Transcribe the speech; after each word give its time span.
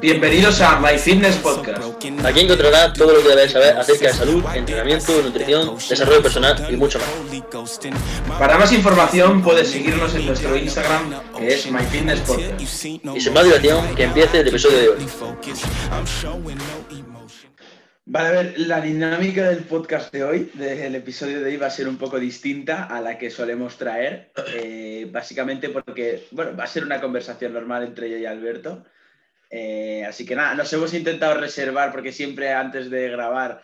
Bienvenidos 0.00 0.60
a 0.60 0.80
My 0.80 0.98
Fitness 0.98 1.36
Podcast. 1.36 1.82
Aquí 2.24 2.40
encontrarás 2.40 2.92
todo 2.92 3.14
lo 3.14 3.22
que 3.22 3.28
debes 3.28 3.52
saber 3.52 3.76
acerca 3.78 4.08
de 4.08 4.12
salud, 4.12 4.44
entrenamiento, 4.54 5.22
nutrición, 5.22 5.76
desarrollo 5.76 6.22
personal 6.22 6.66
y 6.68 6.76
mucho 6.76 6.98
más. 6.98 8.38
Para 8.38 8.58
más 8.58 8.72
información 8.72 9.42
puedes 9.42 9.70
seguirnos 9.70 10.14
en 10.14 10.26
nuestro 10.26 10.56
Instagram 10.56 11.20
que 11.38 11.54
es 11.54 11.70
My 11.70 11.84
Fitness 11.84 12.20
Podcast. 12.20 12.60
Y 12.60 13.20
sin 13.20 13.32
más 13.32 13.44
dilación, 13.44 13.94
que 13.94 14.04
empiece 14.04 14.40
el 14.40 14.48
episodio 14.48 14.78
de 14.78 14.88
hoy. 14.88 15.06
Vale, 18.04 18.28
a 18.28 18.32
ver, 18.32 18.58
la 18.58 18.80
dinámica 18.80 19.48
del 19.48 19.62
podcast 19.64 20.12
de 20.12 20.24
hoy, 20.24 20.50
del 20.54 20.96
episodio 20.96 21.38
de 21.40 21.50
hoy, 21.50 21.56
va 21.56 21.68
a 21.68 21.70
ser 21.70 21.86
un 21.88 21.96
poco 21.98 22.18
distinta 22.18 22.84
a 22.86 23.00
la 23.00 23.16
que 23.16 23.30
solemos 23.30 23.76
traer, 23.78 24.32
eh, 24.56 25.08
básicamente 25.10 25.68
porque, 25.68 26.26
bueno, 26.32 26.56
va 26.56 26.64
a 26.64 26.66
ser 26.66 26.84
una 26.84 27.00
conversación 27.00 27.52
normal 27.52 27.84
entre 27.84 28.10
yo 28.10 28.16
y 28.18 28.26
Alberto. 28.26 28.84
Eh, 29.48 30.04
así 30.04 30.26
que 30.26 30.34
nada, 30.34 30.54
nos 30.54 30.72
hemos 30.72 30.92
intentado 30.94 31.34
reservar 31.38 31.92
porque 31.92 32.10
siempre 32.10 32.52
antes 32.52 32.90
de 32.90 33.08
grabar 33.08 33.62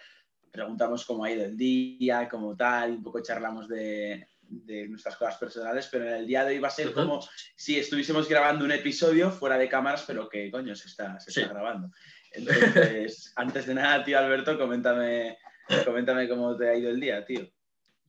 preguntamos 0.52 1.04
cómo 1.04 1.24
ha 1.24 1.30
ido 1.32 1.44
el 1.44 1.56
día, 1.56 2.28
cómo 2.28 2.56
tal, 2.56 2.90
y 2.92 2.96
un 2.96 3.02
poco 3.02 3.20
charlamos 3.22 3.68
de, 3.68 4.28
de 4.40 4.88
nuestras 4.88 5.16
cosas 5.16 5.36
personales, 5.36 5.88
pero 5.90 6.06
en 6.06 6.14
el 6.14 6.26
día 6.26 6.44
de 6.44 6.54
hoy 6.54 6.58
va 6.60 6.68
a 6.68 6.70
ser 6.72 6.92
como 6.92 7.20
si 7.56 7.78
estuviésemos 7.78 8.28
grabando 8.28 8.64
un 8.64 8.72
episodio 8.72 9.30
fuera 9.30 9.58
de 9.58 9.68
cámaras, 9.68 10.04
pero 10.06 10.28
que 10.28 10.50
coño 10.50 10.74
se 10.76 10.88
está, 10.88 11.18
se 11.18 11.30
está 11.30 11.42
Sí. 11.42 11.48
grabando. 11.48 11.90
Entonces, 12.32 13.32
antes 13.36 13.66
de 13.66 13.74
nada, 13.74 14.04
tío 14.04 14.18
Alberto, 14.18 14.58
coméntame, 14.58 15.38
coméntame 15.84 16.28
cómo 16.28 16.56
te 16.56 16.68
ha 16.68 16.76
ido 16.76 16.90
el 16.90 17.00
día, 17.00 17.24
tío. 17.24 17.48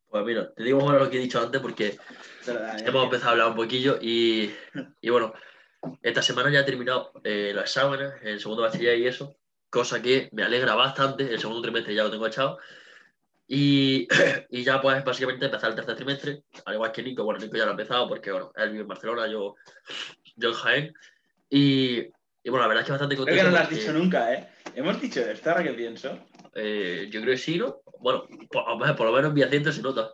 Pues 0.10 0.26
mira, 0.26 0.52
te 0.56 0.64
digo 0.64 0.80
bueno 0.80 1.00
lo 1.00 1.10
que 1.10 1.18
he 1.18 1.22
dicho 1.22 1.40
antes 1.40 1.62
porque 1.62 1.98
hemos 2.48 3.04
empezado 3.04 3.30
a 3.30 3.32
hablar 3.32 3.48
un 3.50 3.56
poquillo 3.56 4.00
y, 4.02 4.52
y 5.02 5.10
bueno, 5.10 5.34
esta 6.02 6.22
semana 6.22 6.50
ya 6.50 6.62
he 6.62 6.64
terminado 6.64 7.12
eh, 7.24 7.52
los 7.54 7.64
exámenes, 7.64 8.14
el 8.24 8.40
segundo 8.40 8.64
bachiller 8.64 8.98
y 8.98 9.08
eso, 9.08 9.36
cosa 9.70 10.02
que 10.02 10.30
me 10.32 10.44
alegra 10.44 10.74
bastante, 10.74 11.32
el 11.32 11.40
segundo 11.40 11.62
trimestre 11.62 11.94
ya 11.94 12.04
lo 12.04 12.12
tengo 12.12 12.26
echado. 12.26 12.58
Y, 13.48 14.08
y 14.50 14.64
ya 14.64 14.82
pues 14.82 15.04
básicamente 15.04 15.46
empezar 15.46 15.70
el 15.70 15.76
tercer 15.76 15.96
trimestre, 15.96 16.44
al 16.66 16.74
igual 16.74 16.92
que 16.92 17.04
Nico, 17.04 17.24
bueno, 17.24 17.40
Nico 17.40 17.56
ya 17.56 17.66
lo 17.66 17.70
ha 17.70 17.72
empezado 17.72 18.08
porque 18.08 18.32
bueno, 18.32 18.52
él 18.56 18.70
vive 18.72 18.82
en 18.82 18.88
Barcelona, 18.88 19.28
yo, 19.28 19.56
yo 20.36 20.50
en 20.50 20.56
Jaén. 20.56 20.94
Y, 21.52 22.08
y 22.44 22.50
bueno, 22.50 22.64
la 22.64 22.68
verdad 22.68 22.82
es 22.82 22.86
que 22.86 22.92
bastante 22.92 23.16
Creo 23.16 23.26
contento. 23.26 23.44
que 23.44 23.44
no 23.50 23.52
lo 23.52 23.58
has 23.58 23.68
porque, 23.68 23.82
dicho 23.82 23.94
nunca, 23.94 24.34
¿eh? 24.34 24.48
Hemos 24.76 25.02
dicho 25.02 25.20
esto, 25.22 25.50
ahora 25.50 25.64
que 25.64 25.74
pienso. 25.74 26.18
eh, 26.56 27.08
yo 27.12 27.22
creo 27.22 27.34
que 27.34 27.38
sí, 27.38 27.58
¿no? 27.58 27.82
Bueno, 28.00 28.26
por, 28.50 29.06
lo 29.06 29.12
menos 29.12 29.30
en 29.30 29.34
mi 29.34 29.42
acento 29.44 29.72
se 29.72 29.82
nota. 29.82 30.12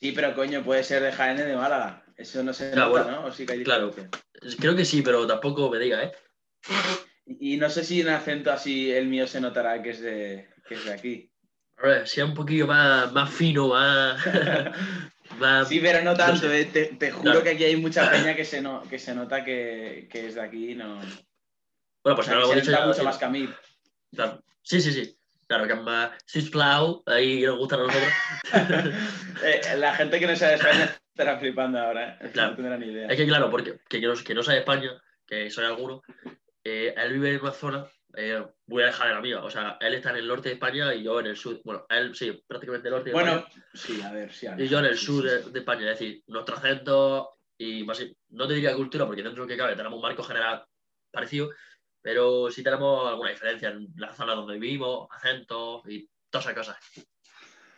Sí, 0.00 0.12
pero 0.12 0.34
coño, 0.34 0.62
puede 0.62 0.82
ser 0.84 1.02
de 1.02 1.12
Jaén 1.12 1.36
de 1.36 1.56
Málaga. 1.56 2.04
Eso 2.16 2.42
no 2.42 2.52
se 2.52 2.70
nota, 2.70 2.88
bueno, 2.88 3.10
¿no? 3.10 3.24
O 3.26 3.32
sí 3.32 3.46
que 3.46 3.52
hay 3.54 3.64
claro. 3.64 3.94
Creo 4.58 4.74
que 4.74 4.84
sí, 4.84 5.02
pero 5.02 5.26
tampoco 5.26 5.70
me 5.70 5.78
diga, 5.78 6.02
¿eh? 6.02 6.12
Y, 7.24 7.54
y 7.54 7.56
no 7.56 7.68
sé 7.70 7.84
si 7.84 8.00
en 8.00 8.08
acento 8.08 8.50
así 8.52 8.90
el 8.92 9.06
mío 9.06 9.26
se 9.26 9.40
notará 9.40 9.82
que 9.82 9.90
es 9.90 10.00
de, 10.00 10.48
que 10.68 10.74
es 10.74 10.84
de 10.84 10.92
aquí. 10.92 11.30
A 11.78 11.86
ver, 11.86 12.08
sea 12.08 12.24
un 12.24 12.34
poquillo 12.34 12.66
más, 12.66 13.12
más 13.12 13.30
fino, 13.30 13.68
más. 13.68 14.20
Sí, 15.68 15.80
pero 15.80 16.02
no 16.02 16.14
tanto, 16.14 16.50
eh. 16.52 16.64
te, 16.66 16.86
te 16.86 17.10
juro 17.10 17.22
Claro. 17.22 17.42
que 17.42 17.50
aquí 17.50 17.64
hay 17.64 17.76
mucha 17.76 18.10
peña 18.10 18.34
que 18.34 18.44
se, 18.44 18.60
no, 18.60 18.82
que 18.88 18.98
se 18.98 19.14
nota 19.14 19.44
que, 19.44 20.08
que 20.10 20.26
es 20.28 20.34
de 20.34 20.40
aquí, 20.42 20.74
no. 20.74 20.96
Bueno, 20.96 21.14
O 22.04 22.14
pues 22.14 22.26
sea, 22.26 22.36
no 22.36 22.42
que 22.48 22.56
lo 22.56 22.64
se 22.64 22.70
dicho 22.70 22.80
mucho 22.86 22.98
sí. 22.98 23.04
más 23.04 23.18
que 23.18 23.24
a 23.24 23.28
mí. 23.30 23.48
Claro. 24.14 24.42
Sí, 24.62 24.80
sí, 24.80 24.92
sí. 24.92 25.18
Claro, 25.48 25.66
que 25.66 25.74
es 25.74 25.80
más 25.82 26.10
sisplau, 26.26 27.02
ahí 27.06 27.42
nos 27.42 27.58
gustan 27.58 27.80
a 27.80 27.82
nosotros. 27.84 28.12
Eh, 29.44 29.76
la 29.76 29.94
gente 29.94 30.18
que 30.18 30.26
no 30.26 30.34
sabe 30.34 30.54
España 30.54 30.96
estará 31.10 31.38
flipando 31.38 31.78
ahora, 31.78 32.16
¿eh? 32.22 32.30
Claro. 32.32 32.50
No 32.50 32.56
tendrá 32.56 32.78
ni 32.78 32.86
idea. 32.86 33.06
es 33.08 33.16
que 33.16 33.26
claro, 33.26 33.50
porque 33.50 33.78
que, 33.86 34.00
que 34.00 34.06
no, 34.06 34.14
que 34.14 34.34
no 34.34 34.42
sabe 34.42 34.60
España, 34.60 34.90
que 35.26 35.50
soy 35.50 35.66
alguno, 35.66 36.02
eh, 36.64 36.94
él 36.96 37.12
vive 37.12 37.34
en 37.34 37.40
una 37.42 37.52
zona 37.52 37.86
eh, 38.16 38.44
muy 38.66 38.82
alejada 38.82 39.10
de 39.10 39.14
la 39.16 39.20
mía. 39.20 39.44
O 39.44 39.50
sea, 39.50 39.76
él 39.80 39.94
está 39.94 40.10
en 40.10 40.16
el 40.16 40.26
norte 40.28 40.48
de 40.48 40.54
España 40.54 40.94
y 40.94 41.02
yo 41.04 41.20
en 41.20 41.26
el 41.26 41.36
sur. 41.36 41.60
Bueno, 41.64 41.84
él 41.88 42.14
sí, 42.14 42.42
prácticamente 42.46 42.88
el 42.88 42.94
norte 42.94 43.10
de 43.10 43.14
Bueno, 43.14 43.36
España. 43.36 43.64
sí, 43.74 44.00
a 44.02 44.12
ver, 44.12 44.32
sí. 44.32 44.46
a 44.46 44.54
Y 44.54 44.58
ver. 44.58 44.68
yo 44.68 44.78
en 44.78 44.84
el 44.86 44.96
sur 44.98 45.22
sí, 45.22 45.28
de, 45.28 45.42
sí. 45.42 45.50
de 45.50 45.58
España, 45.58 45.92
es 45.92 45.98
decir, 45.98 46.22
nuestro 46.26 46.56
acento 46.56 47.30
y 47.58 47.84
más, 47.84 48.02
no 48.30 48.48
te 48.48 48.54
diría 48.54 48.74
cultura, 48.74 49.06
porque 49.06 49.22
dentro 49.22 49.44
de 49.44 49.48
lo 49.48 49.54
que 49.54 49.56
cabe 49.60 49.76
tenemos 49.76 49.96
un 49.96 50.02
marco 50.02 50.22
general 50.22 50.64
parecido, 51.10 51.50
pero 52.02 52.50
sí 52.50 52.62
tenemos 52.62 53.08
alguna 53.08 53.30
diferencia 53.30 53.68
en 53.70 53.88
la 53.96 54.12
zona 54.14 54.34
donde 54.34 54.58
vivimos, 54.58 55.08
acentos 55.10 55.82
y 55.88 56.08
todas 56.30 56.46
esas 56.46 56.54
cosas. 56.56 56.76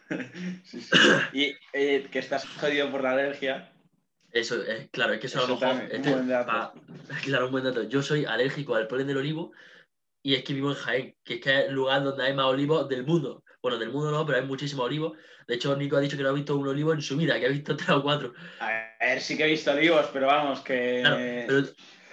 Sí, 0.64 0.80
sí. 0.80 0.90
Y 1.34 1.54
eh, 1.74 2.08
que 2.10 2.18
estás 2.18 2.46
jodido 2.58 2.90
por 2.90 3.02
la 3.02 3.10
alergia. 3.12 3.70
Eso 4.30 4.62
es 4.62 4.88
claro, 4.90 5.12
es 5.14 5.20
que 5.20 5.26
eso, 5.26 5.38
a 5.40 5.42
Eso 5.42 5.52
lo 5.54 5.60
mejor. 5.60 5.68
también, 5.78 5.90
un 5.90 5.96
este- 5.96 6.10
buen 6.14 6.28
dato. 6.28 6.46
pa- 6.46 6.72
claro, 7.24 7.46
un 7.46 7.52
buen 7.52 7.64
dato. 7.64 7.82
Yo 7.84 8.02
soy 8.02 8.24
alérgico 8.24 8.74
al 8.74 8.86
polen 8.86 9.06
del 9.06 9.18
olivo 9.18 9.52
y 10.28 10.34
es 10.34 10.44
que 10.44 10.52
vivo 10.52 10.68
en 10.68 10.76
Jaén, 10.76 11.16
que 11.24 11.36
es 11.36 11.40
que 11.40 11.58
es 11.58 11.68
el 11.68 11.72
lugar 11.72 12.04
donde 12.04 12.22
hay 12.22 12.34
más 12.34 12.44
olivos 12.44 12.86
del 12.86 13.02
mundo. 13.02 13.42
Bueno, 13.62 13.78
del 13.78 13.88
mundo 13.88 14.10
no, 14.10 14.26
pero 14.26 14.36
hay 14.36 14.44
muchísimos 14.44 14.84
olivos. 14.84 15.16
De 15.46 15.54
hecho, 15.54 15.74
Nico 15.74 15.96
ha 15.96 16.00
dicho 16.00 16.18
que 16.18 16.22
no 16.22 16.28
ha 16.28 16.32
visto 16.32 16.54
un 16.54 16.68
olivo 16.68 16.92
en 16.92 17.00
su 17.00 17.16
vida, 17.16 17.40
que 17.40 17.46
ha 17.46 17.48
visto 17.48 17.74
tres 17.74 17.88
o 17.88 18.02
cuatro. 18.02 18.34
A 18.60 18.94
ver, 19.00 19.22
sí 19.22 19.38
que 19.38 19.44
he 19.44 19.48
visto 19.48 19.70
olivos, 19.70 20.04
pero 20.12 20.26
vamos, 20.26 20.60
que. 20.60 21.00
Claro, 21.00 21.16
pero, 21.16 21.62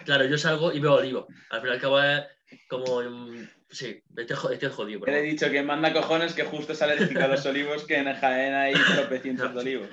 claro, 0.05 0.25
yo 0.27 0.37
salgo 0.37 0.71
y 0.71 0.79
veo 0.79 0.93
olivos. 0.93 1.25
Al 1.49 1.59
final 1.59 1.77
cabo 1.81 2.01
es 2.01 2.23
como. 2.69 3.01
mm, 3.01 3.49
Sí, 3.67 4.01
estoy, 4.15 4.53
estoy 4.53 4.69
jodido. 4.69 5.01
Pero, 5.01 5.17
le 5.17 5.23
he 5.27 5.31
dicho 5.31 5.51
que 5.51 5.61
manda 5.61 5.91
cojones 5.91 6.33
que 6.33 6.45
justo 6.45 6.73
sale 6.73 6.93
alérgico 6.93 7.19
a 7.19 7.27
los 7.27 7.45
olivos, 7.45 7.83
que 7.83 7.97
en 7.97 8.15
Jaén 8.15 8.53
hay 8.53 8.73
tropecientos 8.95 9.53
de 9.53 9.59
olivos. 9.59 9.89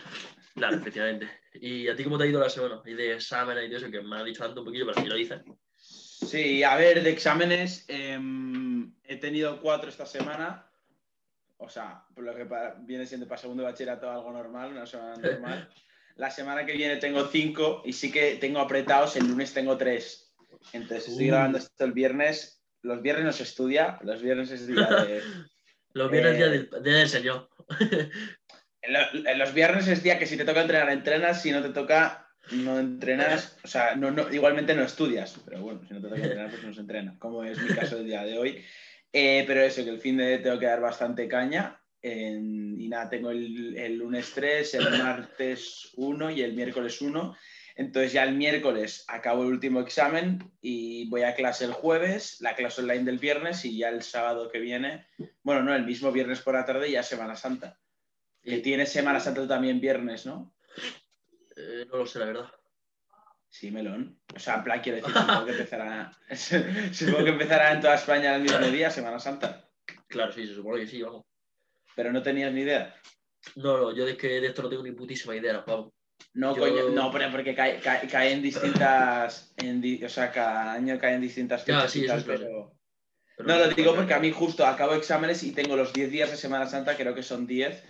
Claro, 0.55 0.77
efectivamente. 0.77 1.29
¿Y 1.55 1.89
a 1.89 1.97
ti 1.97 2.05
cómo 2.05 2.19
te 2.19 2.25
ha 2.25 2.27
ido 2.29 2.39
la 2.39 2.49
semana? 2.49 2.81
Y 2.87 2.95
de 2.95 3.15
exámenes 3.15 3.65
y 3.65 3.69
de 3.69 3.77
eso, 3.79 3.91
que 3.91 4.01
me 4.01 4.17
has 4.17 4.25
dicho 4.25 4.45
tanto 4.45 4.61
un 4.61 4.67
poquillo, 4.67 4.87
pero 4.87 5.01
si 5.01 5.09
lo 5.09 5.17
dices. 5.17 5.41
Sí, 6.27 6.63
a 6.63 6.77
ver, 6.77 7.03
de 7.03 7.11
exámenes 7.11 7.85
em, 7.89 8.93
he 9.05 9.17
tenido 9.17 9.61
cuatro 9.61 9.89
esta 9.91 10.07
semana. 10.07 10.67
O 11.59 11.69
sea, 11.69 12.05
por 12.15 12.25
lo 12.25 12.35
que 12.35 12.47
viene 12.81 13.07
siendo 13.07 13.27
para 13.29 13.41
segundo 13.41 13.63
de 13.63 13.71
bachillerato 13.71 14.11
algo 14.11 14.33
normal, 14.33 14.73
una 14.73 14.87
semana 14.87 15.17
normal. 15.17 15.69
La 16.17 16.31
semana 16.31 16.67
que 16.67 16.75
viene 16.75 16.97
tengo 16.97 17.27
cinco 17.29 17.81
y 17.87 17.95
sí 17.95 18.13
que 18.13 18.37
tengo 18.37 18.61
apretados, 18.61 19.17
el 19.17 19.27
lunes 19.27 19.55
tengo 19.55 19.79
tres. 19.79 20.35
Entonces 20.75 21.09
estoy 21.09 21.25
Uh. 21.29 21.29
grabando 21.31 21.57
esto 21.59 21.85
el 21.87 21.93
viernes. 21.93 22.63
Los 22.83 23.01
viernes 23.01 23.25
no 23.25 23.33
se 23.33 23.45
estudia, 23.45 23.99
los 24.03 24.21
viernes 24.21 24.51
es 24.51 24.67
día 24.67 24.87
de... 24.87 25.23
Los 25.95 26.11
viernes 26.11 26.35
Eh, 26.35 26.37
día 26.37 26.81
día 26.81 26.95
del 26.99 27.09
Señor. 27.09 27.49
En 28.83 28.93
lo- 28.93 29.29
en 29.31 29.39
los 29.39 29.55
viernes 29.55 29.89
es 29.89 30.03
día 30.03 30.19
que 30.19 30.27
si 30.27 30.37
te 30.37 30.45
toca 30.45 30.61
entrenar, 30.63 30.91
entrenas, 30.91 31.41
si 31.43 31.51
no 31.51 31.63
te 31.63 31.71
toca, 31.71 32.22
no 32.51 32.79
entrenas, 32.79 33.57
o 33.65 33.69
sea, 33.69 33.95
no, 33.95 34.11
no- 34.11 34.31
igualmente 34.33 34.75
no 34.75 34.83
estudias, 34.83 35.39
pero 35.45 35.63
bueno, 35.63 35.81
si 35.87 35.95
no 35.95 36.01
te 36.01 36.09
toca 36.09 36.21
entrenar, 36.21 36.51
pues 36.51 36.63
no 36.65 36.75
se 36.75 36.81
entrena, 36.81 37.17
como 37.19 37.45
es 37.45 37.61
mi 37.63 37.69
caso 37.75 37.99
el 37.99 38.07
día 38.07 38.25
de 38.25 38.37
hoy. 38.39 38.65
Eh, 39.13 39.45
pero 39.47 39.61
eso, 39.63 39.85
que 39.85 39.91
el 39.91 40.01
fin 40.01 40.17
de 40.17 40.39
tengo 40.39 40.59
que 40.59 40.67
dar 40.67 40.81
bastante 40.81 41.29
caña. 41.29 41.79
en- 42.05 42.81
y 42.81 42.89
nada, 42.89 43.09
tengo 43.09 43.31
el, 43.31 43.77
el 43.77 43.97
lunes 43.97 44.33
3, 44.35 44.75
el 44.75 44.91
martes 44.99 45.91
1 45.97 46.31
y 46.33 46.43
el 46.43 46.53
miércoles 46.55 47.01
1. 47.01 47.37
Entonces 47.77 48.13
ya 48.13 48.25
el 48.25 48.35
miércoles 48.35 49.05
acabo 49.07 49.43
el 49.45 49.49
último 49.53 49.79
examen 49.81 50.43
y 50.61 51.09
voy 51.09 51.23
a 51.23 51.35
clase 51.37 51.65
el 51.65 51.73
jueves, 51.73 52.41
la 52.41 52.57
clase 52.57 52.81
online 52.83 53.05
del 53.05 53.19
viernes 53.19 53.65
y 53.65 53.79
ya 53.79 53.89
el 53.89 54.03
sábado 54.03 54.51
que 54.51 54.59
viene, 54.59 55.07
bueno, 55.45 55.63
no, 55.63 55.75
el 55.77 55.87
mismo 55.87 56.11
viernes 56.11 56.41
por 56.41 56.55
la 56.55 56.65
tarde 56.67 56.91
ya 56.91 57.05
Semana 57.05 57.37
Santa. 57.37 57.79
Que 58.43 58.59
tiene 58.59 58.85
Semana 58.85 59.21
Santa 59.21 59.47
también 59.47 59.81
viernes, 59.81 60.27
¿no? 60.27 60.53
Eh, 61.83 61.87
no 61.91 61.99
lo 61.99 62.07
sé, 62.07 62.19
la 62.19 62.27
verdad. 62.27 62.51
Sí, 63.49 63.71
melón. 63.71 64.19
O 64.35 64.39
sea, 64.39 64.57
en 64.57 64.65
plan, 64.65 64.81
quiero 64.81 64.97
decir, 64.97 65.13
supongo 65.15 65.45
que 65.45 65.53
empezará, 65.53 66.13
supongo 66.93 67.25
que 67.25 67.31
empezará 67.31 67.73
en 67.73 67.81
toda 67.81 67.95
España 67.97 68.35
el 68.37 68.43
mismo 68.43 68.59
día, 68.69 68.91
Semana 68.91 69.19
Santa. 69.19 69.69
Claro, 70.09 70.33
sí, 70.33 70.47
se 70.47 70.55
supone 70.55 70.81
que 70.81 70.87
sí, 70.87 71.03
vamos. 71.03 71.25
Pero 71.95 72.13
no 72.13 72.23
tenías 72.23 72.53
ni 72.53 72.63
idea. 72.63 72.95
No, 73.57 73.77
no, 73.77 73.95
yo 73.95 74.07
de, 74.07 74.17
que 74.17 74.41
de 74.41 74.47
esto 74.47 74.63
no 74.63 74.69
tengo 74.71 74.83
ni 74.83 74.93
putísima 74.93 75.37
idea, 75.37 75.63
vamos. 75.67 75.93
No, 76.35 76.55
Yo- 76.57 76.63
coño, 76.63 76.89
no, 76.91 77.11
pero 77.13 77.31
porque 77.31 77.55
cae, 77.55 77.79
cae- 77.81 78.09
cae 78.09 78.33
en 78.33 78.43
distintas. 78.43 79.53
en 79.59 79.81
di- 79.83 80.03
o 80.03 80.09
sea, 80.09 80.31
cada 80.31 80.73
año 80.73 80.99
caen 80.99 81.21
distintas 81.21 81.67
Ya, 81.67 81.87
sí, 81.89 82.05
eso 82.05 82.15
es 82.17 82.25
pero. 82.25 82.73
Pero 83.37 83.49
No, 83.49 83.59
lo 83.59 83.69
digo 83.69 83.95
porque 83.95 84.15
a 84.15 84.21
mí 84.21 84.31
justo 84.31 84.67
acabo 84.67 84.95
exámenes 84.95 85.43
y 85.43 85.53
tengo 85.53 85.77
los 85.77 85.93
10 85.93 86.11
días 86.11 86.31
de 86.31 86.37
Semana 86.37 86.67
Santa, 86.67 86.97
creo 86.97 87.15
que 87.15 87.23
son 87.23 87.47
10, 87.47 87.85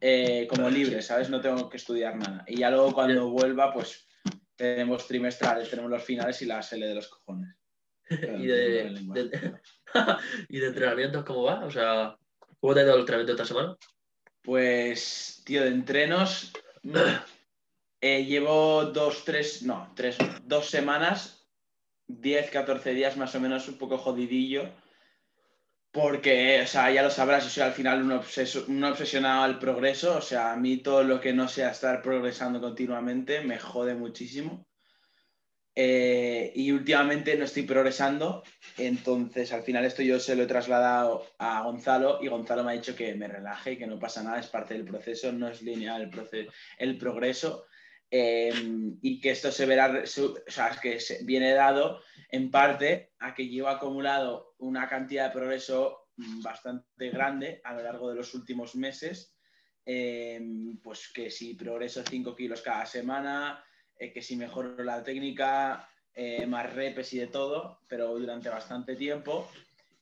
eh, 0.00 0.46
como 0.48 0.70
sí. 0.70 1.02
¿sabes? 1.02 1.30
No 1.30 1.40
tengo 1.40 1.68
que 1.68 1.76
estudiar 1.76 2.16
nada. 2.16 2.44
Y 2.46 2.58
ya 2.58 2.70
luego 2.70 2.92
cuando 2.92 3.30
vuelva, 3.30 3.72
pues 3.72 4.08
tenemos 4.56 5.06
trimestrales, 5.06 5.70
tenemos 5.70 5.90
los 5.90 6.02
finales 6.02 6.42
y 6.42 6.46
la 6.46 6.62
SL 6.62 6.80
de 6.80 6.94
los 6.94 7.08
cojones. 7.08 7.54
Perdón, 8.08 8.42
y, 8.42 8.46
de, 8.46 9.60
y 10.48 10.58
de 10.58 10.66
entrenamientos, 10.66 11.24
¿cómo 11.24 11.44
va? 11.44 11.64
O 11.64 11.70
sea, 11.70 12.16
¿cómo 12.60 12.74
te 12.74 12.80
ha 12.80 12.82
ido 12.82 12.94
el 12.94 13.00
entrenamiento 13.00 13.32
esta 13.32 13.44
semana? 13.44 13.76
Pues, 14.42 15.42
tío, 15.44 15.62
de 15.62 15.68
entrenos. 15.68 16.52
eh, 18.00 18.24
llevo 18.24 18.86
dos, 18.86 19.24
tres, 19.24 19.62
no, 19.62 19.92
tres, 19.94 20.16
dos 20.44 20.70
semanas, 20.70 21.46
10, 22.06 22.50
14 22.50 22.94
días 22.94 23.16
más 23.16 23.34
o 23.34 23.40
menos, 23.40 23.68
un 23.68 23.78
poco 23.78 23.98
jodidillo. 23.98 24.70
Porque, 26.00 26.60
o 26.62 26.66
sea, 26.66 26.92
ya 26.92 27.02
lo 27.02 27.10
sabrás, 27.10 27.42
yo 27.44 27.50
soy 27.50 27.64
al 27.64 27.72
final 27.72 28.02
un, 28.04 28.12
obseso- 28.12 28.66
un 28.68 28.84
obsesionado 28.84 29.42
al 29.42 29.58
progreso. 29.58 30.16
O 30.16 30.20
sea, 30.20 30.52
a 30.52 30.56
mí 30.56 30.76
todo 30.78 31.02
lo 31.02 31.20
que 31.20 31.32
no 31.32 31.48
sea 31.48 31.70
estar 31.72 32.02
progresando 32.02 32.60
continuamente 32.60 33.40
me 33.40 33.58
jode 33.58 33.94
muchísimo. 33.96 34.68
Eh, 35.74 36.52
y 36.54 36.70
últimamente 36.72 37.36
no 37.36 37.44
estoy 37.44 37.62
progresando, 37.62 38.42
entonces 38.76 39.52
al 39.52 39.62
final 39.62 39.84
esto 39.84 40.02
yo 40.02 40.18
se 40.18 40.34
lo 40.34 40.42
he 40.42 40.46
trasladado 40.46 41.24
a 41.38 41.62
Gonzalo 41.62 42.18
y 42.20 42.26
Gonzalo 42.26 42.64
me 42.64 42.72
ha 42.72 42.74
dicho 42.74 42.96
que 42.96 43.14
me 43.14 43.28
relaje 43.28 43.78
que 43.78 43.86
no 43.86 43.96
pasa 43.96 44.24
nada, 44.24 44.40
es 44.40 44.48
parte 44.48 44.74
del 44.74 44.84
proceso, 44.84 45.30
no 45.32 45.46
es 45.46 45.62
lineal 45.62 46.02
el, 46.02 46.10
proceso, 46.10 46.50
el 46.78 46.98
progreso 46.98 47.66
eh, 48.10 48.52
y 49.02 49.20
que 49.20 49.30
esto 49.30 49.52
se 49.52 49.66
verá, 49.66 50.02
o 50.02 50.06
sea, 50.50 50.76
que 50.82 50.98
viene 51.22 51.52
dado 51.52 52.00
en 52.28 52.50
parte 52.50 53.12
a 53.20 53.32
que 53.34 53.48
llevo 53.48 53.68
acumulado 53.68 54.47
una 54.58 54.88
cantidad 54.88 55.26
de 55.26 55.38
progreso 55.38 56.08
bastante 56.16 57.10
grande 57.10 57.60
a 57.64 57.74
lo 57.74 57.82
largo 57.82 58.08
de 58.10 58.16
los 58.16 58.34
últimos 58.34 58.74
meses, 58.74 59.36
eh, 59.86 60.40
pues 60.82 61.10
que 61.12 61.30
si 61.30 61.54
progreso 61.54 62.02
5 62.02 62.34
kilos 62.34 62.60
cada 62.60 62.84
semana, 62.86 63.64
eh, 63.98 64.12
que 64.12 64.22
si 64.22 64.36
mejoro 64.36 64.82
la 64.84 65.02
técnica, 65.02 65.88
eh, 66.14 66.46
más 66.46 66.72
repes 66.72 67.12
y 67.12 67.18
de 67.18 67.28
todo, 67.28 67.80
pero 67.88 68.18
durante 68.18 68.48
bastante 68.48 68.96
tiempo. 68.96 69.48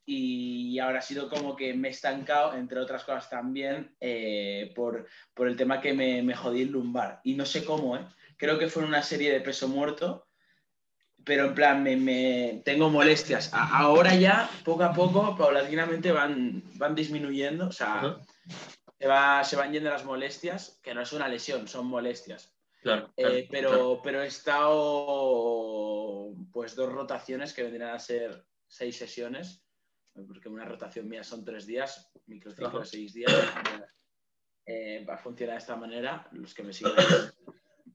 Y 0.04 0.78
ahora 0.78 1.00
ha 1.00 1.02
sido 1.02 1.28
como 1.28 1.56
que 1.56 1.74
me 1.74 1.88
he 1.88 1.90
estancado, 1.90 2.54
entre 2.54 2.78
otras 2.78 3.04
cosas 3.04 3.28
también, 3.28 3.94
eh, 4.00 4.72
por, 4.74 5.06
por, 5.34 5.48
el 5.48 5.56
tema 5.56 5.80
que 5.80 5.92
me, 5.92 6.22
me, 6.22 6.34
jodí 6.34 6.62
el 6.62 6.70
lumbar. 6.70 7.20
Y 7.24 7.34
no 7.34 7.44
sé 7.44 7.64
cómo. 7.64 7.98
Creo 8.36 8.58
que 8.58 8.68
fue 8.68 8.84
una 8.84 9.02
serie 9.02 9.32
de 9.32 9.40
peso 9.40 9.68
muerto, 9.68 10.25
pero 11.26 11.46
en 11.46 11.54
plan, 11.54 11.82
me, 11.82 11.96
me, 11.96 12.62
tengo 12.64 12.88
molestias. 12.88 13.50
ahora 13.52 14.14
ya, 14.14 14.48
poco 14.64 14.84
a 14.84 14.92
poco, 14.92 15.36
paulatinamente 15.36 16.12
van, 16.12 16.62
van 16.76 16.94
disminuyendo, 16.94 17.66
o 17.66 17.72
sea, 17.72 18.20
se, 18.96 19.08
va, 19.08 19.42
se 19.42 19.56
van 19.56 19.72
yendo 19.72 19.90
las 19.90 20.04
molestias, 20.04 20.78
que 20.84 20.94
no 20.94 21.00
es 21.00 21.12
una 21.12 21.26
lesión, 21.26 21.66
son 21.66 21.88
molestias. 21.88 22.54
Eh, 23.16 23.48
pero, 23.50 24.00
pero 24.04 24.22
he 24.22 24.28
estado 24.28 26.32
pues 26.52 26.76
dos 26.76 26.92
rotaciones 26.92 27.52
que 27.52 27.64
vendrían 27.64 27.90
a 27.90 27.98
ser 27.98 28.46
seis 28.68 28.96
sesiones, 28.96 29.66
porque 30.28 30.48
una 30.48 30.64
rotación 30.64 31.08
mía 31.08 31.24
son 31.24 31.44
tres 31.44 31.66
días, 31.66 32.08
microciclo 32.26 32.78
de 32.78 32.86
seis 32.86 33.12
días. 33.12 33.32
Eh, 34.64 35.04
va 35.08 35.14
a 35.14 35.18
funcionar 35.18 35.54
de 35.54 35.60
esta 35.60 35.74
manera. 35.74 36.28
Los 36.30 36.54
que 36.54 36.62
me 36.62 36.72
siguen 36.72 36.94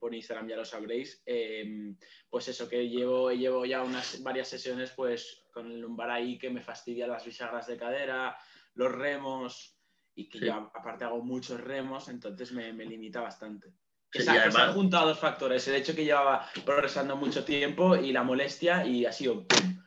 por 0.01 0.15
Instagram 0.15 0.49
ya 0.49 0.57
lo 0.57 0.65
sabréis. 0.65 1.21
Eh, 1.27 1.93
pues 2.27 2.47
eso, 2.47 2.67
que 2.67 2.89
llevo, 2.89 3.31
llevo 3.31 3.65
ya 3.67 3.83
unas 3.83 4.21
varias 4.23 4.47
sesiones 4.47 4.91
pues 4.95 5.43
con 5.53 5.71
el 5.71 5.79
lumbar 5.79 6.09
ahí 6.09 6.39
que 6.39 6.49
me 6.49 6.63
fastidia 6.63 7.05
las 7.05 7.23
bisagras 7.23 7.67
de 7.67 7.77
cadera, 7.77 8.35
los 8.73 8.91
remos 8.91 9.77
y 10.15 10.27
que 10.27 10.39
yo 10.39 10.71
aparte 10.73 11.05
hago 11.05 11.23
muchos 11.23 11.61
remos, 11.61 12.09
entonces 12.09 12.51
me, 12.51 12.73
me 12.73 12.85
limita 12.85 13.21
bastante. 13.21 13.71
Exacto, 14.11 14.51
se 14.51 14.61
han 14.61 14.73
juntado 14.73 15.09
dos 15.09 15.19
factores. 15.19 15.67
El 15.67 15.75
hecho 15.75 15.95
que 15.95 16.03
llevaba 16.03 16.49
progresando 16.65 17.15
mucho 17.15 17.45
tiempo 17.45 17.95
y 17.95 18.11
la 18.11 18.23
molestia 18.23 18.85
y 18.85 19.05
ha 19.05 19.11
sido 19.11 19.47
¡pum! 19.47 19.81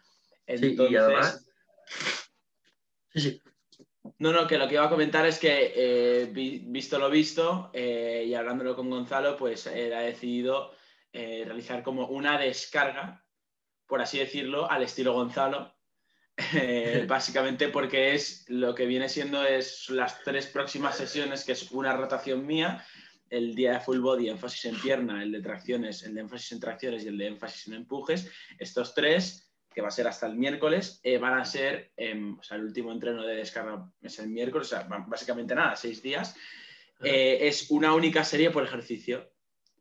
Entonces... 0.46 1.44
Sí, 3.10 3.20
sí, 3.20 3.42
No, 4.18 4.32
no, 4.32 4.46
que 4.46 4.58
lo 4.58 4.68
que 4.68 4.74
iba 4.74 4.84
a 4.84 4.90
comentar 4.90 5.26
es 5.26 5.38
que, 5.38 5.72
eh, 5.74 6.30
visto 6.66 6.98
lo 6.98 7.10
visto, 7.10 7.70
eh, 7.72 8.24
y 8.26 8.34
hablándolo 8.34 8.76
con 8.76 8.88
Gonzalo, 8.88 9.36
pues 9.36 9.66
él 9.66 9.92
ha 9.92 10.00
decidido 10.00 10.72
eh, 11.12 11.42
realizar 11.44 11.82
como 11.82 12.06
una 12.06 12.38
descarga, 12.38 13.24
por 13.86 14.00
así 14.00 14.18
decirlo, 14.18 14.70
al 14.70 14.82
estilo 14.82 15.12
Gonzalo. 15.12 15.74
básicamente 17.06 17.68
porque 17.68 18.14
es 18.14 18.44
lo 18.48 18.74
que 18.74 18.86
viene 18.86 19.08
siendo 19.08 19.44
es 19.44 19.88
las 19.90 20.22
tres 20.22 20.46
próximas 20.46 20.96
sesiones, 20.96 21.44
que 21.44 21.52
es 21.52 21.70
una 21.70 21.92
rotación 21.96 22.46
mía, 22.46 22.84
el 23.30 23.54
día 23.54 23.74
de 23.74 23.80
full 23.80 23.98
body, 23.98 24.28
énfasis 24.28 24.66
en 24.66 24.80
pierna, 24.80 25.22
el 25.22 25.32
de 25.32 25.42
tracciones, 25.42 26.02
el 26.04 26.14
de 26.14 26.20
énfasis 26.20 26.52
en 26.52 26.60
tracciones 26.60 27.04
y 27.04 27.08
el 27.08 27.18
de 27.18 27.26
énfasis 27.26 27.68
en 27.68 27.74
empujes, 27.74 28.30
estos 28.58 28.94
tres, 28.94 29.43
que 29.74 29.82
va 29.82 29.88
a 29.88 29.90
ser 29.90 30.06
hasta 30.06 30.26
el 30.26 30.36
miércoles, 30.36 31.00
eh, 31.02 31.18
van 31.18 31.38
a 31.38 31.44
ser, 31.44 31.92
o 32.38 32.42
sea, 32.42 32.56
el 32.56 32.64
último 32.64 32.92
entreno 32.92 33.24
de 33.24 33.36
descarga 33.36 33.90
es 34.00 34.18
el 34.20 34.28
miércoles, 34.28 34.68
o 34.68 34.70
sea, 34.70 34.86
básicamente 35.06 35.54
nada, 35.54 35.74
seis 35.74 36.00
días. 36.02 36.36
Eh, 37.02 37.48
es 37.48 37.70
una 37.70 37.92
única 37.92 38.24
serie 38.24 38.50
por 38.50 38.64
ejercicio. 38.64 39.30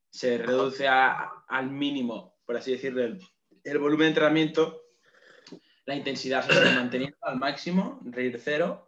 Se 0.09 0.37
reduce 0.37 0.87
al 0.87 1.69
mínimo, 1.69 2.37
por 2.45 2.57
así 2.57 2.71
decirlo, 2.71 3.03
el, 3.03 3.77
volumen 3.79 4.05
de 4.05 4.07
entrenamiento. 4.09 4.81
La 5.85 5.95
intensidad 5.95 6.45
se 6.45 6.53
está 6.53 6.71
manteniendo 6.75 7.17
al 7.21 7.37
máximo, 7.37 7.99
reír 8.03 8.39
cero. 8.43 8.87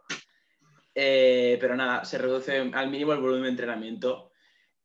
Eh, 0.94 1.58
pero 1.60 1.76
nada, 1.76 2.04
se 2.04 2.18
reduce 2.18 2.58
al 2.58 2.90
mínimo 2.90 3.12
el 3.12 3.20
volumen 3.20 3.44
de 3.44 3.50
entrenamiento. 3.50 4.32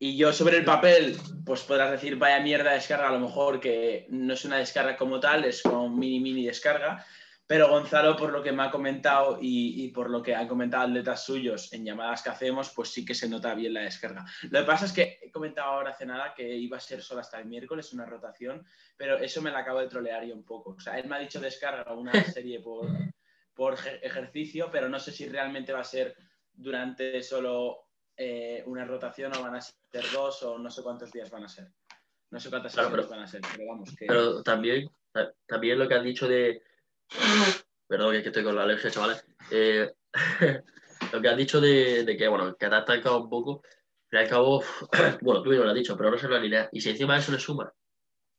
Y 0.04 0.18
yo 0.18 0.34
sobre 0.34 0.58
el 0.58 0.66
papel, 0.66 1.16
pues 1.46 1.62
podrás 1.62 1.92
decir, 1.92 2.16
vaya 2.16 2.40
mierda 2.40 2.74
descarga, 2.74 3.10
a 3.10 3.12
lo 3.12 3.20
mejor 3.20 3.60
que 3.60 4.08
no 4.10 4.34
es 4.34 4.44
una 4.46 4.58
descarga 4.58 4.98
como 4.98 5.20
tal, 5.20 5.46
es 5.46 5.62
como 5.62 5.90
mini, 5.90 6.20
mini 6.20 6.48
descarga. 6.48 7.06
Pero 7.46 7.70
Gonzalo, 7.70 8.16
por 8.16 8.32
lo 8.32 8.42
que 8.42 8.52
me 8.52 8.64
ha 8.64 8.72
comentado 8.72 9.38
y, 9.40 9.88
por 9.90 10.10
lo 10.10 10.24
que 10.24 10.34
han 10.34 10.48
comentado 10.48 10.86
atletas 10.86 11.24
suyos 11.24 11.72
en 11.74 11.86
llamadas 11.86 12.24
que 12.24 12.32
hacemos, 12.32 12.72
pues 12.76 12.90
sí 12.90 13.06
que 13.06 13.14
se 13.14 13.30
nota 13.30 13.54
bien 13.54 13.76
la 13.76 13.82
descarga. 13.82 14.26
Lo 14.50 14.62
que 14.62 14.66
pasa 14.66 14.86
es 14.86 14.92
que 14.92 15.20
he 15.22 15.30
comentado 15.30 15.70
ahora 15.70 15.92
hace 15.92 16.08
nada 16.08 16.34
que 16.34 16.52
iba 16.52 16.78
a 16.78 16.80
ser 16.80 17.04
solo 17.04 17.22
hasta 17.22 17.38
el 17.38 17.46
miércoles 17.46 17.94
una 17.94 18.08
rotación, 18.08 18.66
pero 18.98 19.20
eso 19.20 19.40
me 19.44 19.52
la 19.52 19.60
acabo 19.60 19.82
de 19.82 19.88
trolear 19.88 20.26
yo 20.26 20.34
un 20.34 20.44
poco. 20.44 20.72
O 20.72 20.80
sea, 20.80 20.98
él 20.98 21.08
me 21.08 21.18
ha 21.18 21.20
dicho 21.20 21.40
descarga 21.40 21.94
una 21.94 22.12
serie 22.34 22.60
por, 22.60 22.90
por 23.54 23.78
ejercicio, 24.02 24.68
pero 24.72 24.90
no 24.90 24.98
sé 24.98 25.12
si 25.12 25.30
realmente 25.30 25.74
va 25.74 25.82
a 25.82 25.84
ser 25.84 26.16
durante 26.52 27.22
solo 27.22 27.91
eh, 28.18 28.64
una 28.66 28.86
rotación 28.86 29.36
o 29.36 29.42
van 29.42 29.56
a 29.56 29.62
ser 29.62 30.06
dos 30.14 30.44
o 30.44 30.58
no 30.58 30.70
sé 30.70 30.84
cuántos 30.84 31.12
días 31.12 31.30
van 31.30 31.44
a 31.44 31.50
ser. 31.50 31.68
No 32.30 32.40
sé 32.40 32.50
cuántas 32.50 32.74
claro, 32.74 33.08
van 33.08 33.20
a 33.22 33.28
ser, 33.28 33.42
pero 33.52 33.68
vamos. 33.68 33.94
Que... 33.98 34.06
Pero 34.06 34.42
también, 34.42 34.90
también 35.46 35.78
lo 35.78 35.88
que 35.88 35.96
han 35.96 36.06
dicho 36.06 36.28
de. 36.28 36.64
Perdón, 37.88 38.22
que 38.22 38.28
estoy 38.28 38.44
con 38.44 38.56
la 38.56 38.64
alergia, 38.64 38.90
chavales. 38.90 39.26
Eh, 39.52 39.92
lo 41.12 41.22
que 41.22 41.28
han 41.28 41.38
dicho 41.38 41.60
de, 41.60 42.06
de, 42.06 42.16
que, 42.16 42.28
bueno, 42.28 42.56
que 42.56 42.70
te 42.70 42.76
ha 42.76 42.80
estancado 42.80 43.24
un 43.24 43.30
poco. 43.30 43.64
Al 44.12 44.28
cabo, 44.28 44.64
bueno, 45.22 45.42
tú 45.42 45.50
mismo 45.50 45.64
lo 45.64 45.70
has 45.70 45.76
dicho, 45.76 45.96
pero 45.96 46.12
no 46.12 46.18
se 46.18 46.28
lo 46.28 46.44
idea. 46.44 46.70
Y 46.72 46.82
si 46.82 46.90
encima 46.90 47.18
eso 47.18 47.32
le 47.32 47.40
suma, 47.40 47.74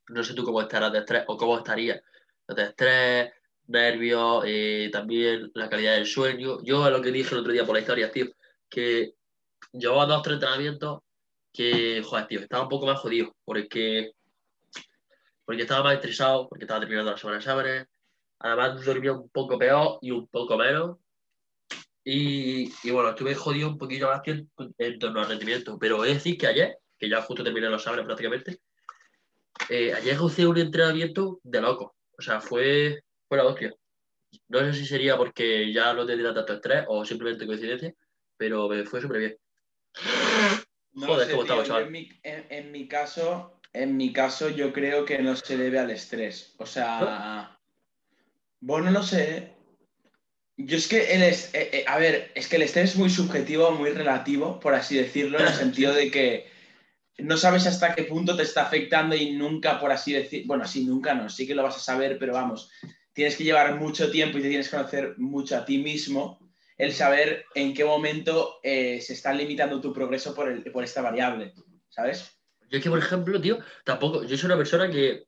no 0.09 0.23
sé 0.23 0.33
tú 0.33 0.43
cómo 0.43 0.61
estarás 0.61 0.91
de 0.91 0.99
estrés 0.99 1.23
o 1.27 1.37
cómo 1.37 1.57
estaría 1.57 2.01
de 2.47 2.63
estrés, 2.63 3.31
nervios, 3.67 4.43
eh, 4.45 4.89
también 4.91 5.51
la 5.53 5.69
calidad 5.69 5.93
del 5.93 6.05
sueño. 6.05 6.61
Yo, 6.63 6.83
a 6.83 6.89
lo 6.89 7.01
que 7.01 7.11
dije 7.11 7.33
el 7.33 7.41
otro 7.41 7.53
día 7.53 7.65
por 7.65 7.75
la 7.75 7.81
historia, 7.81 8.11
tío, 8.11 8.27
que 8.69 9.15
llevaba 9.73 10.05
dos 10.05 10.21
tres 10.21 10.35
entrenamientos 10.35 11.01
que, 11.51 12.01
joder, 12.03 12.27
tío, 12.27 12.39
estaba 12.39 12.63
un 12.63 12.69
poco 12.69 12.85
más 12.85 12.99
jodido, 12.99 13.35
porque, 13.45 14.13
porque 15.45 15.63
estaba 15.63 15.83
más 15.83 15.95
estresado, 15.95 16.47
porque 16.47 16.65
estaba 16.65 16.79
terminando 16.79 17.11
la 17.11 17.17
semana 17.17 17.37
de 17.37 17.41
exámenes, 17.41 17.87
además 18.39 18.83
dormía 18.83 19.13
un 19.13 19.29
poco 19.29 19.57
peor 19.57 19.99
y 20.01 20.11
un 20.11 20.27
poco 20.27 20.57
menos, 20.57 20.97
y, 22.05 22.69
bueno, 22.91 23.09
estuve 23.09 23.33
jodido 23.33 23.69
un 23.69 23.77
poquillo 23.77 24.09
más 24.09 24.21
en, 24.25 24.49
en 24.77 24.99
torno 24.99 25.21
al 25.21 25.29
rendimiento, 25.29 25.77
pero 25.79 26.03
es 26.03 26.15
decir 26.15 26.37
que 26.37 26.47
ayer, 26.47 26.77
que 26.97 27.09
ya 27.09 27.21
justo 27.21 27.43
terminé 27.43 27.69
los 27.69 27.81
exámenes 27.81 28.05
prácticamente, 28.05 28.59
eh, 29.69 29.93
ayer 29.93 30.17
hice 30.21 30.47
un 30.47 30.57
entrenamiento 30.57 31.39
de 31.43 31.61
loco, 31.61 31.95
o 32.17 32.21
sea, 32.21 32.41
fue, 32.41 33.03
fue 33.27 33.37
la 33.37 33.45
hostia. 33.45 33.73
No 34.47 34.59
sé 34.59 34.73
si 34.73 34.85
sería 34.85 35.15
porque 35.15 35.71
ya 35.71 35.93
no 35.93 36.05
tenía 36.05 36.33
tanto 36.33 36.53
estrés 36.53 36.85
o 36.87 37.05
simplemente 37.05 37.45
coincidencia, 37.45 37.93
pero 38.35 38.67
me 38.67 38.83
fue 38.83 38.99
súper 38.99 39.19
bien. 39.19 39.37
Joder, 40.95 41.29
En 42.23 42.71
mi, 42.71 42.87
caso, 42.87 43.59
en 43.73 43.97
mi 43.97 44.13
caso, 44.13 44.49
yo 44.49 44.71
creo 44.71 45.05
que 45.05 45.19
no 45.19 45.35
se 45.35 45.57
debe 45.57 45.79
al 45.79 45.89
estrés. 45.89 46.55
O 46.57 46.65
sea, 46.65 47.57
bueno, 48.59 48.91
no 48.91 49.03
sé. 49.03 49.53
Yo 50.55 50.77
es 50.77 50.87
que 50.87 51.13
el 51.13 51.23
eh, 51.23 51.35
eh, 51.53 51.85
a 51.87 51.97
ver, 51.97 52.31
es 52.35 52.47
que 52.47 52.57
el 52.57 52.61
estrés 52.61 52.91
es 52.91 52.95
muy 52.95 53.09
subjetivo, 53.09 53.71
muy 53.71 53.89
relativo, 53.89 54.59
por 54.59 54.75
así 54.75 54.95
decirlo, 54.95 55.39
en 55.39 55.47
el 55.47 55.53
sentido 55.53 55.93
de 55.93 56.11
que 56.11 56.47
no 57.17 57.37
sabes 57.37 57.65
hasta 57.65 57.95
qué 57.95 58.03
punto 58.03 58.35
te 58.35 58.43
está 58.43 58.63
afectando 58.63 59.15
y 59.15 59.31
nunca, 59.31 59.79
por 59.79 59.91
así 59.91 60.13
decir, 60.13 60.45
bueno, 60.45 60.67
sí, 60.67 60.85
nunca 60.85 61.15
no, 61.15 61.29
sí 61.29 61.47
que 61.47 61.55
lo 61.55 61.63
vas 61.63 61.77
a 61.77 61.79
saber, 61.79 62.17
pero 62.19 62.33
vamos, 62.33 62.69
tienes 63.13 63.35
que 63.35 63.43
llevar 63.43 63.79
mucho 63.79 64.11
tiempo 64.11 64.37
y 64.37 64.41
te 64.43 64.49
tienes 64.49 64.69
que 64.69 64.77
conocer 64.77 65.15
mucho 65.17 65.57
a 65.57 65.65
ti 65.65 65.79
mismo 65.79 66.42
el 66.77 66.93
saber 66.93 67.45
en 67.55 67.73
qué 67.73 67.85
momento 67.85 68.59
eh, 68.63 68.99
se 69.01 69.13
está 69.13 69.33
limitando 69.33 69.81
tu 69.81 69.93
progreso 69.93 70.33
por, 70.33 70.49
el, 70.49 70.63
por 70.71 70.83
esta 70.83 71.01
variable, 71.01 71.53
¿sabes? 71.89 72.37
Yo 72.69 72.77
es 72.77 72.83
que, 72.83 72.89
por 72.89 72.99
ejemplo, 72.99 73.39
tío, 73.39 73.59
tampoco, 73.83 74.23
yo 74.23 74.37
soy 74.37 74.47
una 74.47 74.57
persona 74.57 74.89
que 74.89 75.27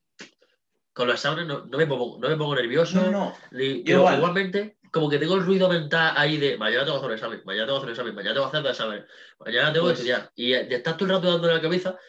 con 0.94 1.08
los 1.08 1.18
exámenes 1.18 1.48
no, 1.48 1.66
no, 1.66 1.78
me, 1.78 1.86
pongo, 1.86 2.18
no 2.20 2.30
me 2.30 2.38
pongo 2.38 2.56
nervioso. 2.56 3.02
No, 3.02 3.12
no. 3.12 3.38
yo 3.52 4.14
igualmente, 4.14 4.78
como 4.92 5.10
que 5.10 5.20
tengo 5.20 5.36
el 5.36 5.46
ruido 5.46 5.70
mental 5.70 6.14
ahí 6.16 6.38
de 6.38 6.58
mañana 6.58 6.86
tengo 6.86 6.94
que 6.94 7.00
hacer 7.00 7.10
un 7.10 7.14
examen, 7.16 7.42
mañana 7.46 7.66
tengo 7.68 7.80
que 7.80 7.92
hacer 7.92 8.04
un 8.04 8.10
examen, 8.10 8.16
mañana 8.16 8.34
tengo 8.34 8.46
que 8.46 8.58
hacer 8.58 8.66
el 8.66 8.72
examen, 8.72 9.06
mañana 9.40 9.74
tengo 9.74 9.88
que 9.88 9.94
pues 9.94 10.00
estudiar. 10.00 10.32
Y 10.36 10.52
de 10.52 10.75
estar 10.75 10.96
todo 10.96 11.10
el 11.10 11.16
rato 11.16 11.32
dando 11.32 11.54
la 11.54 11.62
cabeza, 11.62 12.00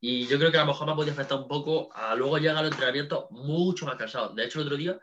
y 0.00 0.26
yo 0.26 0.38
creo 0.38 0.50
que 0.50 0.56
a 0.56 0.62
lo 0.62 0.68
mejor 0.68 0.88
me 0.88 0.94
podía 0.94 1.12
afectar 1.12 1.38
un 1.38 1.46
poco 1.46 1.94
a 1.94 2.14
luego 2.14 2.38
llegar 2.38 2.56
al 2.56 2.66
entrenamiento 2.66 3.28
mucho 3.30 3.84
más 3.84 3.96
cansado. 3.96 4.34
De 4.34 4.44
hecho, 4.44 4.60
el 4.60 4.66
otro 4.66 4.78
día, 4.78 4.98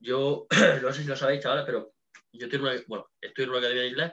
yo, 0.00 0.46
no 0.82 0.92
sé 0.92 1.02
si 1.02 1.08
lo 1.08 1.16
sabéis, 1.16 1.42
chavales, 1.42 1.66
pero 1.66 1.92
yo 2.38 2.46
estoy 2.46 2.58
en 2.58 2.64
una, 2.64 2.74
bueno, 2.86 3.10
estoy 3.20 3.44
en 3.44 3.50
una 3.50 3.58
academia 3.58 3.82
de 3.82 3.88
inglés 3.88 4.12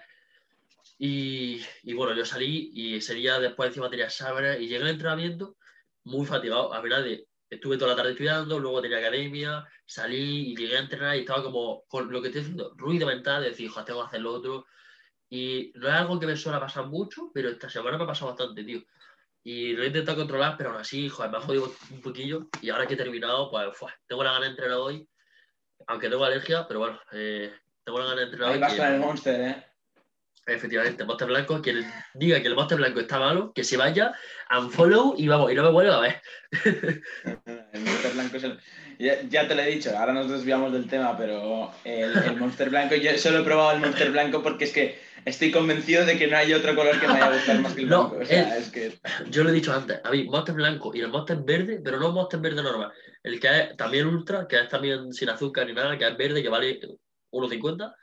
y, 0.98 1.62
y, 1.84 1.94
bueno, 1.94 2.16
yo 2.16 2.26
salí 2.26 2.72
y 2.74 2.96
ese 2.98 3.14
día 3.16 3.40
después 3.40 3.68
encima 3.68 3.90
tenía 3.90 4.06
exámenes 4.06 4.60
y 4.60 4.68
llegué 4.68 4.84
al 4.84 4.90
entrenamiento 4.90 5.58
muy 6.04 6.26
fatigado, 6.26 6.74
a 6.74 6.82
final 6.82 7.04
de 7.04 7.28
estuve 7.54 7.78
toda 7.78 7.92
la 7.92 7.96
tarde 7.96 8.12
estudiando, 8.12 8.60
luego 8.60 8.82
tenía 8.82 8.98
academia, 8.98 9.66
salí 9.86 10.52
y 10.52 10.56
llegué 10.56 10.78
a 10.78 10.82
entrenar 10.82 11.16
y 11.16 11.20
estaba 11.20 11.44
como 11.44 11.84
con 11.88 12.12
lo 12.12 12.22
que 12.22 12.28
estoy 12.28 12.42
diciendo, 12.42 12.74
ruido 12.76 13.08
mental, 13.08 13.44
de 13.44 13.50
decir, 13.50 13.70
joder, 13.70 13.86
tengo 13.86 14.02
que 14.02 14.08
hacer 14.08 14.22
lo 14.22 14.34
otro. 14.34 14.66
Y 15.30 15.72
no 15.76 15.88
es 15.88 15.94
algo 15.94 16.20
que 16.20 16.28
me 16.28 16.38
suele 16.38 16.60
pasar 16.60 16.88
mucho, 16.88 17.32
pero 17.34 17.50
esta 17.50 17.70
semana 17.70 17.98
me 17.98 18.04
ha 18.04 18.08
pasado 18.08 18.32
bastante, 18.32 18.64
tío. 18.64 18.84
Y 19.44 19.74
lo 19.74 19.84
he 19.84 19.88
intentado 19.88 20.18
controlar, 20.18 20.56
pero 20.58 20.70
aún 20.70 20.80
así, 20.80 21.10
joder, 21.10 21.32
me 21.32 21.38
ha 21.38 21.42
jodido 21.42 21.76
un 21.92 22.02
poquillo. 22.02 22.48
Y 22.62 22.70
ahora 22.70 22.86
que 22.86 22.94
he 22.94 22.98
terminado, 22.98 23.50
pues 23.50 23.94
tengo 24.08 24.24
la 24.24 24.32
gana 24.32 24.46
de 24.46 24.52
entrenar 24.52 24.78
hoy, 24.78 25.08
aunque 25.88 26.10
tengo 26.10 26.24
alergia, 26.24 26.68
pero 26.68 26.80
bueno, 26.82 27.00
eh, 27.12 27.54
la 27.86 28.04
gana 28.06 28.16
de 28.16 28.24
entrenar 28.24 28.50
Ahí 28.52 28.72
que- 28.72 28.78
con 28.78 28.88
el 28.88 29.00
Monster, 29.00 29.42
¿eh? 29.42 29.56
Efectivamente, 30.46 31.06
Monster 31.06 31.28
Blanco, 31.30 31.62
quien 31.62 31.90
diga 32.16 32.42
que 32.42 32.48
el 32.50 32.56
Monster 32.56 32.78
Blanco 32.78 33.00
está 33.00 33.18
malo, 33.18 33.54
que 33.54 33.64
se 33.64 33.78
vaya, 33.78 34.14
unfollow 34.52 35.16
y 35.18 35.26
vamos, 35.30 35.50
y 35.50 35.56
no 35.56 35.64
me 35.64 35.70
vuelva 35.72 35.96
a 35.96 36.02
ver. 36.02 36.22
El 36.66 37.82
Monster 37.82 38.12
Blanco 38.14 38.38
es 38.38 38.44
el... 38.44 38.60
Ya, 39.00 39.22
ya 39.30 39.48
te 39.48 39.56
lo 39.56 39.62
he 39.62 39.68
dicho, 39.68 39.98
ahora 39.98 40.12
nos 40.12 40.30
desviamos 40.30 40.74
del 40.74 40.90
tema, 40.90 41.18
pero 41.18 41.72
el, 41.86 42.18
el 42.18 42.36
Monster 42.36 42.70
Blanco, 42.70 42.96
yo 42.96 43.18
solo 43.18 43.40
he 43.40 43.44
probado 43.44 43.72
el 43.72 43.80
Monster 43.80 44.12
Blanco 44.12 44.44
porque 44.44 44.66
es 44.66 44.74
que 44.74 45.00
estoy 45.24 45.50
convencido 45.50 46.06
de 46.06 46.18
que 46.18 46.28
no 46.28 46.36
hay 46.36 46.54
otro 46.54 46.76
color 46.76 47.00
que 47.00 47.08
me 47.08 47.14
haya 47.14 47.32
gustado 47.34 47.62
más 47.62 47.74
que 47.74 47.82
el 47.82 47.88
No, 47.90 48.10
blanco. 48.10 48.24
O 48.24 48.26
sea, 48.28 48.58
el- 48.58 48.62
es 48.64 48.70
que... 48.70 49.00
Yo 49.30 49.46
lo 49.46 49.50
he 49.50 49.54
dicho 49.54 49.72
antes, 49.74 50.02
a 50.04 50.12
mí, 50.12 50.26
Monster 50.26 50.56
Blanco 50.56 50.92
y 50.94 51.00
el 51.00 51.08
Monster 51.08 51.38
Verde, 51.38 51.80
pero 51.82 52.02
no 52.02 52.12
Monster 52.12 52.42
Verde 52.42 52.62
normal, 52.62 52.92
el 53.24 53.40
que 53.40 53.48
es 53.48 53.78
también 53.78 54.08
Ultra, 54.08 54.46
que 54.46 54.60
es 54.60 54.68
también 54.68 55.14
sin 55.14 55.30
azúcar 55.30 55.66
ni 55.68 55.74
nada, 55.74 55.98
que 55.98 56.06
es 56.06 56.18
verde, 56.18 56.44
que 56.44 56.50
vale 56.50 56.82
1,50 57.34 57.96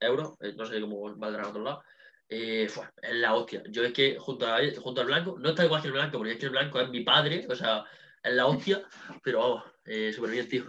euros, 0.00 0.34
eh, 0.40 0.54
no 0.56 0.64
sé 0.66 0.80
cómo 0.80 1.14
valdrá 1.16 1.42
en 1.42 1.48
otro 1.48 1.62
lado. 1.62 1.82
Eh, 2.28 2.64
es 3.02 3.14
la 3.14 3.34
hostia. 3.34 3.62
Yo 3.68 3.82
es 3.84 3.92
que 3.92 4.16
junto, 4.18 4.46
a, 4.46 4.58
junto 4.80 5.00
al 5.00 5.06
blanco, 5.08 5.36
no 5.38 5.50
está 5.50 5.64
igual 5.64 5.82
que 5.82 5.88
el 5.88 5.94
blanco, 5.94 6.18
porque 6.18 6.32
es 6.32 6.38
que 6.38 6.46
el 6.46 6.52
blanco 6.52 6.80
es 6.80 6.88
mi 6.88 7.00
padre, 7.02 7.46
o 7.48 7.54
sea, 7.56 7.84
es 8.22 8.32
la 8.32 8.46
hostia, 8.46 8.82
pero 9.24 9.40
vamos, 9.40 9.64
eh, 9.84 10.12
súper 10.14 10.30
bien, 10.30 10.48
tío. 10.48 10.64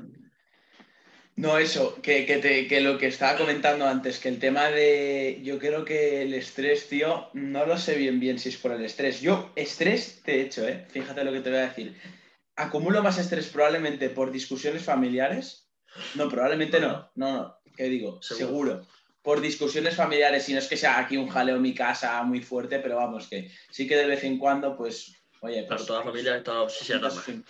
No, 1.35 1.57
eso, 1.57 1.99
que, 2.01 2.25
que, 2.25 2.37
te- 2.37 2.67
que 2.67 2.81
lo 2.81 2.97
que 2.97 3.07
estaba 3.07 3.37
comentando 3.37 3.87
antes, 3.87 4.19
que 4.19 4.29
el 4.29 4.39
tema 4.39 4.65
de. 4.69 5.39
Yo 5.43 5.57
creo 5.59 5.85
que 5.85 6.21
el 6.23 6.33
estrés, 6.33 6.87
tío, 6.89 7.29
no 7.33 7.65
lo 7.65 7.77
sé 7.77 7.95
bien 7.95 8.19
bien 8.19 8.37
si 8.37 8.49
es 8.49 8.57
por 8.57 8.73
el 8.73 8.83
estrés. 8.83 9.21
Yo, 9.21 9.51
estrés 9.55 10.21
te 10.23 10.35
he 10.35 10.41
hecho, 10.41 10.67
¿eh? 10.67 10.85
Fíjate 10.89 11.23
lo 11.23 11.31
que 11.31 11.39
te 11.39 11.49
voy 11.49 11.59
a 11.59 11.67
decir. 11.69 11.95
Acumulo 12.55 13.01
más 13.01 13.17
estrés 13.17 13.47
probablemente 13.47 14.09
por 14.09 14.29
discusiones 14.31 14.83
familiares. 14.83 15.69
No, 16.15 16.27
probablemente 16.29 16.79
no. 16.79 17.09
No, 17.15 17.31
no. 17.33 17.60
¿Qué 17.81 17.89
digo? 17.89 18.21
Seguro. 18.21 18.47
Seguro. 18.47 18.87
Por 19.23 19.41
discusiones 19.41 19.95
familiares, 19.95 20.47
y 20.47 20.53
no 20.53 20.59
es 20.59 20.67
que 20.67 20.77
sea 20.77 20.99
aquí 20.99 21.17
un 21.17 21.27
jaleo 21.27 21.55
en 21.55 21.63
mi 21.63 21.73
casa 21.73 22.21
muy 22.21 22.39
fuerte, 22.39 22.77
pero 22.77 22.97
vamos, 22.97 23.27
que 23.27 23.49
sí 23.71 23.87
que 23.87 23.95
de 23.95 24.05
vez 24.05 24.23
en 24.23 24.37
cuando, 24.37 24.77
pues, 24.77 25.15
oye, 25.41 25.65
Claro, 25.65 25.77
pues, 25.77 25.85
toda 25.87 25.99
la 25.99 26.05
familia 26.05 26.37
está 26.37 26.69
sí, 26.69 26.93
normal. 26.93 27.43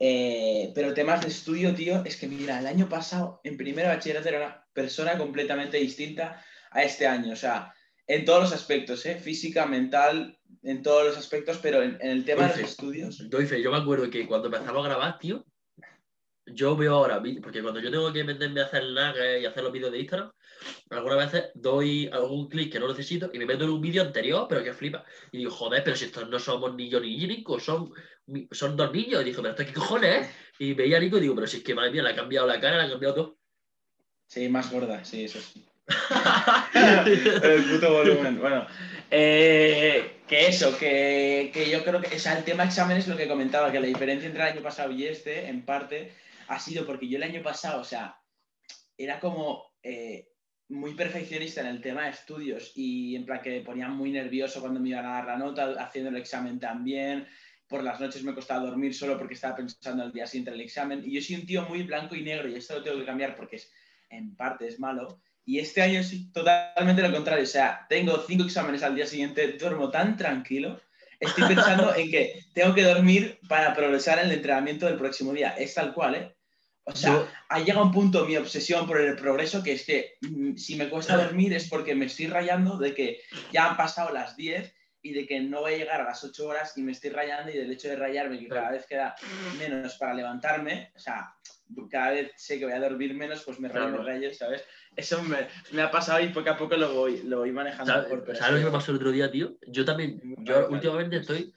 eh, 0.00 0.72
pero 0.74 0.92
temas 0.92 1.20
de 1.22 1.28
estudio, 1.28 1.72
tío, 1.72 2.02
es 2.04 2.16
que 2.16 2.26
mira, 2.26 2.58
el 2.58 2.66
año 2.66 2.88
pasado, 2.88 3.40
en 3.44 3.56
primero 3.56 3.88
de 3.88 3.94
bachillerato, 3.94 4.28
era 4.28 4.38
una 4.44 4.66
persona 4.72 5.16
completamente 5.16 5.76
distinta 5.76 6.44
a 6.72 6.82
este 6.82 7.06
año. 7.06 7.32
O 7.32 7.36
sea, 7.36 7.72
en 8.08 8.24
todos 8.24 8.42
los 8.42 8.52
aspectos, 8.52 9.06
¿eh? 9.06 9.20
Física, 9.20 9.66
mental, 9.66 10.36
en 10.64 10.82
todos 10.82 11.06
los 11.06 11.16
aspectos, 11.16 11.58
pero 11.62 11.80
en, 11.80 11.96
en 12.00 12.10
el 12.10 12.24
tema 12.24 12.48
de 12.48 12.60
los 12.60 12.70
estudios. 12.70 13.30
Doy 13.30 13.46
fe, 13.46 13.62
yo 13.62 13.70
me 13.70 13.78
acuerdo 13.78 14.10
que 14.10 14.26
cuando 14.26 14.48
empezamos 14.48 14.84
a 14.84 14.88
grabar, 14.88 15.18
tío, 15.20 15.44
yo 16.52 16.76
veo 16.76 16.94
ahora, 16.94 17.22
porque 17.42 17.62
cuando 17.62 17.80
yo 17.80 17.90
tengo 17.90 18.12
que 18.12 18.24
meterme 18.24 18.60
a 18.60 18.64
hacer 18.64 18.84
nuggets 18.84 19.42
y 19.42 19.46
hacer 19.46 19.62
los 19.62 19.72
vídeos 19.72 19.92
de 19.92 20.00
Instagram, 20.00 20.30
algunas 20.90 21.32
veces 21.32 21.50
doy 21.54 22.08
algún 22.12 22.48
clic 22.48 22.72
que 22.72 22.80
no 22.80 22.88
necesito 22.88 23.30
y 23.32 23.38
me 23.38 23.46
meto 23.46 23.64
en 23.64 23.70
un 23.70 23.80
vídeo 23.80 24.02
anterior, 24.02 24.46
pero 24.48 24.62
que 24.62 24.72
flipa. 24.72 25.04
Y 25.32 25.38
digo, 25.38 25.50
joder, 25.50 25.84
pero 25.84 25.96
si 25.96 26.06
estos 26.06 26.28
no 26.28 26.38
somos 26.38 26.74
ni 26.74 26.88
yo 26.88 27.00
ni 27.00 27.16
Nico, 27.26 27.60
son, 27.60 27.92
son 28.50 28.76
dos 28.76 28.92
niños. 28.92 29.22
Y 29.22 29.24
digo, 29.24 29.42
pero 29.42 29.54
esto 29.54 29.66
qué 29.66 29.72
cojones, 29.72 30.26
¿eh? 30.26 30.30
Y 30.58 30.74
veía 30.74 30.96
a 30.96 31.00
Nico 31.00 31.18
y 31.18 31.20
digo, 31.20 31.34
pero 31.34 31.46
si 31.46 31.58
es 31.58 31.62
que 31.62 31.74
madre 31.74 31.90
mía, 31.90 32.02
le 32.02 32.10
ha 32.10 32.16
cambiado 32.16 32.46
la 32.46 32.60
cara, 32.60 32.78
le 32.78 32.84
ha 32.84 32.90
cambiado 32.90 33.14
todo. 33.14 33.38
Sí, 34.26 34.48
más 34.48 34.70
gorda, 34.70 35.04
sí, 35.04 35.24
eso 35.24 35.40
sí. 35.40 35.64
el 36.74 37.64
puto 37.64 37.92
volumen. 37.92 38.38
Bueno, 38.38 38.66
eh, 39.10 40.18
que 40.26 40.48
eso, 40.48 40.76
que, 40.76 41.50
que 41.52 41.70
yo 41.70 41.82
creo 41.82 42.00
que, 42.00 42.14
o 42.14 42.18
sea, 42.18 42.36
el 42.36 42.44
tema 42.44 42.64
examen 42.64 42.98
es 42.98 43.08
lo 43.08 43.16
que 43.16 43.28
comentaba, 43.28 43.72
que 43.72 43.80
la 43.80 43.86
diferencia 43.86 44.26
entre 44.26 44.42
el 44.42 44.52
año 44.52 44.62
pasado 44.62 44.92
y 44.92 45.06
este, 45.06 45.48
en 45.48 45.62
parte, 45.62 46.12
ha 46.48 46.58
sido 46.58 46.84
porque 46.86 47.08
yo 47.08 47.16
el 47.18 47.22
año 47.22 47.42
pasado, 47.42 47.80
o 47.80 47.84
sea, 47.84 48.20
era 48.96 49.20
como 49.20 49.74
eh, 49.82 50.28
muy 50.68 50.94
perfeccionista 50.94 51.60
en 51.60 51.68
el 51.68 51.80
tema 51.80 52.04
de 52.04 52.10
estudios 52.10 52.72
y 52.74 53.16
en 53.16 53.24
plan 53.24 53.40
que 53.40 53.50
me 53.50 53.60
ponía 53.60 53.88
muy 53.88 54.10
nervioso 54.10 54.60
cuando 54.60 54.80
me 54.80 54.90
iban 54.90 55.06
a 55.06 55.14
dar 55.14 55.26
la 55.26 55.36
nota, 55.36 55.74
haciendo 55.78 56.10
el 56.10 56.16
examen 56.16 56.58
también. 56.58 57.26
Por 57.66 57.84
las 57.84 58.00
noches 58.00 58.22
me 58.22 58.34
costaba 58.34 58.66
dormir 58.66 58.94
solo 58.94 59.18
porque 59.18 59.34
estaba 59.34 59.56
pensando 59.56 60.02
al 60.02 60.12
día 60.12 60.26
siguiente 60.26 60.50
en 60.50 60.54
el 60.54 60.60
examen. 60.62 61.02
Y 61.04 61.14
yo 61.14 61.22
soy 61.22 61.36
un 61.36 61.46
tío 61.46 61.62
muy 61.68 61.82
blanco 61.82 62.14
y 62.14 62.22
negro 62.22 62.48
y 62.48 62.54
esto 62.54 62.74
lo 62.74 62.82
tengo 62.82 62.98
que 62.98 63.06
cambiar 63.06 63.34
porque 63.34 63.56
es, 63.56 63.70
en 64.08 64.34
parte 64.34 64.66
es 64.66 64.80
malo. 64.80 65.20
Y 65.44 65.58
este 65.58 65.80
año 65.80 66.02
soy 66.02 66.30
totalmente 66.32 67.02
lo 67.02 67.12
contrario. 67.12 67.44
O 67.44 67.46
sea, 67.46 67.86
tengo 67.88 68.24
cinco 68.26 68.44
exámenes 68.44 68.82
al 68.82 68.94
día 68.94 69.06
siguiente, 69.06 69.52
duermo 69.52 69.90
tan 69.90 70.16
tranquilo. 70.16 70.80
Estoy 71.20 71.48
pensando 71.48 71.94
en 71.94 72.10
que 72.10 72.40
tengo 72.54 72.74
que 72.74 72.84
dormir 72.84 73.38
para 73.48 73.74
progresar 73.74 74.18
en 74.18 74.26
el 74.26 74.32
entrenamiento 74.32 74.86
del 74.86 74.96
próximo 74.96 75.32
día. 75.32 75.50
Es 75.50 75.74
tal 75.74 75.92
cual, 75.92 76.14
¿eh? 76.14 76.37
O 76.88 76.96
sea, 76.96 77.28
ha 77.48 77.60
llegado 77.60 77.84
un 77.84 77.92
punto 77.92 78.24
mi 78.24 78.36
obsesión 78.36 78.86
por 78.86 78.98
el 79.00 79.14
progreso 79.16 79.62
que 79.62 79.72
es 79.72 79.84
que 79.84 80.14
mm, 80.22 80.56
si 80.56 80.76
me 80.76 80.88
cuesta 80.88 81.16
dormir 81.22 81.52
es 81.52 81.68
porque 81.68 81.94
me 81.94 82.06
estoy 82.06 82.28
rayando 82.28 82.78
de 82.78 82.94
que 82.94 83.20
ya 83.52 83.70
han 83.70 83.76
pasado 83.76 84.12
las 84.12 84.36
10 84.36 84.74
y 85.02 85.12
de 85.12 85.26
que 85.26 85.40
no 85.40 85.60
voy 85.60 85.74
a 85.74 85.78
llegar 85.78 86.00
a 86.00 86.04
las 86.04 86.24
8 86.24 86.46
horas 86.46 86.76
y 86.76 86.82
me 86.82 86.92
estoy 86.92 87.10
rayando 87.10 87.50
y 87.52 87.56
del 87.56 87.70
hecho 87.70 87.88
de 87.88 87.96
rayarme 87.96 88.38
que 88.38 88.48
cada 88.48 88.70
vez 88.70 88.86
queda 88.86 89.14
menos 89.58 89.96
para 89.96 90.14
levantarme, 90.14 90.90
o 90.96 90.98
sea, 90.98 91.34
cada 91.90 92.10
vez 92.12 92.32
sé 92.36 92.58
que 92.58 92.64
voy 92.64 92.74
a 92.74 92.80
dormir 92.80 93.14
menos, 93.14 93.42
pues 93.44 93.60
me 93.60 93.68
rayo, 93.68 93.88
Claro. 93.88 94.02
me 94.02 94.08
rayo, 94.08 94.34
¿sabes? 94.34 94.64
Eso 94.96 95.22
me, 95.22 95.46
me 95.72 95.82
ha 95.82 95.90
pasado 95.90 96.20
y 96.20 96.28
poco 96.30 96.50
a 96.50 96.56
poco 96.56 96.76
lo 96.76 96.92
voy, 96.94 97.22
lo 97.22 97.38
voy 97.40 97.52
manejando 97.52 97.92
¿Sabes, 97.92 98.08
pero 98.24 98.38
¿sabes 98.38 98.54
lo 98.54 98.58
que 98.58 98.64
me 98.64 98.72
pasó 98.72 98.90
el 98.90 98.96
otro 98.96 99.12
día, 99.12 99.30
tío? 99.30 99.56
Yo 99.66 99.84
también, 99.84 100.20
yo 100.38 100.68
últimamente 100.68 101.18
estoy. 101.18 101.52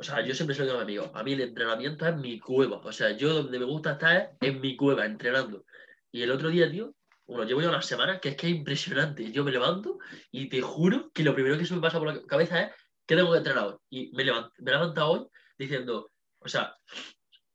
O 0.00 0.02
sea, 0.04 0.24
yo 0.24 0.32
siempre 0.34 0.54
soy 0.54 0.66
de 0.66 0.74
mi 0.74 0.80
amigo. 0.80 1.10
A 1.12 1.22
mí 1.24 1.32
el 1.32 1.40
entrenamiento 1.40 2.06
es 2.06 2.16
mi 2.16 2.38
cueva. 2.38 2.76
O 2.78 2.92
sea, 2.92 3.10
yo 3.16 3.34
donde 3.34 3.58
me 3.58 3.64
gusta 3.64 3.92
estar 3.92 4.16
es 4.16 4.28
en 4.40 4.60
mi 4.60 4.76
cueva, 4.76 5.04
entrenando. 5.04 5.64
Y 6.12 6.22
el 6.22 6.30
otro 6.30 6.48
día, 6.50 6.70
tío, 6.70 6.94
bueno, 7.26 7.44
llevo 7.44 7.60
ya 7.62 7.68
unas 7.68 7.84
semanas 7.84 8.20
que 8.20 8.30
es 8.30 8.36
que 8.36 8.46
es 8.46 8.54
impresionante. 8.54 9.30
Yo 9.32 9.44
me 9.44 9.50
levanto 9.50 9.98
y 10.30 10.48
te 10.48 10.60
juro 10.62 11.10
que 11.12 11.24
lo 11.24 11.34
primero 11.34 11.58
que 11.58 11.66
se 11.66 11.74
me 11.74 11.80
pasa 11.80 11.98
por 11.98 12.08
la 12.14 12.22
cabeza 12.26 12.62
es 12.62 12.72
que 13.06 13.16
tengo 13.16 13.32
que 13.32 13.38
entrenar 13.38 13.64
hoy. 13.66 13.74
Y 13.90 14.10
me, 14.12 14.24
levant- 14.24 14.52
me 14.58 14.70
he 14.70 14.74
levantado 14.74 15.10
hoy 15.10 15.26
diciendo, 15.58 16.08
o 16.38 16.48
sea, 16.48 16.74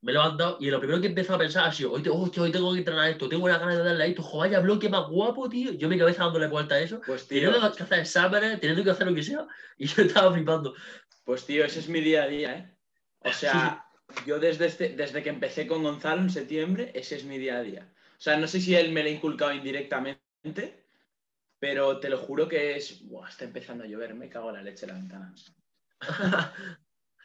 me 0.01 0.11
he 0.11 0.13
levantado 0.15 0.57
y 0.59 0.69
lo 0.69 0.79
primero 0.79 0.99
que 0.99 1.07
he 1.07 1.09
empezado 1.09 1.35
a 1.35 1.39
pensar 1.39 1.65
ha 1.65 1.71
sido, 1.71 1.93
hoy, 1.93 2.03
te- 2.03 2.09
hostia, 2.09 2.43
hoy 2.43 2.51
tengo 2.51 2.73
que 2.73 2.79
entrenar 2.79 3.09
esto, 3.09 3.29
tengo 3.29 3.45
una 3.45 3.57
ganas 3.57 3.77
de 3.77 3.83
darle 3.85 4.03
a 4.03 4.07
esto, 4.07 4.21
joder, 4.21 4.51
vaya 4.51 4.59
bloque 4.61 4.89
más 4.89 5.07
guapo, 5.07 5.47
tío. 5.47 5.71
Yo 5.73 5.87
mi 5.87 5.97
cabeza 5.97 6.25
dándole 6.25 6.47
vuelta 6.47 6.75
a 6.75 6.79
eso 6.81 6.99
Pues 7.05 7.25
tío, 7.25 7.39
teniendo 7.51 7.73
que 7.73 7.83
hacer 7.83 7.99
exámenes, 7.99 8.59
teniendo 8.59 8.83
que 8.83 8.91
hacer 8.91 9.07
lo 9.07 9.15
que 9.15 9.23
sea, 9.23 9.47
y 9.77 9.85
yo 9.87 10.03
estaba 10.03 10.33
flipando. 10.33 10.73
Pues 11.23 11.45
tío, 11.45 11.65
ese 11.65 11.79
es 11.79 11.89
mi 11.89 12.01
día 12.01 12.23
a 12.23 12.27
día, 12.27 12.57
¿eh? 12.57 12.77
O 13.19 13.31
sea, 13.31 13.85
yo 14.25 14.39
desde, 14.39 14.65
este- 14.65 14.89
desde 14.89 15.23
que 15.23 15.29
empecé 15.29 15.65
con 15.65 15.83
Gonzalo 15.83 16.21
en 16.21 16.29
septiembre, 16.29 16.91
ese 16.93 17.15
es 17.15 17.23
mi 17.23 17.37
día 17.37 17.57
a 17.57 17.63
día. 17.63 17.93
O 18.17 18.21
sea, 18.21 18.37
no 18.37 18.47
sé 18.47 18.59
si 18.59 18.75
él 18.75 18.91
me 18.91 19.01
lo 19.03 19.09
ha 19.09 19.11
inculcado 19.11 19.53
indirectamente, 19.53 20.85
pero 21.59 21.99
te 21.99 22.09
lo 22.09 22.17
juro 22.17 22.47
que 22.47 22.75
es... 22.75 23.07
Buah, 23.07 23.29
está 23.29 23.45
empezando 23.45 23.83
a 23.83 23.87
llover, 23.87 24.13
me 24.13 24.29
cago 24.29 24.49
en 24.49 24.55
la 24.55 24.61
leche 24.61 24.85
en 24.85 24.91
la 24.91 24.97
ventana. 24.97 25.35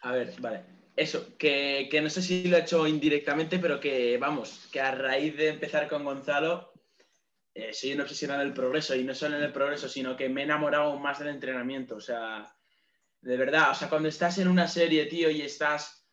A 0.02 0.12
ver, 0.12 0.35
vale. 0.38 0.64
Eso, 0.95 1.37
que, 1.37 1.88
que 1.90 2.00
no 2.00 2.11
sé 2.11 2.23
si 2.23 2.49
lo 2.49 2.57
he 2.57 2.61
hecho 2.61 2.87
indirectamente, 2.87 3.59
pero 3.59 3.78
que, 3.78 4.19
vamos, 4.19 4.69
que 4.73 4.81
a 4.81 4.93
raíz 4.93 5.37
de 5.37 5.49
empezar 5.49 5.88
con 5.88 6.05
Gonzalo, 6.05 6.73
eh, 7.55 7.73
soy 7.73 7.93
un 7.93 8.00
obsesionado 8.00 8.40
del 8.40 8.52
progreso, 8.52 8.97
y 8.97 9.05
no 9.05 9.14
solo 9.14 9.37
en 9.37 9.43
el 9.45 9.52
progreso, 9.52 9.88
sino 9.88 10.17
que 10.17 10.28
me 10.28 10.40
he 10.40 10.45
enamorado 10.45 10.99
más 10.99 11.19
del 11.19 11.28
entrenamiento, 11.28 11.97
o 11.97 12.00
sea, 12.00 12.52
de 13.21 13.37
verdad, 13.37 13.71
o 13.71 13.75
sea, 13.75 13.89
cuando 13.89 14.09
estás 14.09 14.39
en 14.39 14.49
una 14.49 14.69
serie, 14.69 15.07
tío, 15.07 15.31
y 15.31 15.43
estás... 15.43 16.07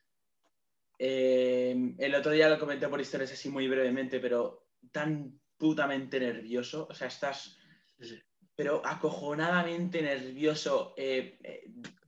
eh, 0.98 1.96
el 1.98 2.16
otro 2.16 2.32
día 2.32 2.50
lo 2.50 2.60
comenté 2.60 2.88
por 2.88 3.02
historias 3.02 3.32
así 3.32 3.50
muy 3.50 3.68
brevemente, 3.68 4.20
pero 4.20 4.68
tan 4.92 5.40
putamente 5.58 6.20
nervioso, 6.20 6.88
o 6.90 6.94
sea, 6.94 7.08
estás 7.08 7.58
pero 8.56 8.82
acojonadamente 8.86 10.02
nervioso, 10.02 10.94
eh, 10.98 11.38
eh, 11.44 11.64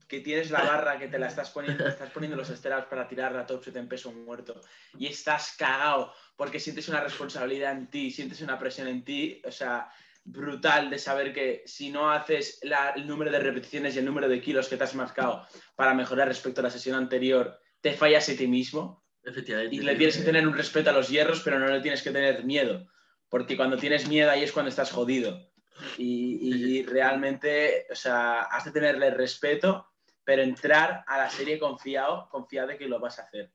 que 0.06 0.20
tienes 0.20 0.50
la 0.50 0.62
barra 0.62 0.98
que 0.98 1.08
te 1.08 1.18
la 1.18 1.26
estás 1.26 1.50
poniendo, 1.50 1.86
estás 1.86 2.10
poniendo 2.10 2.36
los 2.36 2.48
estelados 2.48 2.86
para 2.86 3.06
tirarla 3.06 3.46
top 3.46 3.62
set 3.62 3.76
en 3.76 3.88
peso 3.88 4.10
muerto 4.10 4.58
y 4.98 5.06
estás 5.06 5.54
cagado 5.58 6.14
porque 6.36 6.58
sientes 6.58 6.88
una 6.88 7.00
responsabilidad 7.00 7.72
en 7.72 7.90
ti, 7.90 8.10
sientes 8.10 8.40
una 8.40 8.58
presión 8.58 8.88
en 8.88 9.04
ti, 9.04 9.42
o 9.44 9.52
sea, 9.52 9.90
brutal 10.30 10.90
de 10.90 10.98
saber 10.98 11.32
que 11.32 11.62
si 11.66 11.90
no 11.90 12.10
haces 12.10 12.58
la- 12.62 12.90
el 12.90 13.06
número 13.06 13.30
de 13.30 13.38
repeticiones 13.38 13.94
y 13.94 13.98
el 13.98 14.04
número 14.04 14.28
de 14.28 14.40
kilos 14.40 14.68
que 14.68 14.76
te 14.76 14.84
has 14.84 14.94
marcado 14.94 15.46
para 15.76 15.94
mejorar 15.94 16.28
respecto 16.28 16.60
a 16.60 16.64
la 16.64 16.70
sesión 16.70 16.96
anterior, 16.96 17.58
te 17.80 17.94
fallas 17.94 18.28
a 18.28 18.36
ti 18.36 18.46
mismo 18.46 19.04
Efectivamente. 19.24 19.74
y 19.74 19.80
le 19.80 19.94
tienes 19.96 20.16
que 20.16 20.24
tener 20.24 20.46
un 20.46 20.54
respeto 20.56 20.90
a 20.90 20.92
los 20.92 21.08
hierros, 21.08 21.40
pero 21.42 21.58
no 21.58 21.66
le 21.68 21.80
tienes 21.80 22.02
que 22.02 22.10
tener 22.10 22.44
miedo, 22.44 22.86
porque 23.28 23.56
cuando 23.56 23.76
tienes 23.76 24.08
miedo 24.08 24.30
ahí 24.30 24.42
es 24.42 24.52
cuando 24.52 24.68
estás 24.70 24.90
jodido. 24.90 25.50
Y, 25.96 26.38
y 26.78 26.82
realmente, 26.84 27.86
o 27.90 27.94
sea, 27.94 28.42
has 28.42 28.64
de 28.64 28.72
tenerle 28.72 29.10
respeto, 29.10 29.86
pero 30.24 30.42
entrar 30.42 31.04
a 31.06 31.18
la 31.18 31.30
serie 31.30 31.58
confiado, 31.58 32.28
confiado 32.30 32.68
de 32.68 32.76
que 32.78 32.88
lo 32.88 32.98
vas 32.98 33.18
a 33.18 33.22
hacer. 33.22 33.52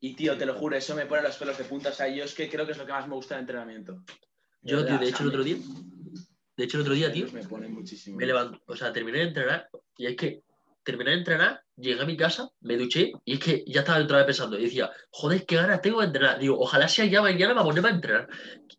Y 0.00 0.14
tío, 0.14 0.36
te 0.36 0.46
lo 0.46 0.54
juro, 0.54 0.76
eso 0.76 0.94
me 0.94 1.06
pone 1.06 1.22
los 1.22 1.36
pelos 1.36 1.58
de 1.58 1.64
punta. 1.64 1.88
O 1.88 1.92
sea, 1.92 2.06
yo 2.08 2.22
es 2.24 2.34
que 2.34 2.48
creo 2.48 2.66
que 2.66 2.72
es 2.72 2.78
lo 2.78 2.86
que 2.86 2.92
más 2.92 3.08
me 3.08 3.14
gusta 3.14 3.34
del 3.34 3.42
entrenamiento. 3.42 4.04
Yo, 4.60 4.84
tío, 4.84 4.98
de 4.98 5.08
hecho, 5.08 5.22
el 5.22 5.28
otro 5.30 5.42
día, 5.42 5.56
de 6.58 6.64
hecho, 6.64 6.76
el 6.76 6.80
otro 6.80 6.94
día, 6.94 7.12
tío, 7.12 7.30
Me 7.32 7.44
pone 7.44 7.68
muchísimo. 7.68 8.16
me 8.16 8.26
levanto, 8.26 8.60
o 8.66 8.74
sea, 8.74 8.92
terminé 8.92 9.18
de 9.18 9.28
entrenar 9.28 9.68
y 9.96 10.06
es 10.06 10.16
que 10.16 10.42
terminé 10.82 11.12
de 11.12 11.18
entrenar, 11.18 11.62
llegué 11.76 12.02
a 12.02 12.04
mi 12.04 12.16
casa, 12.16 12.50
me 12.62 12.76
duché 12.76 13.12
y 13.24 13.34
es 13.34 13.38
que 13.38 13.62
ya 13.64 13.82
estaba 13.82 14.02
otra 14.02 14.16
vez 14.16 14.26
pensando 14.26 14.58
y 14.58 14.64
decía, 14.64 14.90
joder, 15.10 15.46
qué 15.46 15.54
ganas 15.54 15.80
tengo 15.80 16.00
de 16.00 16.06
entrenar. 16.06 16.40
Digo, 16.40 16.58
ojalá 16.58 16.88
sea 16.88 17.04
ya 17.04 17.22
mañana 17.22 17.54
para 17.54 17.64
ponerme 17.64 17.90
a 17.90 17.92
entrenar. 17.92 18.28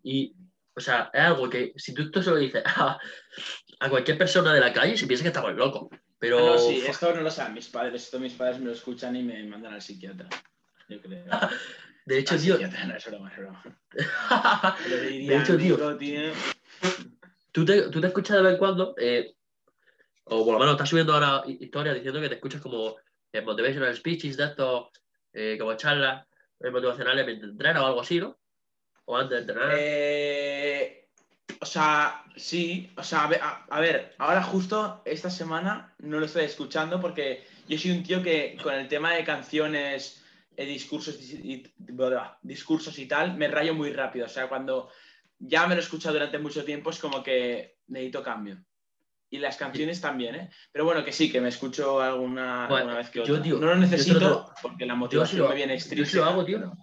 Y, 0.03 0.35
o 0.75 0.81
sea, 0.81 1.09
es 1.13 1.21
algo 1.21 1.49
que 1.49 1.71
si 1.77 1.93
tú 1.93 2.01
esto 2.01 2.21
se 2.21 2.31
lo 2.31 2.35
dices 2.35 2.63
a, 2.65 2.99
a 3.79 3.89
cualquier 3.89 4.17
persona 4.17 4.53
de 4.53 4.59
la 4.59 4.73
calle, 4.73 4.97
se 4.97 5.07
piensa 5.07 5.23
que 5.23 5.29
estamos 5.29 5.55
locos. 5.55 5.87
Pero, 6.19 6.37
no, 6.37 6.57
sí, 6.57 6.83
esto 6.85 7.15
no 7.15 7.21
lo 7.21 7.31
saben 7.31 7.53
mis 7.53 7.69
padres. 7.69 8.03
Esto 8.03 8.19
mis 8.19 8.33
padres 8.33 8.59
me 8.59 8.65
lo 8.65 8.71
escuchan 8.73 9.15
y 9.15 9.23
me 9.23 9.41
mandan 9.45 9.75
al 9.75 9.81
psiquiatra. 9.81 10.27
Yo 10.89 10.99
creo. 11.01 11.23
de 12.05 12.19
hecho, 12.19 12.37
tío, 12.37 12.55
psiquiatra, 12.55 12.87
no, 12.87 12.97
es 12.97 13.05
broma, 13.05 13.31
es 13.31 13.37
broma. 13.37 13.63
De 14.89 15.37
hecho, 15.37 15.55
tío, 15.55 15.95
tío. 15.95 16.33
Tú 17.59 17.65
te, 17.65 17.81
tú 17.89 18.01
te 18.01 18.07
escuchas 18.07 18.37
de 18.37 18.43
vez 18.43 18.53
en 18.53 18.57
cuando, 18.59 18.95
eh, 18.97 19.35
o 20.25 20.43
por 20.45 20.53
lo 20.53 20.59
menos 20.59 20.73
estás 20.73 20.89
subiendo 20.89 21.13
ahora 21.13 21.43
hi- 21.45 21.57
historias 21.61 21.95
diciendo 21.95 22.21
que 22.21 22.29
te 22.29 22.35
escuchas 22.35 22.61
como 22.61 22.95
en 23.31 23.45
motivational 23.45 23.95
speeches 23.95 24.37
de 24.37 24.45
estos, 24.45 24.89
eh, 25.33 25.57
como 25.59 25.75
charlas 25.75 26.25
eh, 26.59 26.69
motivacionales 26.71 27.25
mientras 27.25 27.51
entrenas 27.51 27.83
o 27.83 27.87
algo 27.87 28.01
así, 28.01 28.19
¿no? 28.19 28.37
O 29.05 29.17
antes 29.17 29.31
de 29.45 29.51
entrenar. 29.53 29.75
Eh, 29.77 31.09
o 31.61 31.65
sea, 31.65 32.23
sí, 32.35 32.91
o 32.95 33.03
sea, 33.03 33.23
a 33.23 33.65
a- 33.69 33.79
ver, 33.79 34.13
ahora 34.19 34.41
justo 34.43 35.01
esta 35.05 35.29
semana 35.29 35.93
no 35.99 36.19
lo 36.19 36.25
estoy 36.25 36.45
escuchando 36.45 37.01
porque 37.01 37.45
yo 37.67 37.77
soy 37.77 37.91
un 37.91 38.03
tío 38.03 38.21
que 38.23 38.57
con 38.61 38.73
el 38.73 38.87
tema 38.87 39.13
de 39.13 39.23
canciones, 39.23 40.23
eh, 40.55 40.65
discursos 40.65 41.19
y, 41.19 41.63
discursos 42.43 42.97
y 42.99 43.07
tal, 43.07 43.35
me 43.35 43.47
rayo 43.47 43.73
muy 43.73 43.91
rápido. 43.93 44.25
O 44.25 44.29
sea, 44.29 44.47
cuando 44.47 44.89
ya 45.39 45.67
me 45.67 45.75
lo 45.75 45.81
he 45.81 45.83
escuchado 45.83 46.13
durante 46.13 46.37
mucho 46.37 46.63
tiempo 46.63 46.89
es 46.89 46.99
como 46.99 47.23
que 47.23 47.77
necesito 47.87 48.21
cambio. 48.23 48.57
Y 49.31 49.37
las 49.37 49.57
canciones 49.57 50.01
también, 50.01 50.35
¿eh? 50.35 50.49
Pero 50.71 50.85
bueno, 50.85 51.03
que 51.05 51.11
sí, 51.11 51.31
que 51.31 51.39
me 51.39 51.49
escucho 51.49 52.01
alguna, 52.01 52.65
Bueno, 52.67 52.75
alguna 52.77 52.97
vez 52.97 53.09
que 53.09 53.19
yo, 53.19 53.33
otra. 53.33 53.43
tío, 53.43 53.59
no 53.59 53.67
lo 53.67 53.73
yo 53.73 53.79
necesito 53.79 54.17
te 54.19 54.25
lo- 54.25 54.51
porque 54.61 54.85
la 54.85 54.93
yo 54.93 54.97
motivación 54.97 55.49
me 55.49 55.55
viene 55.55 55.73
yo 55.73 55.77
extrínseca. 55.77 56.17
lo 56.25 56.31
hago, 56.31 56.45
tío. 56.45 56.57
pero- 56.57 56.73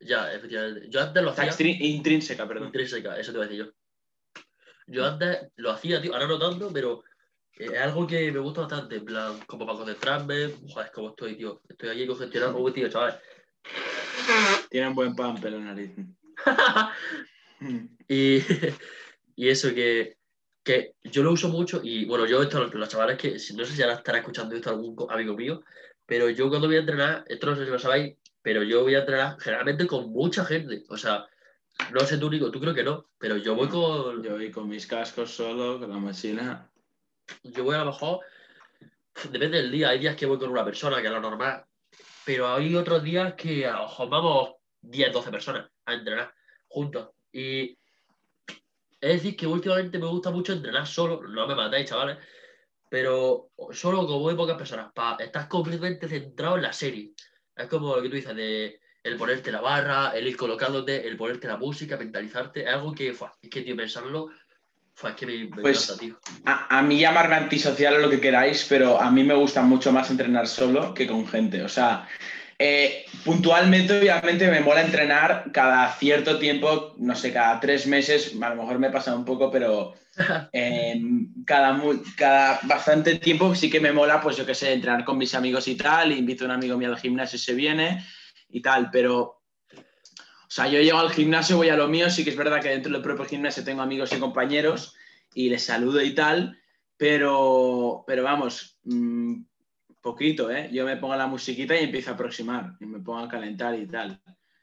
Ya, 0.00 0.32
efectivamente. 0.32 0.88
Yo 0.88 1.00
antes 1.02 1.22
lo 1.22 1.30
hacía. 1.30 1.66
intrínseca, 1.80 2.48
perdón. 2.48 2.66
Intrínseca, 2.68 3.16
eso 3.18 3.30
te 3.32 3.38
voy 3.38 3.46
a 3.46 3.50
decir 3.50 3.66
yo. 3.66 3.72
Yo 4.86 5.06
antes 5.06 5.48
lo 5.56 5.70
hacía, 5.70 6.00
tío, 6.02 6.12
ahora 6.14 6.26
no 6.26 6.38
tanto, 6.38 6.70
pero 6.72 7.04
eh, 7.58 7.66
es 7.72 7.80
algo 7.80 8.06
que 8.06 8.32
me 8.32 8.38
gusta 8.40 8.62
bastante, 8.62 8.96
en 8.96 9.04
plan, 9.04 9.38
como 9.46 9.66
para 9.66 9.76
concentrarme, 9.78 10.54
joder, 10.68 10.90
como 10.92 11.10
estoy, 11.10 11.36
tío. 11.36 11.60
Estoy 11.68 11.90
aquí 11.90 12.06
congestionado, 12.06 12.56
uy, 12.58 12.72
tío, 12.72 12.88
chaval. 12.88 13.20
Tiene 14.70 14.88
un 14.88 14.94
buen 14.94 15.14
pan 15.14 15.36
la 15.42 15.50
nariz. 15.58 15.90
y, 18.08 18.38
y 19.36 19.48
eso 19.48 19.74
que, 19.74 20.16
que 20.62 20.94
yo 21.04 21.22
lo 21.22 21.32
uso 21.32 21.48
mucho, 21.48 21.80
y 21.82 22.04
bueno, 22.04 22.26
yo 22.26 22.42
esto, 22.42 22.64
los 22.64 22.88
chavales 22.88 23.18
que, 23.18 23.32
no 23.54 23.64
sé 23.64 23.74
si 23.74 23.82
ahora 23.82 23.96
estará 23.96 24.18
escuchando 24.18 24.54
esto 24.54 24.70
algún 24.70 24.96
amigo 25.10 25.36
mío, 25.36 25.62
pero 26.06 26.30
yo 26.30 26.48
cuando 26.48 26.68
voy 26.68 26.76
a 26.76 26.80
entrenar, 26.80 27.24
esto 27.26 27.46
no 27.46 27.56
sé 27.56 27.64
si 27.64 27.70
lo 27.70 27.78
sabéis, 27.78 28.16
pero 28.42 28.62
yo 28.62 28.82
voy 28.82 28.94
a 28.94 29.00
entrenar 29.00 29.38
generalmente 29.40 29.86
con 29.86 30.10
mucha 30.10 30.44
gente, 30.44 30.84
o 30.88 30.96
sea, 30.96 31.26
no 31.92 32.00
sé 32.00 32.18
tú, 32.18 32.30
Nico, 32.30 32.50
tú 32.50 32.60
creo 32.60 32.74
que 32.74 32.84
no, 32.84 33.08
pero 33.18 33.36
yo 33.36 33.54
voy 33.54 33.68
con, 33.68 34.22
Yo 34.22 34.32
voy 34.32 34.50
con 34.50 34.68
mis 34.68 34.86
cascos 34.86 35.30
solo, 35.34 35.80
con 35.80 35.90
la 35.90 35.96
mochila. 35.96 36.70
yo 37.42 37.64
voy 37.64 37.74
a 37.74 37.78
lo 37.78 37.86
mejor, 37.86 38.20
depende 39.30 39.58
del 39.58 39.72
día, 39.72 39.90
hay 39.90 39.98
días 39.98 40.16
que 40.16 40.26
voy 40.26 40.38
con 40.38 40.50
una 40.50 40.64
persona, 40.64 41.00
que 41.00 41.06
es 41.06 41.12
lo 41.12 41.20
normal, 41.20 41.64
pero 42.24 42.54
hay 42.54 42.74
otros 42.76 43.02
días 43.02 43.34
que 43.34 43.66
a 43.66 43.72
lo 43.72 43.82
mejor 43.82 44.08
vamos 44.08 44.50
10, 44.82 45.12
12 45.12 45.30
personas 45.30 45.70
a 45.86 45.94
entrenar 45.94 46.34
juntos. 46.68 47.10
Y 47.32 47.76
es 49.00 49.14
decir, 49.14 49.36
que 49.36 49.46
últimamente 49.46 49.98
me 49.98 50.06
gusta 50.06 50.30
mucho 50.30 50.52
entrenar 50.52 50.86
solo, 50.86 51.22
no 51.22 51.46
me 51.46 51.54
matéis, 51.54 51.88
chavales, 51.88 52.18
pero 52.88 53.50
solo 53.72 54.06
como 54.06 54.20
voy 54.20 54.36
pocas 54.36 54.56
personas, 54.56 54.92
para 54.94 55.24
estar 55.24 55.48
completamente 55.48 56.06
centrado 56.08 56.56
en 56.56 56.62
la 56.62 56.72
serie. 56.72 57.12
Es 57.56 57.66
como 57.66 57.96
lo 57.96 58.02
que 58.02 58.08
tú 58.08 58.14
dices, 58.14 58.36
de 58.36 58.80
el 59.02 59.16
ponerte 59.16 59.50
la 59.50 59.60
barra, 59.60 60.12
el 60.14 60.28
ir 60.28 60.36
colocándote, 60.36 61.08
el 61.08 61.16
ponerte 61.16 61.48
la 61.48 61.56
música, 61.56 61.96
mentalizarte, 61.96 62.62
es 62.62 62.68
algo 62.68 62.94
que, 62.94 63.12
fua, 63.12 63.32
es 63.42 63.50
que, 63.50 63.62
tío, 63.62 63.74
pensarlo, 63.74 64.28
fua, 64.94 65.10
es 65.10 65.16
que 65.16 65.26
me, 65.26 65.38
me 65.46 65.62
Pues, 65.62 65.90
encanta, 65.90 66.00
tío. 66.00 66.20
A, 66.44 66.78
a 66.78 66.82
mí 66.82 67.00
llamarme 67.00 67.34
antisocial 67.34 67.94
o 67.94 67.98
lo 67.98 68.10
que 68.10 68.20
queráis, 68.20 68.64
pero 68.68 69.00
a 69.00 69.10
mí 69.10 69.24
me 69.24 69.34
gusta 69.34 69.62
mucho 69.62 69.90
más 69.90 70.10
entrenar 70.10 70.46
solo 70.46 70.94
que 70.94 71.08
con 71.08 71.26
gente. 71.26 71.62
O 71.62 71.68
sea, 71.68 72.06
eh, 72.64 73.06
puntualmente, 73.24 73.98
obviamente, 73.98 74.48
me 74.48 74.60
mola 74.60 74.82
entrenar 74.82 75.50
cada 75.52 75.92
cierto 75.94 76.38
tiempo, 76.38 76.94
no 76.96 77.16
sé, 77.16 77.32
cada 77.32 77.58
tres 77.58 77.88
meses, 77.88 78.36
a 78.40 78.50
lo 78.50 78.62
mejor 78.62 78.78
me 78.78 78.88
pasa 78.88 79.16
un 79.16 79.24
poco, 79.24 79.50
pero 79.50 79.94
eh, 80.52 81.02
cada, 81.44 81.82
cada 82.16 82.60
bastante 82.62 83.16
tiempo 83.16 83.52
sí 83.56 83.68
que 83.68 83.80
me 83.80 83.90
mola, 83.90 84.20
pues 84.20 84.36
yo 84.36 84.46
qué 84.46 84.54
sé, 84.54 84.74
entrenar 84.74 85.04
con 85.04 85.18
mis 85.18 85.34
amigos 85.34 85.66
y 85.66 85.74
tal, 85.74 86.12
invito 86.12 86.44
a 86.44 86.46
un 86.46 86.52
amigo 86.52 86.78
mío 86.78 86.90
al 86.90 87.00
gimnasio 87.00 87.34
y 87.36 87.40
se 87.40 87.54
viene 87.54 88.06
y 88.48 88.62
tal, 88.62 88.90
pero... 88.92 89.40
O 89.72 90.54
sea, 90.54 90.68
yo 90.68 90.80
llego 90.80 90.98
al 90.98 91.10
gimnasio, 91.10 91.56
voy 91.56 91.70
a 91.70 91.76
lo 91.76 91.88
mío, 91.88 92.10
sí 92.10 92.22
que 92.22 92.30
es 92.30 92.36
verdad 92.36 92.62
que 92.62 92.68
dentro 92.68 92.92
del 92.92 93.02
propio 93.02 93.24
gimnasio 93.24 93.64
tengo 93.64 93.82
amigos 93.82 94.12
y 94.12 94.20
compañeros 94.20 94.94
y 95.34 95.48
les 95.48 95.64
saludo 95.64 96.00
y 96.00 96.14
tal, 96.14 96.60
pero, 96.96 98.04
pero 98.06 98.22
vamos, 98.22 98.78
mm, 98.84 99.42
poquito, 100.02 100.50
¿eh? 100.50 100.68
Yo 100.72 100.84
me 100.84 100.96
pongo 100.96 101.16
la 101.16 101.26
musiquita 101.26 101.74
y 101.78 101.84
empiezo 101.84 102.10
a 102.10 102.14
aproximar, 102.14 102.72
y 102.80 102.86
me 102.86 103.00
pongo 103.00 103.20
a 103.20 103.28
calentar 103.28 103.78
y 103.78 103.86
tal. 103.86 104.20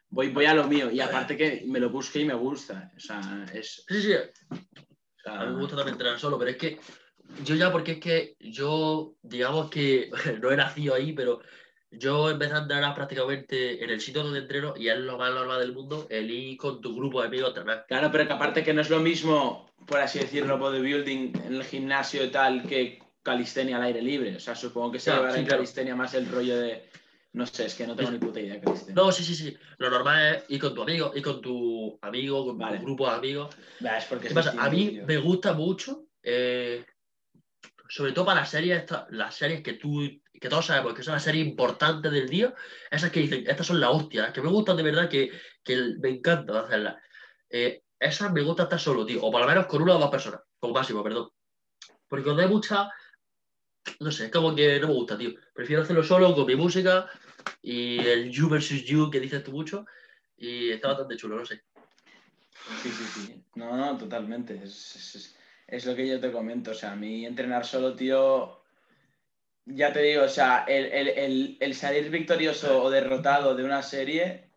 Voy, 0.10 0.30
voy 0.30 0.45
a 0.45 0.54
lo 0.54 0.67
mío, 0.67 0.91
y 0.91 0.99
aparte 0.99 1.38
que 1.38 1.63
me 1.67 1.80
lo 1.80 1.89
busque 1.89 2.19
y 2.19 2.25
me 2.25 2.34
gusta. 2.34 2.91
O 2.95 2.99
sea, 2.99 3.45
es. 3.54 3.84
Sí, 3.88 4.02
sí, 4.02 4.13
o 4.13 4.60
sea, 5.23 5.41
A 5.41 5.45
mí 5.45 5.54
me 5.54 5.62
gusta 5.62 5.78
también 5.78 5.95
entrenar 5.95 6.19
solo, 6.19 6.38
pero 6.38 6.52
es 6.52 6.58
que 6.58 6.80
yo 7.43 7.56
ya, 7.56 7.71
porque 7.71 7.93
es 7.93 7.99
que 7.99 8.36
yo, 8.39 9.15
digamos 9.21 9.69
que 9.69 10.10
no 10.41 10.52
he 10.52 10.58
nacido 10.58 10.95
ahí, 10.95 11.13
pero 11.13 11.41
yo 11.91 12.30
empecé 12.30 12.54
a 12.54 12.60
entrenar 12.60 12.93
prácticamente 12.93 13.84
en 13.84 13.89
el 13.89 14.02
sitio 14.02 14.23
donde 14.23 14.39
entreno 14.39 14.73
y 14.78 14.89
es 14.89 14.97
lo 14.97 15.17
más 15.17 15.34
normal 15.34 15.60
del 15.60 15.73
mundo 15.73 16.06
el 16.10 16.30
ir 16.30 16.58
con 16.58 16.82
tu 16.82 16.95
grupo 16.95 17.21
de 17.21 17.28
amigos 17.28 17.47
a 17.47 17.49
entrenar. 17.49 17.86
Claro, 17.88 18.10
pero 18.12 18.28
que 18.28 18.34
aparte 18.34 18.63
que 18.63 18.73
no 18.73 18.82
es 18.82 18.89
lo 18.89 18.99
mismo, 18.99 19.69
por 19.88 19.99
así 19.99 20.19
decirlo, 20.19 20.58
bodybuilding 20.58 21.34
en 21.45 21.56
el 21.56 21.63
gimnasio 21.63 22.23
y 22.23 22.30
tal, 22.30 22.63
que 22.67 22.99
calistenia 23.29 23.77
al 23.77 23.83
aire 23.83 24.01
libre. 24.01 24.35
O 24.35 24.39
sea, 24.39 24.55
supongo 24.55 24.91
que 24.91 24.99
se 24.99 25.11
Claro, 25.11 25.31
sí, 25.31 25.39
en 25.39 25.45
claro. 25.45 25.59
calistenia 25.59 25.95
más 25.95 26.13
el 26.13 26.27
rollo 26.27 26.57
de. 26.59 26.89
No 27.33 27.45
sé, 27.45 27.65
es 27.67 27.75
que 27.75 27.85
no 27.85 27.95
tengo 27.95 28.09
ni 28.11 28.17
puta 28.17 28.39
idea 28.39 28.55
de 28.55 28.61
calistenia. 28.61 28.95
No, 28.95 29.11
sí, 29.11 29.23
sí, 29.23 29.35
sí. 29.35 29.55
Lo 29.77 29.89
normal 29.89 30.35
es 30.35 30.45
ir 30.49 30.59
con 30.59 30.73
tu 30.73 30.81
amigo, 30.81 31.11
ir 31.15 31.23
con 31.23 31.41
tu 31.41 31.97
amigo, 32.01 32.45
con 32.45 32.57
Vale. 32.57 32.79
tu 32.79 32.85
grupo 32.85 33.07
de 33.07 33.15
amigos. 33.15 33.55
Es 33.79 34.05
porque 34.05 34.23
¿Qué 34.23 34.27
es 34.29 34.33
pasa? 34.33 34.51
distinto, 34.51 34.67
A 34.67 34.69
mí 34.71 34.89
tío. 34.89 35.05
me 35.05 35.17
gusta 35.17 35.53
mucho, 35.53 36.05
eh, 36.23 36.83
sobre 37.87 38.13
todo 38.13 38.25
para 38.25 38.41
las 38.41 38.49
series, 38.49 38.85
las 39.11 39.35
series 39.35 39.61
que 39.61 39.73
tú, 39.73 40.01
que 40.33 40.49
todos 40.49 40.65
sabemos 40.65 40.93
que 40.95 41.03
son 41.03 41.13
las 41.13 41.23
series 41.23 41.45
importantes 41.45 42.11
del 42.11 42.27
día, 42.29 42.53
esas 42.89 43.11
que 43.11 43.19
dicen, 43.19 43.43
estas 43.47 43.67
son 43.67 43.79
las 43.79 43.91
hostias, 43.91 44.25
las 44.25 44.33
que 44.33 44.41
me 44.41 44.49
gustan 44.49 44.77
de 44.77 44.83
verdad, 44.83 45.07
que, 45.09 45.31
que 45.63 45.93
me 45.99 46.09
encanta 46.09 46.61
hacerlas. 46.61 46.95
Eh, 47.49 47.83
esas 47.99 48.31
me 48.31 48.41
gusta 48.41 48.63
estar 48.63 48.79
solo, 48.79 49.05
tío, 49.05 49.21
o 49.23 49.31
por 49.31 49.41
lo 49.41 49.47
menos 49.47 49.67
con 49.67 49.81
una 49.83 49.95
o 49.97 49.99
dos 49.99 50.09
personas, 50.09 50.41
como 50.59 50.73
máximo, 50.73 51.03
perdón. 51.03 51.29
Porque 52.07 52.23
cuando 52.23 52.41
hay 52.41 52.47
muchas, 52.47 52.87
no 53.99 54.12
sé, 54.12 54.25
es 54.25 54.32
como 54.32 54.56
que 54.56 54.80
no 54.80 54.88
me 54.88 54.93
gusta, 54.93 55.17
tío. 55.17 55.32
Prefiero 55.54 55.84
hacerlo 55.84 56.04
solo 56.04 56.34
con 56.36 56.45
mi 56.45 56.56
música 56.56 57.08
y 57.62 57.99
el 57.99 58.32
you 58.32 58.49
versus 58.49 58.84
you 58.84 59.10
que 59.10 59.19
dices 59.19 59.43
tú 59.43 59.52
mucho, 59.52 59.86
y 60.38 60.71
está 60.71 60.89
bastante 60.89 61.17
chulo, 61.17 61.36
no 61.38 61.45
sé. 61.45 61.62
Sí, 62.84 62.91
sí, 62.91 63.04
sí. 63.13 63.43
No, 63.56 63.75
no, 63.75 63.97
totalmente. 63.97 64.56
Es, 64.63 64.95
es- 64.95 65.15
es- 65.15 65.36
es 65.67 65.86
lo 65.86 65.95
que 65.95 66.08
yo 66.08 66.19
te 66.19 66.32
comento. 66.32 66.71
O 66.71 66.73
sea, 66.73 66.93
a 66.93 66.95
mí 66.95 67.25
entrenar 67.25 67.65
solo, 67.65 67.95
tío. 67.95 68.62
Ya 69.65 69.93
te 69.93 70.02
digo, 70.02 70.23
o 70.23 70.30
sea, 70.30 70.65
el, 70.67 70.86
el- 70.86 71.08
el- 71.10 71.58
el 71.60 71.75
salir 71.75 72.10
victorioso 72.10 72.82
o 72.84 72.89
derrotado 72.89 73.56
de 73.56 73.63
una 73.63 73.84
serie, 73.84 74.49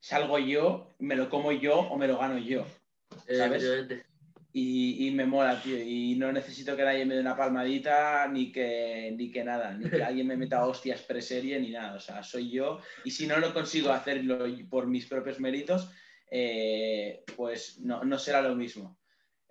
salgo 0.00 0.38
yo, 0.38 0.94
me 0.98 1.16
lo 1.16 1.28
como 1.28 1.52
yo 1.52 1.78
o 1.80 1.98
me 1.98 2.06
lo 2.08 2.16
gano 2.18 2.38
yo. 2.38 2.66
Eh, 3.26 3.36
¿Sabes? 3.36 3.62
efectivamente. 3.62 4.06
Y, 4.56 5.08
y 5.08 5.10
me 5.10 5.26
mola, 5.26 5.60
tío. 5.60 5.76
Y 5.76 6.14
no 6.14 6.30
necesito 6.30 6.76
que 6.76 6.84
nadie 6.84 7.04
me 7.04 7.14
dé 7.14 7.20
una 7.20 7.36
palmadita, 7.36 8.28
ni 8.28 8.52
que, 8.52 9.12
ni 9.16 9.28
que 9.32 9.42
nada, 9.42 9.72
ni 9.72 9.90
que 9.90 10.02
alguien 10.02 10.28
me 10.28 10.36
meta 10.36 10.64
hostias 10.64 11.02
preserie, 11.02 11.58
ni 11.58 11.70
nada. 11.70 11.94
O 11.96 12.00
sea, 12.00 12.22
soy 12.22 12.50
yo. 12.50 12.80
Y 13.04 13.10
si 13.10 13.26
no 13.26 13.38
lo 13.38 13.52
consigo 13.52 13.90
hacerlo 13.90 14.46
por 14.70 14.86
mis 14.86 15.06
propios 15.06 15.40
méritos, 15.40 15.90
eh, 16.30 17.24
pues 17.36 17.80
no, 17.80 18.04
no 18.04 18.16
será 18.16 18.42
lo 18.42 18.54
mismo. 18.54 18.96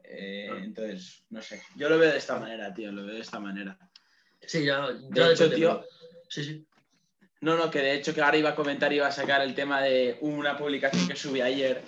Eh, 0.06 0.50
entonces, 0.64 1.26
no 1.32 1.42
sé. 1.42 1.62
Yo 1.76 1.90
lo 1.90 2.00
veo 2.00 2.10
de 2.10 2.18
esta 2.18 2.40
manera, 2.40 2.74
tío. 2.74 2.90
Lo 2.94 3.06
veo 3.06 3.16
de 3.16 3.22
esta 3.22 3.42
manera. 3.42 3.78
Sí, 4.40 4.64
ya, 4.64 4.88
De 4.88 5.20
ya 5.20 5.32
hecho, 5.32 5.50
depende, 5.50 5.56
tío, 5.56 5.86
Sí, 6.30 6.44
sí. 6.46 6.66
No, 7.42 7.58
no, 7.58 7.70
que 7.70 7.80
de 7.80 7.96
hecho 7.96 8.14
que 8.16 8.22
ahora 8.22 8.38
iba 8.38 8.52
a 8.52 8.56
comentar, 8.56 8.94
iba 8.94 9.08
a 9.08 9.12
sacar 9.12 9.42
el 9.42 9.54
tema 9.54 9.82
de 9.82 10.18
una 10.22 10.58
publicación 10.58 11.10
que 11.10 11.16
subí 11.18 11.42
ayer 11.42 11.82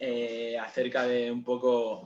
eh, 0.00 0.58
acerca 0.58 1.06
de 1.06 1.30
un 1.30 1.44
poco 1.44 2.04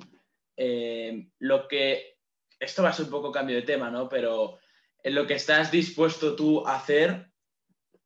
eh, 0.61 1.31
lo 1.39 1.69
que, 1.69 2.19
esto 2.59 2.83
va 2.83 2.89
a 2.89 2.93
ser 2.93 3.05
un 3.05 3.13
poco 3.13 3.31
cambio 3.31 3.55
de 3.55 3.63
tema, 3.63 3.91
¿no? 3.91 4.09
Pero 4.09 4.59
en 5.05 5.15
lo 5.15 5.25
que 5.25 5.35
estás 5.35 5.71
dispuesto 5.71 6.35
tú 6.35 6.67
a 6.67 6.75
hacer 6.75 7.31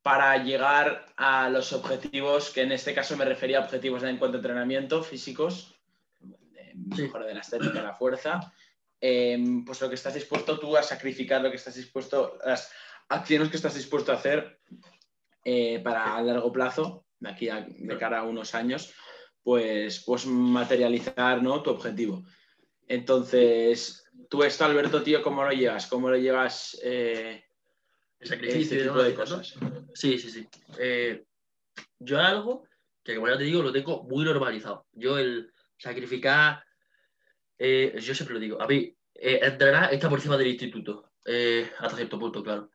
para 0.03 0.37
llegar 0.37 1.07
a 1.17 1.49
los 1.49 1.73
objetivos, 1.73 2.51
que 2.51 2.61
en 2.61 2.71
este 2.71 2.93
caso 2.93 3.17
me 3.17 3.25
refería 3.25 3.57
a 3.57 3.63
objetivos 3.63 4.03
de 4.03 4.11
encuentro 4.11 4.39
de 4.39 4.47
entrenamiento 4.47 5.01
físicos, 5.01 5.73
mejora 6.75 7.25
de 7.25 7.33
la 7.33 7.41
estética, 7.41 7.81
la 7.81 7.95
fuerza, 7.95 8.53
em, 9.01 9.65
pues 9.65 9.81
lo 9.81 9.89
que 9.89 9.95
estás 9.95 10.13
dispuesto 10.13 10.59
tú 10.59 10.77
a 10.77 10.83
sacrificar, 10.83 11.41
lo 11.41 11.49
que 11.49 11.55
estás 11.55 11.73
dispuesto, 11.73 12.37
las 12.45 12.71
acciones 13.09 13.49
que 13.49 13.57
estás 13.57 13.73
dispuesto 13.73 14.11
a 14.11 14.15
hacer 14.15 14.59
eh, 15.43 15.79
para 15.83 16.15
a 16.15 16.21
largo 16.21 16.51
plazo, 16.51 17.05
de 17.19 17.29
aquí 17.29 17.49
a, 17.49 17.65
de 17.67 17.97
cara 17.97 18.19
a 18.19 18.23
unos 18.23 18.53
años, 18.53 18.93
pues, 19.41 20.03
pues 20.05 20.27
materializar 20.27 21.41
¿no? 21.41 21.63
tu 21.63 21.71
objetivo. 21.71 22.23
Entonces, 22.93 24.05
tú 24.29 24.43
esto, 24.43 24.65
Alberto, 24.65 25.01
tío, 25.01 25.23
¿cómo 25.23 25.43
lo 25.43 25.49
llevas? 25.49 25.87
¿Cómo 25.87 26.11
lo 26.11 26.15
llevas? 26.15 26.79
Eh, 26.83 27.43
el 28.19 28.27
sacrificio 28.27 28.77
este 28.77 28.87
tipo 28.87 29.01
de 29.01 29.15
cosas. 29.15 29.55
Sí, 29.95 30.19
sí, 30.19 30.29
sí. 30.29 30.47
Eh, 30.77 31.25
yo 31.97 32.19
algo 32.19 32.67
que, 33.03 33.15
como 33.15 33.29
ya 33.29 33.37
te 33.39 33.45
digo, 33.45 33.63
lo 33.63 33.71
tengo 33.71 34.03
muy 34.03 34.23
normalizado. 34.23 34.85
Yo 34.91 35.17
el 35.17 35.51
sacrificar, 35.75 36.63
eh, 37.57 37.95
yo 37.99 38.13
siempre 38.13 38.35
lo 38.35 38.39
digo, 38.39 38.61
a 38.61 38.67
mí, 38.67 38.95
eh, 39.15 39.39
entrenar 39.41 39.91
está 39.91 40.07
por 40.07 40.19
encima 40.19 40.37
del 40.37 40.49
instituto, 40.49 41.13
hasta 41.79 41.95
cierto 41.95 42.19
punto, 42.19 42.43
claro. 42.43 42.69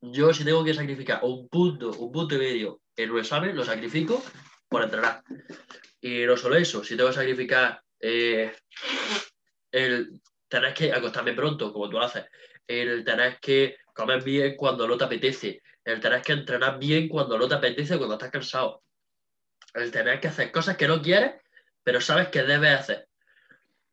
Yo 0.00 0.32
si 0.32 0.44
tengo 0.44 0.62
que 0.62 0.74
sacrificar 0.74 1.24
un 1.24 1.48
punto, 1.48 1.90
un 1.90 2.12
punto 2.12 2.36
y 2.36 2.38
medio 2.38 2.82
en 2.94 3.10
un 3.10 3.18
examen, 3.18 3.56
lo 3.56 3.64
sacrifico 3.64 4.22
por 4.68 4.84
entrenar. 4.84 5.24
Y 6.00 6.24
no 6.24 6.36
solo 6.36 6.54
eso, 6.54 6.84
si 6.84 6.96
tengo 6.96 7.10
que 7.10 7.16
sacrificar 7.16 7.81
el 8.02 8.52
tener 10.48 10.74
que 10.74 10.92
acostarme 10.92 11.32
pronto, 11.32 11.72
como 11.72 11.88
tú 11.88 11.98
haces, 11.98 12.26
el 12.66 13.04
tener 13.04 13.38
que 13.38 13.76
comer 13.94 14.22
bien 14.22 14.56
cuando 14.56 14.86
no 14.86 14.98
te 14.98 15.04
apetece, 15.04 15.62
el 15.84 16.00
tener 16.00 16.22
que 16.22 16.32
entrenar 16.32 16.78
bien 16.78 17.08
cuando 17.08 17.38
no 17.38 17.48
te 17.48 17.54
apetece, 17.54 17.96
cuando 17.96 18.14
estás 18.14 18.30
cansado, 18.30 18.82
el 19.74 19.90
tener 19.90 20.20
que 20.20 20.28
hacer 20.28 20.52
cosas 20.52 20.76
que 20.76 20.88
no 20.88 21.00
quieres, 21.00 21.32
pero 21.82 22.00
sabes 22.00 22.28
que 22.28 22.42
debes 22.42 22.80
hacer. 22.80 23.08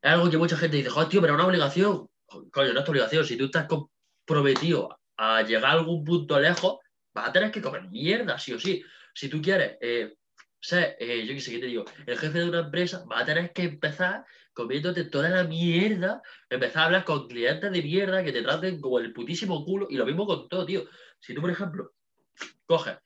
Es 0.01 0.11
algo 0.11 0.29
que 0.29 0.37
mucha 0.37 0.57
gente 0.57 0.77
dice, 0.77 0.89
joder, 0.89 1.09
tío, 1.09 1.21
pero 1.21 1.33
es 1.33 1.39
una 1.39 1.47
obligación. 1.47 2.09
Coño, 2.51 2.73
no 2.73 2.79
es 2.79 2.85
tu 2.85 2.91
obligación. 2.91 3.25
Si 3.25 3.37
tú 3.37 3.45
estás 3.45 3.67
comprometido 3.67 4.97
a 5.17 5.41
llegar 5.41 5.71
a 5.71 5.73
algún 5.73 6.03
punto 6.03 6.39
lejos, 6.39 6.79
vas 7.13 7.29
a 7.29 7.31
tener 7.31 7.51
que 7.51 7.61
comer 7.61 7.89
mierda, 7.89 8.37
sí 8.37 8.53
o 8.53 8.59
sí. 8.59 8.83
Si 9.13 9.27
tú 9.27 9.41
quieres 9.41 9.77
eh, 9.81 10.15
ser, 10.59 10.97
eh, 10.99 11.25
yo 11.25 11.33
qué 11.33 11.41
sé 11.41 11.51
qué 11.51 11.59
te 11.59 11.65
digo, 11.67 11.85
el 12.05 12.17
jefe 12.17 12.39
de 12.39 12.49
una 12.49 12.59
empresa, 12.59 13.03
vas 13.07 13.23
a 13.23 13.25
tener 13.25 13.53
que 13.53 13.63
empezar 13.63 14.25
comiéndote 14.53 15.05
toda 15.05 15.29
la 15.29 15.43
mierda, 15.45 16.21
empezar 16.49 16.81
a 16.81 16.85
hablar 16.85 17.05
con 17.05 17.27
clientes 17.27 17.71
de 17.71 17.81
mierda 17.81 18.23
que 18.23 18.33
te 18.33 18.41
traten 18.41 18.81
como 18.81 18.99
el 18.99 19.13
putísimo 19.13 19.63
culo, 19.63 19.87
y 19.89 19.95
lo 19.95 20.05
mismo 20.05 20.25
con 20.25 20.49
todo, 20.49 20.65
tío. 20.65 20.83
Si 21.19 21.33
tú, 21.33 21.41
por 21.41 21.49
ejemplo, 21.49 21.93
coges 22.65 22.97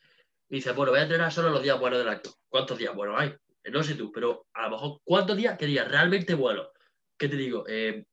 y 0.50 0.56
dices, 0.56 0.76
bueno, 0.76 0.92
voy 0.92 1.00
a 1.00 1.04
entrenar 1.04 1.32
solo 1.32 1.50
los 1.50 1.64
días 1.64 1.80
buenos 1.80 2.00
del 2.00 2.10
año. 2.10 2.22
¿Cuántos 2.50 2.78
días 2.78 2.96
buenos 2.96 3.20
hay? 3.20 3.36
No 3.72 3.84
sé 3.84 3.96
tú, 3.96 4.12
pero 4.12 4.48
a 4.54 4.64
lo 4.64 4.72
mejor, 4.72 5.02
¿cuántos 5.04 5.38
días, 5.38 5.58
qué 5.58 5.66
días 5.66 5.88
realmente 5.88 6.34
buenos? 6.34 6.68
¿Qué 7.18 7.30
te 7.30 7.38
digo? 7.38 7.66
Eh, 7.68 8.06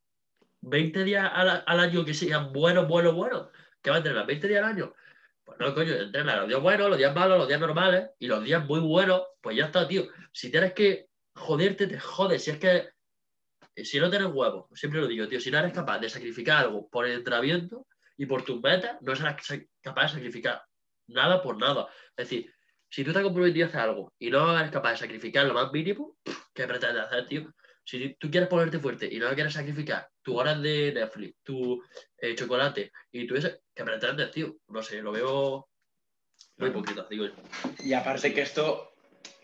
20 0.60 1.04
días 1.04 1.30
al, 1.32 1.64
al, 1.66 1.80
año 1.80 2.04
que 2.04 2.14
sean 2.14 2.52
buenos, 2.52 2.86
buenos, 2.86 3.14
buenos. 3.14 3.48
¿Qué 3.82 3.90
va 3.90 3.96
a 3.96 3.98
entrenar? 3.98 4.26
¿20 4.26 4.48
días 4.48 4.62
al 4.62 4.70
año? 4.70 4.94
Pues 5.56 5.68
no, 5.68 5.74
coño, 5.74 5.94
entrena 5.94 6.36
los 6.36 6.48
días 6.48 6.62
buenos, 6.62 6.88
los 6.88 6.98
días 6.98 7.12
malos, 7.12 7.38
los 7.38 7.48
días 7.48 7.60
normales 7.60 8.10
y 8.20 8.28
los 8.28 8.44
días 8.44 8.64
muy 8.64 8.78
buenos, 8.78 9.22
pues 9.40 9.56
ya 9.56 9.66
está, 9.66 9.88
tío. 9.88 10.06
Si 10.32 10.48
tienes 10.48 10.74
que 10.74 11.08
joderte, 11.34 11.88
te 11.88 11.98
jodes. 11.98 12.44
Si 12.44 12.52
es 12.52 12.58
que 12.58 12.90
si 13.76 13.98
no 13.98 14.08
tienes 14.10 14.28
huevos, 14.32 14.66
siempre 14.72 15.00
lo 15.00 15.08
digo, 15.08 15.26
tío, 15.26 15.40
si 15.40 15.50
no 15.50 15.58
eres 15.58 15.72
capaz 15.72 15.98
de 15.98 16.08
sacrificar 16.08 16.66
algo 16.66 16.88
por 16.88 17.04
el 17.04 17.18
entrenamiento 17.18 17.86
y 18.16 18.26
por 18.26 18.44
tus 18.44 18.62
metas, 18.62 18.96
no 19.02 19.16
serás 19.16 19.36
capaz 19.80 20.02
de 20.02 20.08
sacrificar 20.08 20.62
nada 21.08 21.42
por 21.42 21.58
nada. 21.58 21.88
Es 22.16 22.28
decir, 22.28 22.54
si 22.88 23.02
tú 23.02 23.12
te 23.12 23.20
comprometido 23.20 23.66
a 23.66 23.68
hacer 23.68 23.80
algo 23.80 24.12
y 24.20 24.30
no 24.30 24.56
eres 24.56 24.70
capaz 24.70 24.92
de 24.92 24.96
sacrificar 24.98 25.46
lo 25.46 25.54
más 25.54 25.72
mínimo, 25.72 26.16
¿qué 26.54 26.66
pretendes 26.68 27.02
hacer, 27.02 27.26
tío? 27.26 27.52
Si 27.90 28.14
tú 28.20 28.30
quieres 28.30 28.48
ponerte 28.48 28.78
fuerte 28.78 29.08
y 29.12 29.18
no 29.18 29.34
quieres 29.34 29.52
sacrificar 29.52 30.08
tu 30.22 30.38
horas 30.38 30.62
de 30.62 30.92
Netflix, 30.92 31.38
tu 31.42 31.82
eh, 32.18 32.36
chocolate 32.36 32.92
y 33.10 33.26
tú 33.26 33.34
ese, 33.34 33.62
¿qué 33.74 33.82
pretendes, 33.82 34.30
tío? 34.30 34.58
No 34.68 34.80
sé, 34.80 35.02
lo 35.02 35.10
veo 35.10 35.68
muy 36.58 36.70
poquito, 36.70 37.04
digo 37.10 37.26
yo. 37.26 37.32
Y 37.80 37.92
aparte 37.92 38.32
que 38.32 38.42
esto 38.42 38.92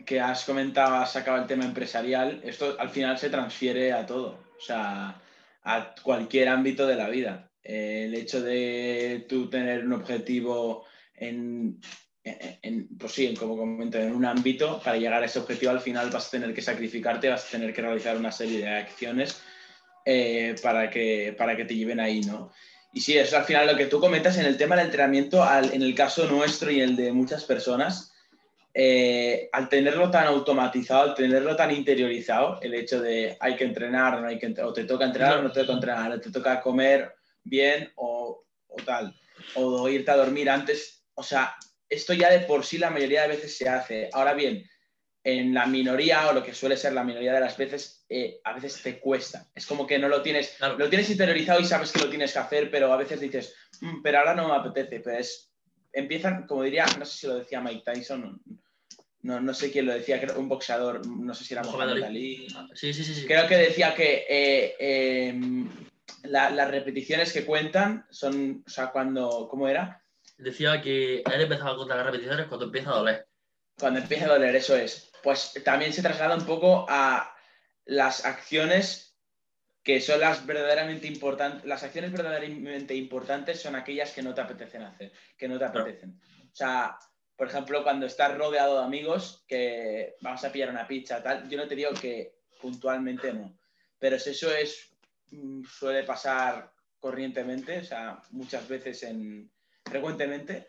que 0.06 0.20
has 0.20 0.44
comentado, 0.44 0.94
has 0.94 1.12
sacado 1.12 1.38
el 1.42 1.48
tema 1.48 1.64
empresarial, 1.64 2.40
esto 2.44 2.76
al 2.78 2.90
final 2.90 3.18
se 3.18 3.30
transfiere 3.30 3.92
a 3.92 4.06
todo, 4.06 4.38
o 4.56 4.61
sea, 4.61 5.20
a 5.64 5.94
cualquier 6.00 6.48
ámbito 6.48 6.87
de 6.87 6.94
la 6.94 7.09
vida. 7.09 7.50
el 7.64 8.14
hecho 8.14 8.40
de 8.42 9.26
tú 9.28 9.50
tener 9.50 9.85
un 9.85 9.94
objetivo 9.94 10.87
en, 11.14 11.80
en, 12.27 12.89
pues 12.99 13.12
sí, 13.12 13.35
como 13.35 13.57
comento, 13.57 13.99
en 13.99 14.12
un 14.12 14.25
ámbito, 14.25 14.81
para 14.83 14.97
llegar 14.97 15.23
a 15.23 15.27
ese 15.27 15.39
objetivo 15.39 15.71
al 15.71 15.81
final 15.81 16.11
vas 16.11 16.27
a 16.27 16.31
tener 16.31 16.53
que 16.53 16.62
sacrificarte, 16.62 17.29
vas 17.29 17.47
a 17.47 17.51
tener 17.53 17.73
que 17.73 17.83
realizar 17.83 18.17
una 18.17 18.33
serie 18.33 18.59
de 18.59 18.69
acciones 18.69 19.41
eh, 20.05 20.57
para, 20.62 20.91
que, 20.91 21.35
para 21.39 21.57
que 21.57 21.65
te 21.65 21.77
lleven 21.77 22.01
ahí, 22.01 22.21
¿no? 22.23 22.53
Y 22.93 23.01
sí, 23.01 23.17
eso 23.17 23.37
al 23.37 23.45
final 23.45 23.67
lo 23.67 23.77
que 23.77 23.87
tú 23.87 24.01
comentas 24.01 24.39
en 24.39 24.47
el 24.47 24.57
tema 24.57 24.75
del 24.75 24.87
entrenamiento, 24.87 25.45
en 25.73 25.83
el 25.83 25.95
caso 25.95 26.27
nuestro 26.27 26.71
y 26.71 26.81
el 26.81 26.97
de 26.97 27.12
muchas 27.12 27.45
personas, 27.45 28.12
eh, 28.73 29.49
al 29.53 29.69
tenerlo 29.69 30.11
tan 30.11 30.27
automatizado, 30.27 31.03
al 31.03 31.15
tenerlo 31.15 31.55
tan 31.55 31.71
interiorizado, 31.71 32.59
el 32.61 32.75
hecho 32.75 33.01
de 33.01 33.37
hay 33.39 33.55
que 33.57 33.65
entrenar, 33.65 34.21
no 34.21 34.27
hay 34.27 34.39
que, 34.39 34.55
o 34.62 34.73
te 34.73 34.85
toca 34.85 35.05
entrenar 35.05 35.39
o 35.39 35.43
no 35.43 35.53
te 35.53 35.61
toca 35.61 35.75
entrenar, 35.75 36.21
te 36.21 36.31
toca 36.31 36.61
comer 36.61 37.15
bien 37.45 37.93
o, 37.97 38.45
o, 38.67 38.77
tal, 38.85 39.15
o 39.55 39.89
irte 39.89 40.11
a 40.11 40.17
dormir 40.17 40.51
antes, 40.51 41.05
o 41.15 41.23
sea, 41.23 41.55
esto 41.88 42.14
ya 42.14 42.31
de 42.31 42.40
por 42.40 42.64
sí 42.64 42.79
la 42.79 42.90
mayoría 42.90 43.22
de 43.22 43.29
veces 43.29 43.57
se 43.57 43.68
hace. 43.68 44.09
Ahora 44.12 44.35
bien, 44.35 44.68
en 45.27 45.53
la 45.53 45.66
minoría 45.66 46.29
o 46.29 46.33
lo 46.33 46.42
que 46.42 46.55
suele 46.55 46.77
ser 46.77 46.92
la 46.92 47.03
minoría 47.03 47.35
de 47.35 47.40
las 47.40 47.57
veces, 47.57 48.05
eh, 48.09 48.40
a 48.44 48.53
veces 48.53 48.81
te 48.81 49.01
cuesta. 49.01 49.49
Es 49.55 49.66
como 49.66 49.85
que 49.85 49.99
no 49.99 50.09
lo 50.09 50.22
tienes, 50.22 50.57
lo 50.61 50.88
tienes 50.88 51.11
interiorizado 51.11 51.59
y 51.59 51.64
sabes 51.64 51.90
que 51.90 51.99
lo 51.99 52.09
tienes 52.09 52.33
que 52.33 52.38
hacer, 52.38 52.70
pero 52.70 52.92
a 52.92 52.96
veces 52.96 53.20
dices, 53.20 53.53
mm, 53.81 54.03
pero 54.03 54.18
ahora 54.18 54.35
no 54.35 54.49
me 54.49 54.55
apetece. 54.55 55.01
Pues 55.01 55.53
empiezan, 55.92 56.46
como 56.46 56.62
diría, 56.62 56.87
no 56.96 57.05
sé 57.05 57.18
si 57.18 57.27
lo 57.27 57.38
decía 57.38 57.61
Mike 57.61 57.83
Tyson, 57.85 58.40
no, 59.22 59.40
no 59.40 59.53
sé 59.53 59.72
quién 59.72 59.87
lo 59.87 59.94
decía, 59.94 60.20
creo 60.20 60.38
un 60.38 60.49
boxeador, 60.49 61.05
no 61.05 61.35
sé 61.35 61.44
si 61.44 61.55
era 61.55 61.64
Muhammad 61.64 62.05
Ali. 62.05 62.46
Sí, 62.75 62.94
sí, 62.94 63.03
sí, 63.03 63.27
Creo 63.27 63.49
que 63.49 63.57
decía 63.57 63.96
que 63.96 64.25
eh, 64.29 64.77
em, 64.79 65.68
las 66.22 66.70
repeticiones 66.70 67.33
que 67.33 67.44
cuentan 67.44 68.07
son, 68.11 68.62
o 68.64 68.70
sea, 68.70 68.92
cuando, 68.92 69.49
¿cómo 69.51 69.66
era? 69.66 70.06
Decía 70.38 70.83
que 70.83 71.18
él 71.18 71.40
empezaba 71.40 71.72
a 71.72 71.77
contar 71.77 71.96
las 71.96 72.07
repeticiones 72.07 72.46
cuando 72.46 72.66
empieza 72.66 72.90
a 72.90 72.96
doler. 72.96 73.27
Cuando 73.79 74.01
empieza 74.01 74.27
a 74.27 74.35
doler, 74.35 74.55
eso 74.57 74.77
es. 74.77 75.11
Pues 75.22 75.53
también 75.64 75.92
se 75.92 76.03
traslada 76.03 76.37
un 76.37 76.46
poco 76.46 76.87
a 76.88 77.35
las 77.85 78.25
acciones 78.25 79.16
que 79.83 80.01
son 80.01 80.20
las 80.20 80.44
verdaderamente 80.44 81.07
importantes. 81.07 81.64
Las 81.64 81.83
acciones 81.85 82.12
verdaderamente 82.12 82.94
importantes 82.94 83.61
son 83.61 83.77
aquellas 83.77 84.12
que 84.12 84.22
no 84.22 84.35
te 84.35 84.40
apetecen 84.40 84.83
hacer, 84.83 85.12
que 85.38 85.49
no 85.49 85.59
te 85.59 85.64
apetecen. 85.64 86.20
O 86.53 86.55
sea, 86.55 86.99
por 87.37 87.49
ejemplo, 87.49 87.83
cuando 87.83 88.07
estás 88.07 88.37
rodeado 88.37 88.79
de 88.79 88.85
amigos, 88.85 89.44
que 89.46 90.16
vamos 90.22 90.42
a 90.42 90.51
pillar 90.51 90.70
una 90.70 90.88
pizza, 90.88 91.22
tal, 91.22 91.49
yo 91.49 91.57
no 91.57 91.68
te 91.68 91.77
digo 91.77 91.90
que 91.92 92.40
puntualmente 92.61 93.33
no, 93.33 93.59
pero 93.99 94.18
si 94.18 94.31
eso 94.31 94.51
es, 94.53 94.90
mm, 95.31 95.64
suele 95.64 96.03
pasar 96.03 96.72
corrientemente, 96.99 97.79
o 97.79 97.85
sea, 97.85 98.20
muchas 98.31 98.66
veces 98.66 99.03
en, 99.03 99.51
frecuentemente, 99.88 100.68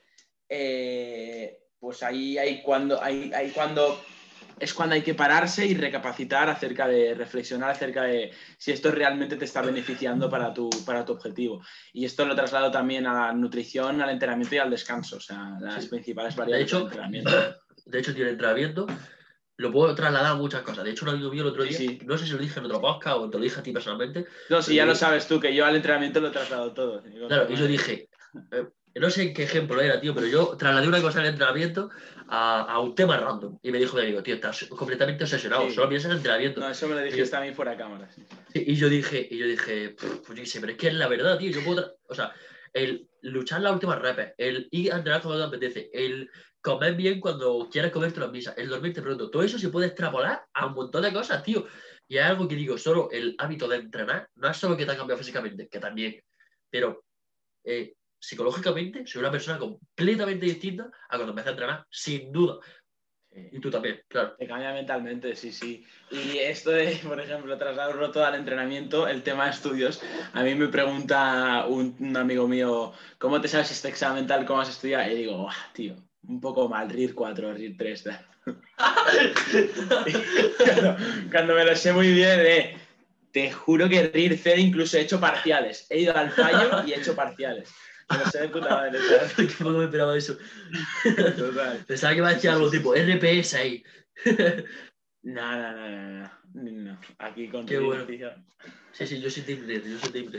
eh, 0.49 1.59
pues 1.79 2.03
ahí 2.03 2.37
hay 2.37 2.61
cuando, 2.61 3.01
hay, 3.01 3.31
hay 3.33 3.51
cuando 3.51 3.99
es 4.59 4.73
cuando 4.73 4.95
hay 4.95 5.03
que 5.03 5.13
pararse 5.13 5.65
y 5.67 5.75
recapacitar 5.75 6.49
acerca 6.49 6.87
de, 6.87 7.13
reflexionar 7.13 7.69
acerca 7.69 8.03
de 8.03 8.31
si 8.57 8.71
esto 8.71 8.89
realmente 8.89 9.35
te 9.35 9.45
está 9.45 9.61
beneficiando 9.61 10.29
para 10.29 10.51
tu, 10.53 10.69
para 10.85 11.05
tu 11.05 11.13
objetivo. 11.13 11.61
Y 11.93 12.05
esto 12.05 12.25
lo 12.25 12.35
traslado 12.35 12.71
también 12.71 13.05
a 13.05 13.13
la 13.13 13.33
nutrición, 13.33 14.01
al 14.01 14.09
entrenamiento 14.09 14.55
y 14.55 14.57
al 14.57 14.71
descanso, 14.71 15.17
o 15.17 15.19
sea, 15.19 15.57
las 15.59 15.85
principales 15.87 16.35
variables 16.35 16.59
de 16.59 16.63
hecho, 16.63 16.77
del 16.77 16.87
entrenamiento. 16.87 17.55
De 17.85 17.99
hecho, 17.99 18.13
tiene 18.13 18.31
entrenamiento 18.31 18.85
lo 19.57 19.71
puedo 19.71 19.93
trasladar 19.95 20.33
a 20.33 20.35
muchas 20.35 20.61
cosas. 20.61 20.83
De 20.83 20.91
hecho, 20.91 21.05
un 21.05 21.11
amigo 21.11 21.31
mío 21.31 21.41
el 21.41 21.49
otro 21.49 21.63
día, 21.63 21.77
sí. 21.77 21.99
no 22.05 22.17
sé 22.17 22.25
si 22.25 22.31
lo 22.31 22.37
dije 22.37 22.59
en 22.59 22.65
otro 22.65 22.79
podcast 22.79 23.17
o 23.17 23.29
te 23.29 23.37
lo 23.37 23.43
dije 23.43 23.59
a 23.59 23.63
ti 23.63 23.71
personalmente. 23.71 24.27
No, 24.49 24.61
si 24.61 24.75
ya 24.75 24.85
lo 24.85 24.93
sabes 24.93 25.27
tú, 25.27 25.39
que 25.39 25.53
yo 25.53 25.65
al 25.65 25.75
entrenamiento 25.75 26.19
lo 26.21 26.27
he 26.27 26.31
trasladado 26.31 26.73
todo. 26.73 27.03
Claro, 27.27 27.51
y 27.51 27.55
yo 27.55 27.65
dije, 27.65 28.07
eh, 28.51 28.67
no 28.99 29.09
sé 29.09 29.23
en 29.23 29.33
qué 29.33 29.43
ejemplo 29.43 29.81
era, 29.81 29.99
tío, 29.99 30.13
pero 30.13 30.27
yo 30.27 30.55
trasladé 30.57 30.87
una 30.87 31.01
cosa 31.01 31.19
en 31.19 31.25
el 31.25 31.31
entrenamiento 31.31 31.89
a, 32.27 32.61
a, 32.61 32.79
un 32.79 32.95
tema 32.95 33.17
random. 33.17 33.59
Y 33.61 33.71
me 33.71 33.79
dijo, 33.79 33.99
digo, 33.99 34.23
tío, 34.23 34.35
estás 34.35 34.65
completamente 34.65 35.23
obsesionado, 35.23 35.67
sí. 35.67 35.75
solo 35.75 35.89
piensas 35.89 36.11
en 36.11 36.17
entrenamiento. 36.17 36.59
No, 36.61 36.69
eso 36.69 36.87
me 36.87 36.95
lo 36.95 37.01
dijiste 37.01 37.35
a 37.35 37.41
mí 37.41 37.53
fuera 37.53 37.71
de 37.71 37.77
cámara. 37.77 38.09
Sí. 38.11 38.25
Y 38.53 38.75
yo 38.75 38.89
dije, 38.89 39.27
y 39.29 39.37
yo 39.37 39.45
dije, 39.45 39.95
pues 40.25 40.39
yo 40.39 40.45
sé, 40.45 40.59
pero 40.59 40.71
es 40.71 40.77
que 40.77 40.87
es 40.87 40.93
la 40.93 41.07
verdad, 41.07 41.37
tío, 41.37 41.51
yo 41.51 41.63
puedo, 41.63 41.97
o 42.07 42.15
sea, 42.15 42.33
el 42.73 43.07
luchar 43.21 43.61
la 43.61 43.71
última 43.71 43.95
repes, 43.95 44.33
el 44.37 44.67
ir 44.71 44.93
a 44.93 44.97
entrenar 44.97 45.21
cuando 45.21 45.49
te 45.49 45.55
apetece, 45.55 45.89
el 45.93 46.29
comer 46.61 46.95
bien 46.95 47.19
cuando 47.19 47.69
quieres 47.71 47.91
comerte 47.91 48.19
las 48.19 48.31
misas, 48.31 48.57
el 48.57 48.69
dormirte 48.69 49.01
pronto, 49.01 49.29
todo 49.29 49.43
eso 49.43 49.57
se 49.57 49.69
puede 49.69 49.87
extrapolar 49.87 50.45
a 50.53 50.65
un 50.65 50.73
montón 50.73 51.01
de 51.01 51.13
cosas, 51.13 51.43
tío. 51.43 51.65
Y 52.07 52.17
es 52.17 52.23
algo 52.23 52.47
que 52.47 52.55
digo, 52.55 52.77
solo 52.77 53.09
el 53.11 53.35
hábito 53.37 53.67
de 53.67 53.77
entrenar, 53.77 54.29
no 54.35 54.49
es 54.49 54.57
solo 54.57 54.77
que 54.77 54.85
te 54.85 54.91
ha 54.91 54.97
cambiado 54.97 55.17
físicamente, 55.17 55.67
que 55.67 55.79
también, 55.79 56.21
pero 56.69 57.03
eh, 57.63 57.95
psicológicamente 58.19 59.05
soy 59.05 59.21
una 59.21 59.31
persona 59.31 59.57
completamente 59.57 60.45
distinta 60.45 60.89
a 61.09 61.15
cuando 61.15 61.29
empecé 61.29 61.49
a 61.49 61.51
entrenar, 61.51 61.85
sin 61.89 62.31
duda. 62.31 62.59
Y 63.51 63.59
tú 63.59 63.69
también, 63.69 64.01
claro. 64.07 64.35
Te 64.37 64.47
cambia 64.47 64.73
mentalmente, 64.73 65.35
sí, 65.35 65.51
sí. 65.51 65.85
Y 66.09 66.39
esto 66.39 66.71
de, 66.71 66.95
por 67.07 67.19
ejemplo, 67.19 67.55
trasladarlo 67.57 68.11
todo 68.11 68.25
al 68.25 68.35
entrenamiento, 68.35 69.07
el 69.07 69.23
tema 69.23 69.45
de 69.45 69.51
estudios, 69.51 70.01
a 70.33 70.43
mí 70.43 70.55
me 70.55 70.67
pregunta 70.67 71.65
un, 71.67 72.17
amigo 72.17 72.47
mío, 72.47 72.93
¿cómo 73.19 73.39
te 73.39 73.47
sabes 73.47 73.71
este 73.71 73.89
examen 73.89 74.25
tal, 74.25 74.45
cómo 74.45 74.61
has 74.61 74.69
estudiado? 74.69 75.11
Y 75.11 75.15
digo, 75.15 75.47
tío, 75.73 75.95
un 76.27 76.41
poco 76.41 76.67
mal, 76.67 76.89
RIR 76.89 77.13
4, 77.13 77.53
RIR 77.53 77.77
3. 77.77 78.03
cuando, 81.31 81.53
me 81.53 81.65
lo 81.65 81.75
sé 81.75 81.93
muy 81.93 82.11
bien, 82.13 82.39
eh, 82.39 82.77
te 83.31 83.51
juro 83.51 83.87
que 83.87 84.07
RIR 84.07 84.39
0 84.41 84.59
incluso 84.59 84.97
he 84.97 85.01
hecho 85.01 85.19
parciales. 85.19 85.85
He 85.89 85.99
ido 85.99 86.15
al 86.15 86.31
fallo 86.31 86.83
y 86.87 86.93
he 86.93 86.97
hecho 86.97 87.15
parciales. 87.15 87.69
Me 88.09 88.31
sé 88.31 88.41
de 88.41 88.49
puta 88.49 88.69
madre. 88.69 88.99
Qué 89.35 89.63
poco 89.63 89.71
me 89.71 89.85
esperaba 89.85 90.17
eso. 90.17 90.37
Total. 91.37 91.83
Pensaba 91.85 92.13
que 92.13 92.19
iba 92.19 92.29
a 92.29 92.33
decir 92.33 92.49
algo 92.49 92.69
tipo 92.69 92.93
RPS 92.95 93.55
ahí. 93.55 93.83
no, 95.23 95.57
no, 95.57 95.71
no, 95.73 96.31
no, 96.53 96.71
no. 96.71 96.99
Aquí 97.19 97.49
con 97.49 97.65
Qué 97.65 97.79
bueno. 97.79 98.05
Sí, 98.91 99.05
sí, 99.05 99.21
yo 99.21 99.29
soy 99.29 99.43
Team 99.43 99.67
yo 99.67 99.99
soy 99.99 100.11
Team 100.11 100.31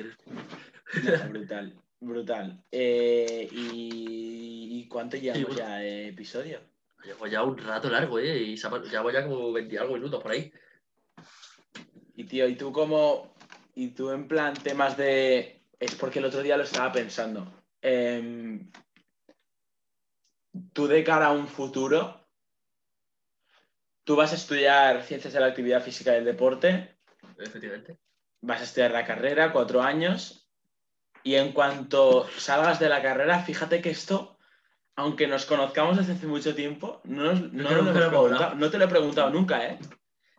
brutal, 1.31 1.75
brutal. 2.01 2.65
Eh, 2.73 3.49
y, 3.53 4.81
¿Y 4.81 4.89
cuánto 4.89 5.17
llevamos 5.17 5.57
ya 5.57 5.77
de 5.77 6.09
episodio? 6.09 6.61
Llevo 7.05 7.27
ya 7.27 7.43
un 7.43 7.57
rato 7.59 7.89
largo, 7.89 8.19
¿eh? 8.19 8.39
Y 8.39 8.57
llevo 8.57 9.11
ya 9.11 9.25
como 9.25 9.53
20 9.53 9.79
algo 9.79 9.95
minutos 9.95 10.23
por 10.23 10.33
ahí. 10.33 10.53
Y 12.17 12.25
tío, 12.25 12.49
¿y 12.49 12.57
tú 12.57 12.73
cómo...? 12.73 13.37
¿Y 13.75 13.89
tú 13.89 14.11
en 14.11 14.27
plan 14.27 14.55
temas 14.55 14.97
de...? 14.97 15.63
Es 15.79 15.95
porque 15.95 16.19
el 16.19 16.25
otro 16.25 16.43
día 16.43 16.57
lo 16.57 16.65
estaba 16.65 16.91
pensando. 16.91 17.58
Em, 17.83 18.71
tú 20.73 20.87
de 20.87 21.05
cara 21.05 21.27
a 21.27 21.33
un 21.33 21.47
futuro, 21.47 22.27
tú 24.05 24.17
vas 24.17 24.33
a 24.33 24.37
estudiar 24.37 25.03
ciencias 25.03 25.35
de 25.35 25.41
la 25.41 25.47
actividad 25.47 25.83
física 25.83 26.13
y 26.13 26.15
del 26.17 26.25
deporte. 26.25 26.99
Efectivamente. 27.39 27.99
Vas 28.41 28.61
a 28.61 28.65
estudiar 28.65 28.91
la 28.91 29.05
carrera, 29.05 29.53
cuatro 29.53 29.83
años. 29.83 30.49
Y 31.23 31.35
en 31.35 31.53
cuanto 31.53 32.29
salgas 32.39 32.79
de 32.79 32.89
la 32.89 33.03
carrera, 33.03 33.41
fíjate 33.41 33.83
que 33.83 33.91
esto, 33.91 34.39
aunque 34.97 35.27
nos 35.27 35.47
conozcamos 35.47 35.97
desde 35.97 36.15
hace 36.15 36.27
mucho 36.27 36.55
tiempo, 36.55 37.01
no, 37.05 37.35
no, 37.35 37.69
te 38.71 38.79
lo 38.79 38.85
he 38.85 38.89
preguntado 38.89 39.31
nunca, 39.31 39.67
¿eh? 39.67 39.79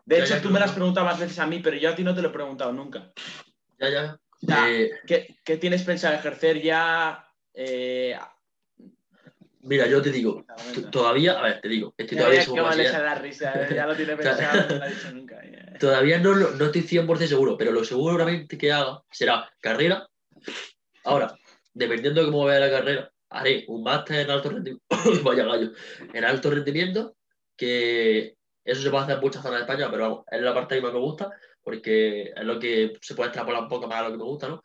De 0.05 0.19
hecho, 0.19 0.41
tú 0.41 0.49
me 0.49 0.57
lo 0.57 0.65
has 0.65 0.71
preguntado 0.71 1.05
más 1.05 1.19
veces 1.19 1.37
a 1.37 1.45
mí, 1.45 1.59
pero 1.59 1.77
yo 1.77 1.91
a 1.91 1.95
ti 1.95 2.03
no 2.03 2.15
te 2.15 2.21
lo 2.21 2.29
he 2.29 2.31
preguntado 2.31 2.73
nunca. 2.73 3.11
Ya, 3.77 3.89
ya. 3.89 4.19
Eh, 4.67 4.91
¿qué, 5.05 5.37
¿qué, 5.43 5.57
tienes 5.57 5.83
pensado 5.83 6.15
ejercer 6.15 6.61
ya 6.61 7.28
eh, 7.59 8.15
Mira, 9.61 9.87
yo 9.87 10.01
te 10.01 10.09
digo, 10.09 10.45
todavía, 10.89 11.33
a 11.33 11.41
ver, 11.43 11.61
te 11.61 11.67
digo, 11.67 11.93
estoy 11.97 12.17
todavía 12.17 12.39
Todavía 15.79 16.17
no, 16.17 16.33
no 16.33 16.65
estoy 16.65 16.81
100% 16.81 17.27
seguro, 17.27 17.57
pero 17.57 17.73
lo 17.73 17.83
seguramente 17.83 18.57
que 18.57 18.71
haga 18.71 19.03
será 19.11 19.51
carrera. 19.59 20.07
Ahora, 21.03 21.37
dependiendo 21.73 22.21
de 22.21 22.27
cómo 22.27 22.45
vaya 22.45 22.61
la 22.61 22.71
carrera, 22.71 23.11
haré 23.29 23.65
un 23.67 23.83
máster 23.83 24.21
en 24.21 24.31
alto 24.31 24.49
rendimiento. 24.49 24.85
Vaya 25.23 25.43
gallo. 25.43 25.71
En 26.13 26.23
alto 26.23 26.49
rendimiento, 26.49 27.15
que 27.55 28.37
eso 28.63 28.81
se 28.81 28.89
puede 28.89 29.03
hacer 29.03 29.15
en 29.15 29.21
muchas 29.21 29.43
zonas 29.43 29.59
de 29.59 29.65
España, 29.65 29.91
pero 29.91 30.03
vamos, 30.03 30.25
es 30.31 30.41
la 30.41 30.53
parte 30.53 30.75
que 30.75 30.81
más 30.81 30.93
me 30.93 30.99
gusta, 30.99 31.31
porque 31.61 32.31
es 32.35 32.43
lo 32.43 32.59
que 32.59 32.93
se 33.01 33.13
puede 33.13 33.27
extrapolar 33.27 33.63
un 33.63 33.69
poco 33.69 33.87
más 33.87 33.99
a 33.99 34.03
lo 34.03 34.11
que 34.11 34.17
me 34.17 34.23
gusta, 34.23 34.47
¿no? 34.47 34.61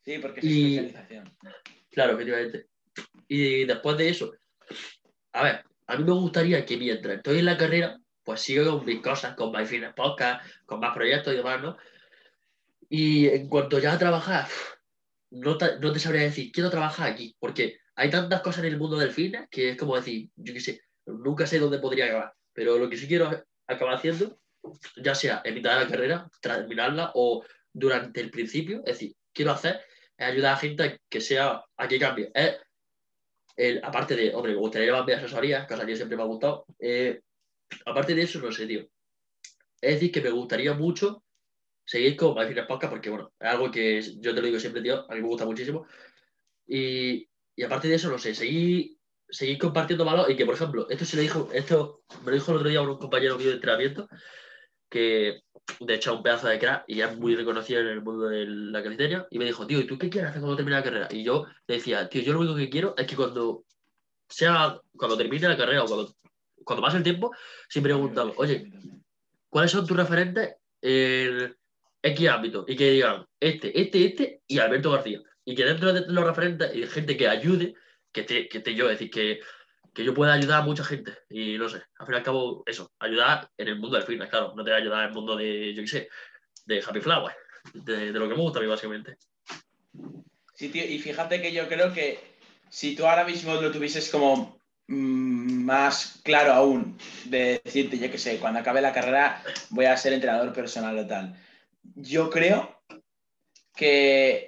Sí, 0.00 0.18
porque 0.18 0.40
es 0.40 0.46
especialización. 0.46 1.36
Claro, 1.98 2.12
efectivamente. 2.12 2.68
Y 3.26 3.64
después 3.64 3.96
de 3.96 4.08
eso, 4.08 4.32
a 5.32 5.42
ver, 5.42 5.64
a 5.88 5.96
mí 5.96 6.04
me 6.04 6.12
gustaría 6.12 6.64
que 6.64 6.76
mientras 6.76 7.16
estoy 7.16 7.40
en 7.40 7.46
la 7.46 7.56
carrera, 7.56 7.98
pues 8.22 8.40
siga 8.40 8.64
con 8.66 8.84
mis 8.84 9.00
cosas, 9.00 9.34
con 9.34 9.50
más 9.50 9.68
fines 9.68 9.94
podcast, 9.94 10.48
con 10.64 10.78
más 10.78 10.94
proyectos 10.94 11.34
y 11.34 11.38
demás, 11.38 11.60
¿no? 11.60 11.76
Y 12.88 13.26
en 13.26 13.48
cuanto 13.48 13.80
ya 13.80 13.94
a 13.94 13.98
trabajar, 13.98 14.46
no 15.30 15.58
te, 15.58 15.80
no 15.80 15.92
te 15.92 15.98
sabría 15.98 16.22
decir, 16.22 16.52
quiero 16.52 16.70
trabajar 16.70 17.10
aquí, 17.10 17.34
porque 17.40 17.80
hay 17.96 18.10
tantas 18.10 18.42
cosas 18.42 18.62
en 18.62 18.74
el 18.74 18.78
mundo 18.78 18.96
del 18.96 19.10
fitness 19.10 19.48
que 19.50 19.70
es 19.70 19.76
como 19.76 19.96
decir, 19.96 20.30
yo 20.36 20.54
qué 20.54 20.60
sé, 20.60 20.80
nunca 21.04 21.48
sé 21.48 21.58
dónde 21.58 21.80
podría 21.80 22.04
acabar, 22.04 22.32
pero 22.52 22.78
lo 22.78 22.88
que 22.88 22.96
sí 22.96 23.08
quiero 23.08 23.44
acabar 23.66 23.96
haciendo, 23.96 24.38
ya 25.02 25.16
sea 25.16 25.42
en 25.44 25.54
mitad 25.54 25.76
de 25.76 25.84
la 25.84 25.90
carrera, 25.90 26.30
terminarla 26.40 27.10
o 27.16 27.44
durante 27.72 28.20
el 28.20 28.30
principio, 28.30 28.82
es 28.86 29.00
decir, 29.00 29.16
quiero 29.32 29.50
hacer 29.50 29.80
ayudar 30.18 30.54
a 30.54 30.58
gente 30.58 31.00
que 31.08 31.20
sea 31.20 31.64
a 31.76 31.88
que 31.88 31.98
cambie. 31.98 32.30
aparte 33.82 34.16
de, 34.16 34.34
hombre, 34.34 34.52
me 34.52 34.58
gustaría 34.58 34.88
llevar 34.88 35.06
mi 35.06 35.12
asesoría, 35.12 35.66
cosa 35.66 35.86
que 35.86 35.96
siempre 35.96 36.16
me 36.16 36.22
ha 36.22 36.26
gustado. 36.26 36.66
Eh, 36.78 37.20
aparte 37.86 38.14
de 38.14 38.22
eso, 38.22 38.40
no 38.40 38.52
sé, 38.52 38.66
tío. 38.66 38.88
Es 39.80 39.94
decir, 39.94 40.10
que 40.10 40.20
me 40.20 40.30
gustaría 40.30 40.74
mucho 40.74 41.24
seguir 41.84 42.16
con 42.16 42.34
MyFitness 42.34 42.66
Podcast 42.66 42.92
porque, 42.92 43.10
bueno, 43.10 43.32
es 43.38 43.48
algo 43.48 43.70
que 43.70 44.02
yo 44.02 44.34
te 44.34 44.40
lo 44.40 44.46
digo 44.46 44.58
siempre, 44.58 44.82
tío, 44.82 45.10
a 45.10 45.14
mí 45.14 45.22
me 45.22 45.28
gusta 45.28 45.46
muchísimo. 45.46 45.86
Y, 46.66 47.28
y 47.56 47.62
aparte 47.62 47.88
de 47.88 47.94
eso, 47.94 48.10
no 48.10 48.18
sé, 48.18 48.34
seguir, 48.34 48.98
seguir 49.28 49.58
compartiendo 49.58 50.04
valor 50.04 50.30
y 50.30 50.36
que, 50.36 50.44
por 50.44 50.54
ejemplo, 50.54 50.88
esto 50.90 51.04
se 51.04 51.16
lo 51.16 51.22
dijo, 51.22 51.48
esto 51.52 52.02
me 52.24 52.30
lo 52.30 52.34
dijo 52.34 52.50
el 52.50 52.58
otro 52.58 52.68
día 52.68 52.82
un 52.82 52.98
compañero 52.98 53.38
mío 53.38 53.48
de 53.48 53.54
entrenamiento, 53.54 54.08
que 54.88 55.42
de 55.80 55.94
hecho 55.94 56.16
un 56.16 56.22
pedazo 56.22 56.48
de 56.48 56.58
crack 56.58 56.84
y 56.86 57.00
es 57.00 57.18
muy 57.18 57.36
reconocido 57.36 57.80
en 57.80 57.88
el 57.88 58.02
mundo 58.02 58.28
de 58.28 58.46
la 58.46 58.82
calistenia 58.82 59.26
y 59.30 59.38
me 59.38 59.44
dijo, 59.44 59.66
tío, 59.66 59.80
¿y 59.80 59.86
tú 59.86 59.98
qué 59.98 60.08
quieres 60.08 60.30
hacer 60.30 60.40
cuando 60.40 60.56
termine 60.56 60.76
la 60.76 60.82
carrera? 60.82 61.08
Y 61.10 61.22
yo 61.22 61.46
le 61.66 61.76
decía, 61.76 62.08
tío, 62.08 62.22
yo 62.22 62.32
lo 62.32 62.40
único 62.40 62.56
que 62.56 62.70
quiero 62.70 62.94
es 62.96 63.06
que 63.06 63.16
cuando 63.16 63.64
sea, 64.28 64.80
cuando 64.96 65.16
termine 65.16 65.48
la 65.48 65.56
carrera 65.56 65.84
o 65.84 65.86
cuando, 65.86 66.14
cuando 66.64 66.82
pase 66.82 66.98
el 66.98 67.02
tiempo, 67.02 67.32
siempre 67.68 67.92
preguntan, 67.92 68.32
oye, 68.36 68.70
¿cuáles 69.48 69.70
son 69.70 69.86
tus 69.86 69.96
referentes 69.96 70.56
en 70.82 71.56
X 72.02 72.28
ámbito? 72.28 72.64
Y 72.66 72.76
que 72.76 72.90
digan, 72.90 73.26
este, 73.40 73.78
este, 73.80 74.04
este 74.06 74.42
y 74.46 74.58
Alberto 74.58 74.92
García. 74.92 75.20
Y 75.44 75.54
que 75.54 75.64
dentro 75.64 75.92
de 75.92 76.04
los 76.08 76.24
referentes 76.24 76.74
y 76.74 76.86
gente 76.86 77.16
que 77.16 77.28
ayude, 77.28 77.74
que 78.12 78.22
te, 78.22 78.48
que 78.48 78.60
te 78.60 78.74
yo, 78.74 78.88
decir, 78.88 79.10
que 79.10 79.40
que 79.92 80.04
yo 80.04 80.14
pueda 80.14 80.32
ayudar 80.32 80.62
a 80.62 80.64
mucha 80.64 80.84
gente. 80.84 81.12
Y 81.30 81.58
no 81.58 81.68
sé, 81.68 81.82
al 81.98 82.06
fin 82.06 82.14
y 82.14 82.18
al 82.18 82.22
cabo, 82.22 82.62
eso, 82.66 82.92
ayudar 82.98 83.50
en 83.56 83.68
el 83.68 83.78
mundo 83.78 83.96
del 83.96 84.06
fitness, 84.06 84.30
claro, 84.30 84.52
no 84.56 84.64
te 84.64 84.70
voy 84.70 84.78
a 84.78 84.82
ayudar 84.82 85.02
en 85.02 85.08
el 85.08 85.14
mundo 85.14 85.36
de, 85.36 85.74
yo 85.74 85.82
qué 85.82 85.88
sé, 85.88 86.08
de 86.66 86.82
Happy 86.86 87.00
Flower, 87.00 87.34
de, 87.72 88.10
lo 88.12 88.28
que 88.28 88.34
me 88.34 88.42
gusta 88.42 88.58
a 88.58 88.62
mí, 88.62 88.68
básicamente. 88.68 89.16
Sí, 90.54 90.68
tío, 90.68 90.84
y 90.84 90.98
fíjate 90.98 91.40
que 91.40 91.52
yo 91.52 91.68
creo 91.68 91.92
que 91.92 92.20
si 92.68 92.94
tú 92.94 93.06
ahora 93.06 93.24
mismo 93.24 93.54
lo 93.54 93.70
tuvieses 93.70 94.10
como 94.10 94.60
mm, 94.86 95.64
más 95.64 96.20
claro 96.22 96.52
aún, 96.52 96.98
de 97.24 97.60
decirte, 97.64 97.98
yo 97.98 98.10
qué 98.10 98.18
sé, 98.18 98.38
cuando 98.38 98.60
acabe 98.60 98.80
la 98.80 98.92
carrera 98.92 99.42
voy 99.70 99.86
a 99.86 99.96
ser 99.96 100.12
entrenador 100.12 100.52
personal 100.52 100.98
o 100.98 101.06
tal, 101.06 101.34
yo 101.94 102.28
creo 102.28 102.82
que 103.74 104.47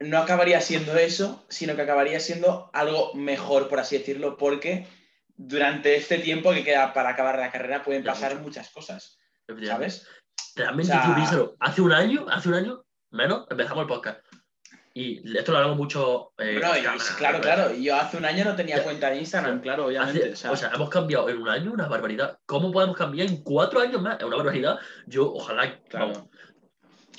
no 0.00 0.18
acabaría 0.18 0.60
siendo 0.60 0.96
eso, 0.96 1.44
sino 1.48 1.76
que 1.76 1.82
acabaría 1.82 2.20
siendo 2.20 2.70
algo 2.72 3.14
mejor, 3.14 3.68
por 3.68 3.78
así 3.80 3.98
decirlo, 3.98 4.36
porque 4.36 4.86
durante 5.36 5.94
este 5.96 6.18
tiempo 6.18 6.52
que 6.52 6.64
queda 6.64 6.92
para 6.92 7.10
acabar 7.10 7.38
la 7.38 7.52
carrera 7.52 7.82
pueden 7.82 8.02
pasar 8.02 8.40
muchas 8.40 8.70
cosas, 8.70 9.18
¿sabes? 9.66 10.06
Realmente, 10.56 10.92
hace 10.92 11.80
un 11.82 11.92
año, 11.92 12.26
hace 12.28 12.48
un 12.48 12.54
año, 12.54 12.84
menos, 13.10 13.46
empezamos 13.50 13.82
el 13.82 13.88
podcast. 13.88 14.20
Y 14.92 15.38
esto 15.38 15.52
lo 15.52 15.58
hablamos 15.58 15.78
mucho. 15.78 16.32
Eh, 16.38 16.60
claro, 17.16 17.40
claro. 17.40 17.74
Y 17.74 17.84
yo 17.84 17.96
hace 17.96 18.16
un 18.16 18.24
año 18.24 18.44
no 18.44 18.56
tenía 18.56 18.82
cuenta 18.82 19.10
de 19.10 19.18
Instagram, 19.18 19.60
claro, 19.60 19.86
obviamente. 19.86 20.32
o, 20.32 20.56
sea, 20.56 20.72
hemos 20.74 20.90
cambiado 20.90 21.28
en 21.28 21.38
un 21.38 21.48
año 21.48 21.72
una 21.72 21.86
barbaridad. 21.86 22.38
¿Cómo 22.44 22.72
podemos 22.72 22.96
cambiar 22.96 23.28
en 23.28 23.42
cuatro 23.42 23.80
años 23.80 24.02
más? 24.02 24.18
Es 24.18 24.24
una 24.24 24.36
barbaridad. 24.36 24.78
Yo, 25.06 25.32
ojalá. 25.32 25.80
Claro. 25.88 26.28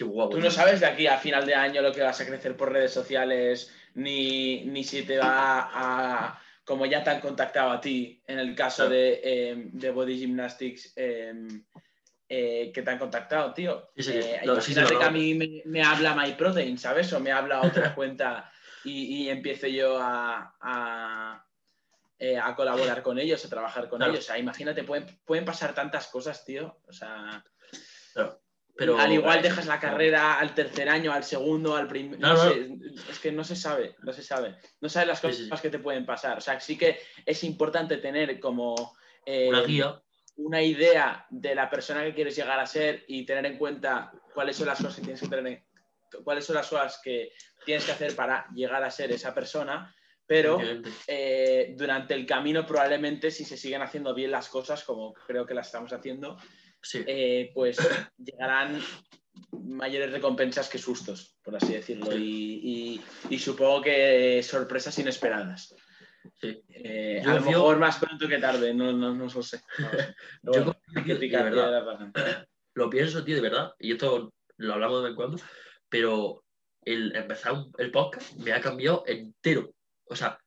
Tú 0.01 0.39
no 0.39 0.51
sabes 0.51 0.79
de 0.79 0.87
aquí 0.87 1.07
a 1.07 1.17
final 1.17 1.45
de 1.45 1.55
año 1.55 1.81
lo 1.81 1.91
que 1.91 2.01
vas 2.01 2.19
a 2.19 2.25
crecer 2.25 2.57
por 2.57 2.71
redes 2.71 2.91
sociales, 2.91 3.71
ni, 3.93 4.83
si 4.83 5.03
te 5.03 5.17
va 5.17 5.69
a, 5.71 6.41
como 6.63 6.85
ya 6.85 7.03
te 7.03 7.11
han 7.11 7.19
contactado 7.19 7.71
a 7.71 7.81
ti, 7.81 8.21
en 8.25 8.39
el 8.39 8.55
caso 8.55 8.89
de, 8.89 9.21
em, 9.23 9.71
Body 9.93 10.17
Gymnastics, 10.17 10.93
em, 10.95 11.65
eh, 12.27 12.71
que 12.73 12.81
te 12.81 12.89
han 12.89 12.97
contactado, 12.97 13.53
tío. 13.53 13.91
Eh, 13.95 14.39
imagínate 14.43 14.97
que 14.97 15.03
a 15.03 15.11
mí 15.11 15.61
me, 15.65 15.83
habla 15.83 16.15
MyProtein, 16.15 16.77
¿sabes? 16.77 17.11
O 17.13 17.19
me 17.19 17.31
habla 17.31 17.61
otra 17.61 17.93
cuenta 17.95 18.51
y, 18.85 19.23
y 19.23 19.29
empiezo 19.29 19.67
yo 19.67 19.99
a, 19.99 20.55
a, 20.61 21.45
eh, 22.17 22.39
colaborar 22.55 23.03
con 23.03 23.19
ellos, 23.19 23.43
a 23.43 23.49
trabajar 23.49 23.89
con 23.89 24.01
ellos. 24.01 24.19
O 24.19 24.21
sea, 24.21 24.37
imagínate, 24.37 24.83
pueden, 24.83 25.05
pueden 25.25 25.45
pasar 25.45 25.75
tantas 25.75 26.07
cosas, 26.07 26.45
tío. 26.45 26.79
O 26.87 26.93
sea 26.93 27.43
al 28.97 29.13
igual 29.13 29.41
dejas 29.41 29.65
la 29.65 29.79
carrera 29.79 30.39
al 30.39 30.53
tercer 30.53 30.89
año, 30.89 31.11
al 31.11 31.23
segundo, 31.23 31.75
al 31.75 31.87
primer. 31.87 32.19
No, 32.19 32.35
Sé, 32.37 32.69
es 33.09 33.19
que 33.19 33.31
no 33.31 33.43
se 33.43 33.55
sabe, 33.55 33.95
no 34.01 34.13
se 34.13 34.23
sabe. 34.23 34.57
No 34.79 34.89
sabes 34.89 35.07
las 35.07 35.21
cosas 35.21 35.61
que 35.61 35.69
te 35.69 35.79
pueden 35.79 36.05
pasar. 36.05 36.37
O 36.37 36.41
sea, 36.41 36.59
sí 36.59 36.77
que 36.77 36.99
es 37.25 37.43
importante 37.43 37.97
tener 37.97 38.39
como. 38.39 38.95
Eh, 39.25 39.49
una 39.49 39.61
guía. 39.61 40.01
Una 40.37 40.61
idea 40.61 41.25
de 41.29 41.53
la 41.53 41.69
persona 41.69 42.03
que 42.03 42.15
quieres 42.15 42.35
llegar 42.35 42.59
a 42.59 42.65
ser 42.65 43.03
y 43.07 43.25
tener 43.25 43.45
en 43.45 43.57
cuenta 43.57 44.11
cuáles 44.33 44.55
son 44.55 44.67
las 44.67 44.77
cosas 44.77 44.95
que 44.95 45.01
tienes 45.01 45.21
que 45.21 45.27
tener 45.27 45.63
cuáles 46.23 46.45
son 46.45 46.55
las 46.55 46.67
cosas 46.67 46.99
que 47.03 47.33
tienes 47.65 47.85
que 47.85 47.91
hacer 47.91 48.15
para 48.15 48.47
llegar 48.53 48.83
a 48.83 48.91
ser 48.91 49.11
esa 49.11 49.33
persona, 49.33 49.93
pero 50.25 50.59
eh, 51.07 51.73
durante 51.77 52.13
el 52.13 52.25
camino 52.25 52.65
probablemente 52.65 53.31
si 53.31 53.45
se 53.45 53.57
siguen 53.57 53.81
haciendo 53.81 54.13
bien 54.13 54.31
las 54.31 54.49
cosas, 54.49 54.83
como 54.83 55.13
creo 55.13 55.45
que 55.45 55.53
las 55.53 55.67
estamos 55.67 55.91
haciendo, 55.93 56.37
Sí, 56.81 57.03
eh, 57.05 57.51
pues 57.53 57.77
llegarán 58.17 58.81
mayores 59.51 60.11
recompensas 60.11 60.69
que 60.69 60.77
sustos, 60.77 61.35
por 61.43 61.55
así 61.55 61.73
decirlo, 61.73 62.15
y, 62.15 62.61
y- 62.63 63.01
y 63.29 63.39
supongo 63.39 63.81
que 63.81 64.41
sorpresas 64.43 64.97
inesperadas. 64.99 65.75
sí. 66.39 66.61
Eh, 66.69 67.21
a 67.25 67.35
lo 67.35 67.41
mejor 67.41 67.77
más 67.77 67.97
pronto 67.97 68.27
que 68.27 68.37
tarde, 68.39 68.73
no, 68.73 68.91
no, 68.91 69.13
no 69.13 69.25
lo 69.25 69.43
sé. 69.43 69.61
no 70.41 70.53
Yo 70.53 70.63
bueno, 70.93 71.05
que 71.05 71.13
de 71.13 71.19
picar 71.19 71.43
verdad, 71.45 71.83
piedra 71.85 72.11
para- 72.13 72.47
lo 72.73 72.89
pienso, 72.89 73.23
tío, 73.23 73.35
de 73.35 73.41
verdad, 73.41 73.73
y 73.79 73.91
esto 73.91 74.33
lo 74.57 74.73
hablamos 74.73 74.97
de 74.99 75.03
vez 75.03 75.09
en 75.11 75.15
cuando, 75.15 75.37
pero 75.89 76.43
el 76.83 77.15
empezar 77.15 77.53
el 77.77 77.91
podcast 77.91 78.33
me 78.37 78.53
ha 78.53 78.61
cambiado 78.61 79.03
entero. 79.05 79.73
O 80.05 80.15
sea, 80.15 80.37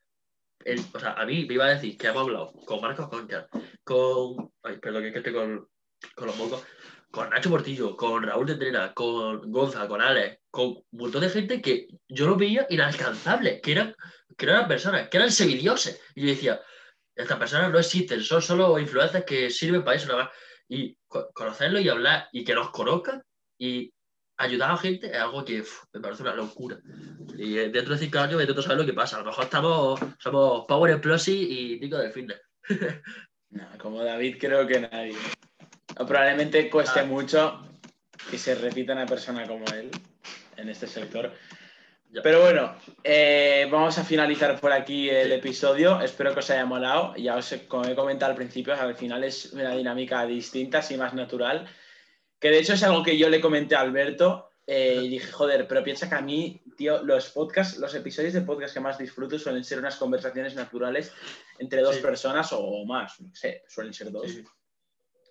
el- 0.65 0.81
o 0.93 0.99
sea, 0.99 1.13
a 1.13 1.27
mí 1.27 1.45
me 1.45 1.55
iba 1.55 1.67
a 1.67 1.75
decir 1.75 1.97
que 1.99 2.09
hemos 2.09 2.23
hablado 2.23 2.53
con 2.67 2.81
Marcos 2.81 3.09
Concha, 3.09 3.47
con. 3.85 4.51
Ay, 4.63 4.79
perdón, 4.79 5.03
que 5.13 5.19
estoy 5.19 5.33
con, 5.33 5.69
con 6.15 6.27
los 6.27 6.37
mocos. 6.37 6.65
Con 7.11 7.31
Nacho 7.31 7.49
Portillo, 7.49 7.97
con 7.97 8.25
Raúl 8.25 8.45
de 8.47 8.57
Trena, 8.57 8.93
con 8.93 9.51
Gonza, 9.53 9.87
con 9.87 10.03
Alex, 10.03 10.41
con 10.51 10.67
un 10.67 10.85
montón 10.91 11.21
de 11.21 11.29
gente 11.29 11.63
que 11.63 11.87
yo 12.09 12.27
lo 12.27 12.35
veía 12.35 12.67
inalcanzable, 12.71 13.61
que 13.61 13.71
eran, 13.73 13.95
que 14.37 14.47
eran 14.47 14.67
personas, 14.67 15.09
que 15.09 15.19
eran 15.19 15.31
semidioses. 15.31 16.01
Y 16.17 16.23
yo 16.23 16.27
decía, 16.29 16.61
estas 17.15 17.39
personas 17.39 17.71
no 17.71 17.79
existen, 17.79 18.21
son 18.21 18.43
solo 18.43 18.77
influencias 18.81 19.23
que 19.25 19.49
sirven 19.49 19.85
para 19.85 19.97
eso 19.97 20.09
nada 20.09 20.25
más. 20.25 20.33
Y 20.69 20.97
co- 21.07 21.31
conocerlos 21.33 21.83
y 21.83 21.89
hablar 21.89 22.27
y 22.33 22.43
que 22.43 22.55
nos 22.55 22.71
conozcan 22.71 23.23
y 23.59 23.93
ayudar 24.37 24.73
a 24.73 24.77
gente 24.77 25.07
es 25.07 25.17
algo 25.17 25.45
que 25.45 25.63
me 25.93 26.01
parece 26.01 26.23
una 26.23 26.35
locura. 26.35 26.81
Y 27.39 27.59
eh, 27.59 27.69
dentro 27.69 27.95
de 27.95 28.01
cinco 28.01 28.19
años 28.19 28.41
intento 28.41 28.61
saber 28.61 28.79
lo 28.79 28.87
que 28.87 28.93
pasa. 28.93 29.17
A 29.17 29.21
lo 29.21 29.27
mejor 29.27 29.45
estamos, 29.45 30.01
somos 30.19 30.65
Power 30.67 30.91
Explosive 30.91 31.39
y 31.45 31.79
Nico 31.79 31.97
del 31.99 32.11
Fitness. 32.13 32.41
Como 33.79 34.03
David 34.03 34.37
creo 34.41 34.67
que 34.67 34.81
nadie. 34.81 35.15
Probablemente 35.95 36.69
cueste 36.71 37.01
Ah. 37.01 37.05
mucho 37.05 37.61
que 38.31 38.39
se 38.39 38.55
repita 38.55 38.93
una 38.93 39.07
persona 39.07 39.47
como 39.47 39.65
él 39.67 39.91
en 40.57 40.69
este 40.69 40.87
sector. 40.87 41.33
Pero 42.23 42.43
bueno, 42.43 42.77
eh, 43.03 43.67
vamos 43.71 43.99
a 43.99 44.05
finalizar 44.05 44.61
por 44.61 44.73
aquí 44.73 45.11
el 45.11 45.29
Sí. 45.29 45.35
episodio. 45.35 46.01
Espero 46.01 46.33
que 46.33 46.39
os 46.41 46.51
haya 46.51 46.65
molado. 46.65 47.15
Ya 47.17 47.37
os 47.37 47.51
he, 47.51 47.67
como 47.67 47.85
he 47.87 47.95
comentado 47.97 48.31
al 48.31 48.37
principio, 48.37 48.73
al 48.75 48.95
final 48.95 49.25
es 49.25 49.53
una 49.53 49.75
dinámica 49.75 50.25
distinta, 50.25 50.79
así 50.79 50.97
más 50.97 51.13
natural. 51.13 51.67
Que 52.39 52.51
de 52.51 52.59
hecho 52.61 52.75
es 52.75 52.83
algo 52.85 53.03
que 53.03 53.19
yo 53.19 53.29
le 53.29 53.41
comenté 53.41 53.75
a 53.75 53.81
Alberto 53.81 54.51
eh, 54.67 55.01
y 55.03 55.09
dije, 55.09 55.31
joder, 55.33 55.67
pero 55.67 55.83
piensa 55.83 56.09
que 56.09 56.15
a 56.15 56.21
mí, 56.21 56.63
tío, 56.77 57.03
los 57.03 57.31
podcasts, 57.31 57.79
los 57.79 57.95
episodios 57.95 58.33
de 58.33 58.43
podcast 58.43 58.73
que 58.75 58.81
más 58.81 58.97
disfruto 58.97 59.39
suelen 59.39 59.65
ser 59.65 59.79
unas 59.81 59.97
conversaciones 59.97 60.55
naturales 60.55 61.13
entre 61.59 61.83
dos 61.83 61.97
Sí. 61.97 62.01
personas 62.03 62.49
o 62.53 62.85
más, 62.87 63.21
no 63.21 63.35
sé, 63.35 63.65
suelen 63.69 63.93
ser 63.93 64.11
dos. 64.13 64.31
Sí. 64.31 64.45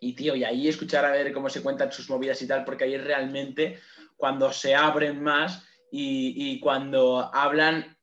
Y 0.08 0.14
tío, 0.14 0.36
y 0.36 0.44
ahí 0.44 0.68
escuchar 0.68 1.06
a 1.06 1.12
ver 1.12 1.32
cómo 1.34 1.50
se 1.50 1.62
cuentan 1.62 1.92
sus 1.92 2.10
movidas 2.10 2.42
y 2.42 2.48
tal, 2.48 2.64
porque 2.66 2.84
ahí 2.86 2.96
es 2.96 3.04
realmente 3.04 3.80
cuando 4.18 4.52
se 4.52 4.76
abren 4.76 5.22
más 5.22 5.66
y, 5.92 6.34
y 6.54 6.60
cuando 6.60 7.30
hablan 7.34 7.98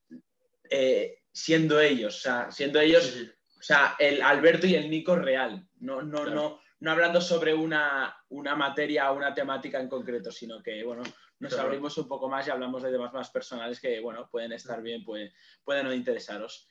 eh, 0.68 1.18
siendo 1.32 1.80
ellos, 1.80 2.16
o 2.16 2.20
sea, 2.20 2.50
siendo 2.50 2.80
ellos, 2.80 3.04
Sí, 3.04 3.24
sí. 3.24 3.30
o 3.58 3.62
sea, 3.62 3.96
el 3.98 4.22
Alberto 4.22 4.66
y 4.66 4.74
el 4.74 4.88
Nico 4.90 5.16
real, 5.16 5.66
no, 5.80 6.02
no, 6.02 6.22
Claro. 6.22 6.34
no, 6.34 6.60
no 6.80 6.90
hablando 6.90 7.20
sobre 7.20 7.52
una, 7.54 8.16
una 8.30 8.54
materia 8.56 9.10
o 9.10 9.16
una 9.16 9.34
temática 9.34 9.80
en 9.80 9.88
concreto, 9.88 10.30
sino 10.30 10.62
que, 10.62 10.82
bueno, 10.84 11.02
nos 11.40 11.52
Claro. 11.54 11.68
abrimos 11.68 11.96
un 11.98 12.06
poco 12.08 12.28
más 12.28 12.46
y 12.46 12.50
hablamos 12.50 12.82
de 12.82 12.90
temas 12.92 13.12
más 13.12 13.30
personales 13.30 13.80
que, 13.80 14.00
bueno, 14.00 14.28
pueden 14.30 14.52
estar 14.52 14.80
bien, 14.82 15.04
pueden, 15.04 15.32
pueden 15.64 15.86
no 15.86 15.92
interesaros 15.94 16.68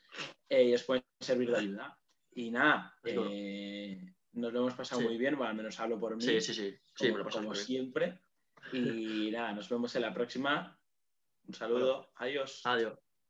eh, 0.47 0.63
y 0.63 0.73
os 0.73 0.83
pueden 0.83 1.03
servir 1.19 1.51
de 1.51 1.57
ayuda. 1.57 1.97
Y 2.31 2.51
nada, 2.51 2.93
eh, 3.03 3.99
nos 4.33 4.53
lo 4.53 4.59
hemos 4.59 4.73
pasado 4.73 5.01
Sí. 5.01 5.07
muy 5.07 5.17
bien, 5.17 5.35
bueno, 5.35 5.49
al 5.49 5.55
menos 5.55 5.79
hablo 5.79 5.99
por 5.99 6.15
mí, 6.15 6.21
Sí, 6.21 6.41
sí, 6.41 6.53
sí. 6.53 6.75
Sí, 6.95 7.11
como, 7.11 7.55
siempre. 7.55 8.19
Y 8.73 9.31
nada, 9.31 9.53
nos 9.53 9.69
vemos 9.69 9.95
en 9.95 10.01
la 10.01 10.13
próxima. 10.13 10.77
Un 11.47 11.53
saludo, 11.53 12.11
adiós. 12.15 12.61
Adiós. 12.65 12.99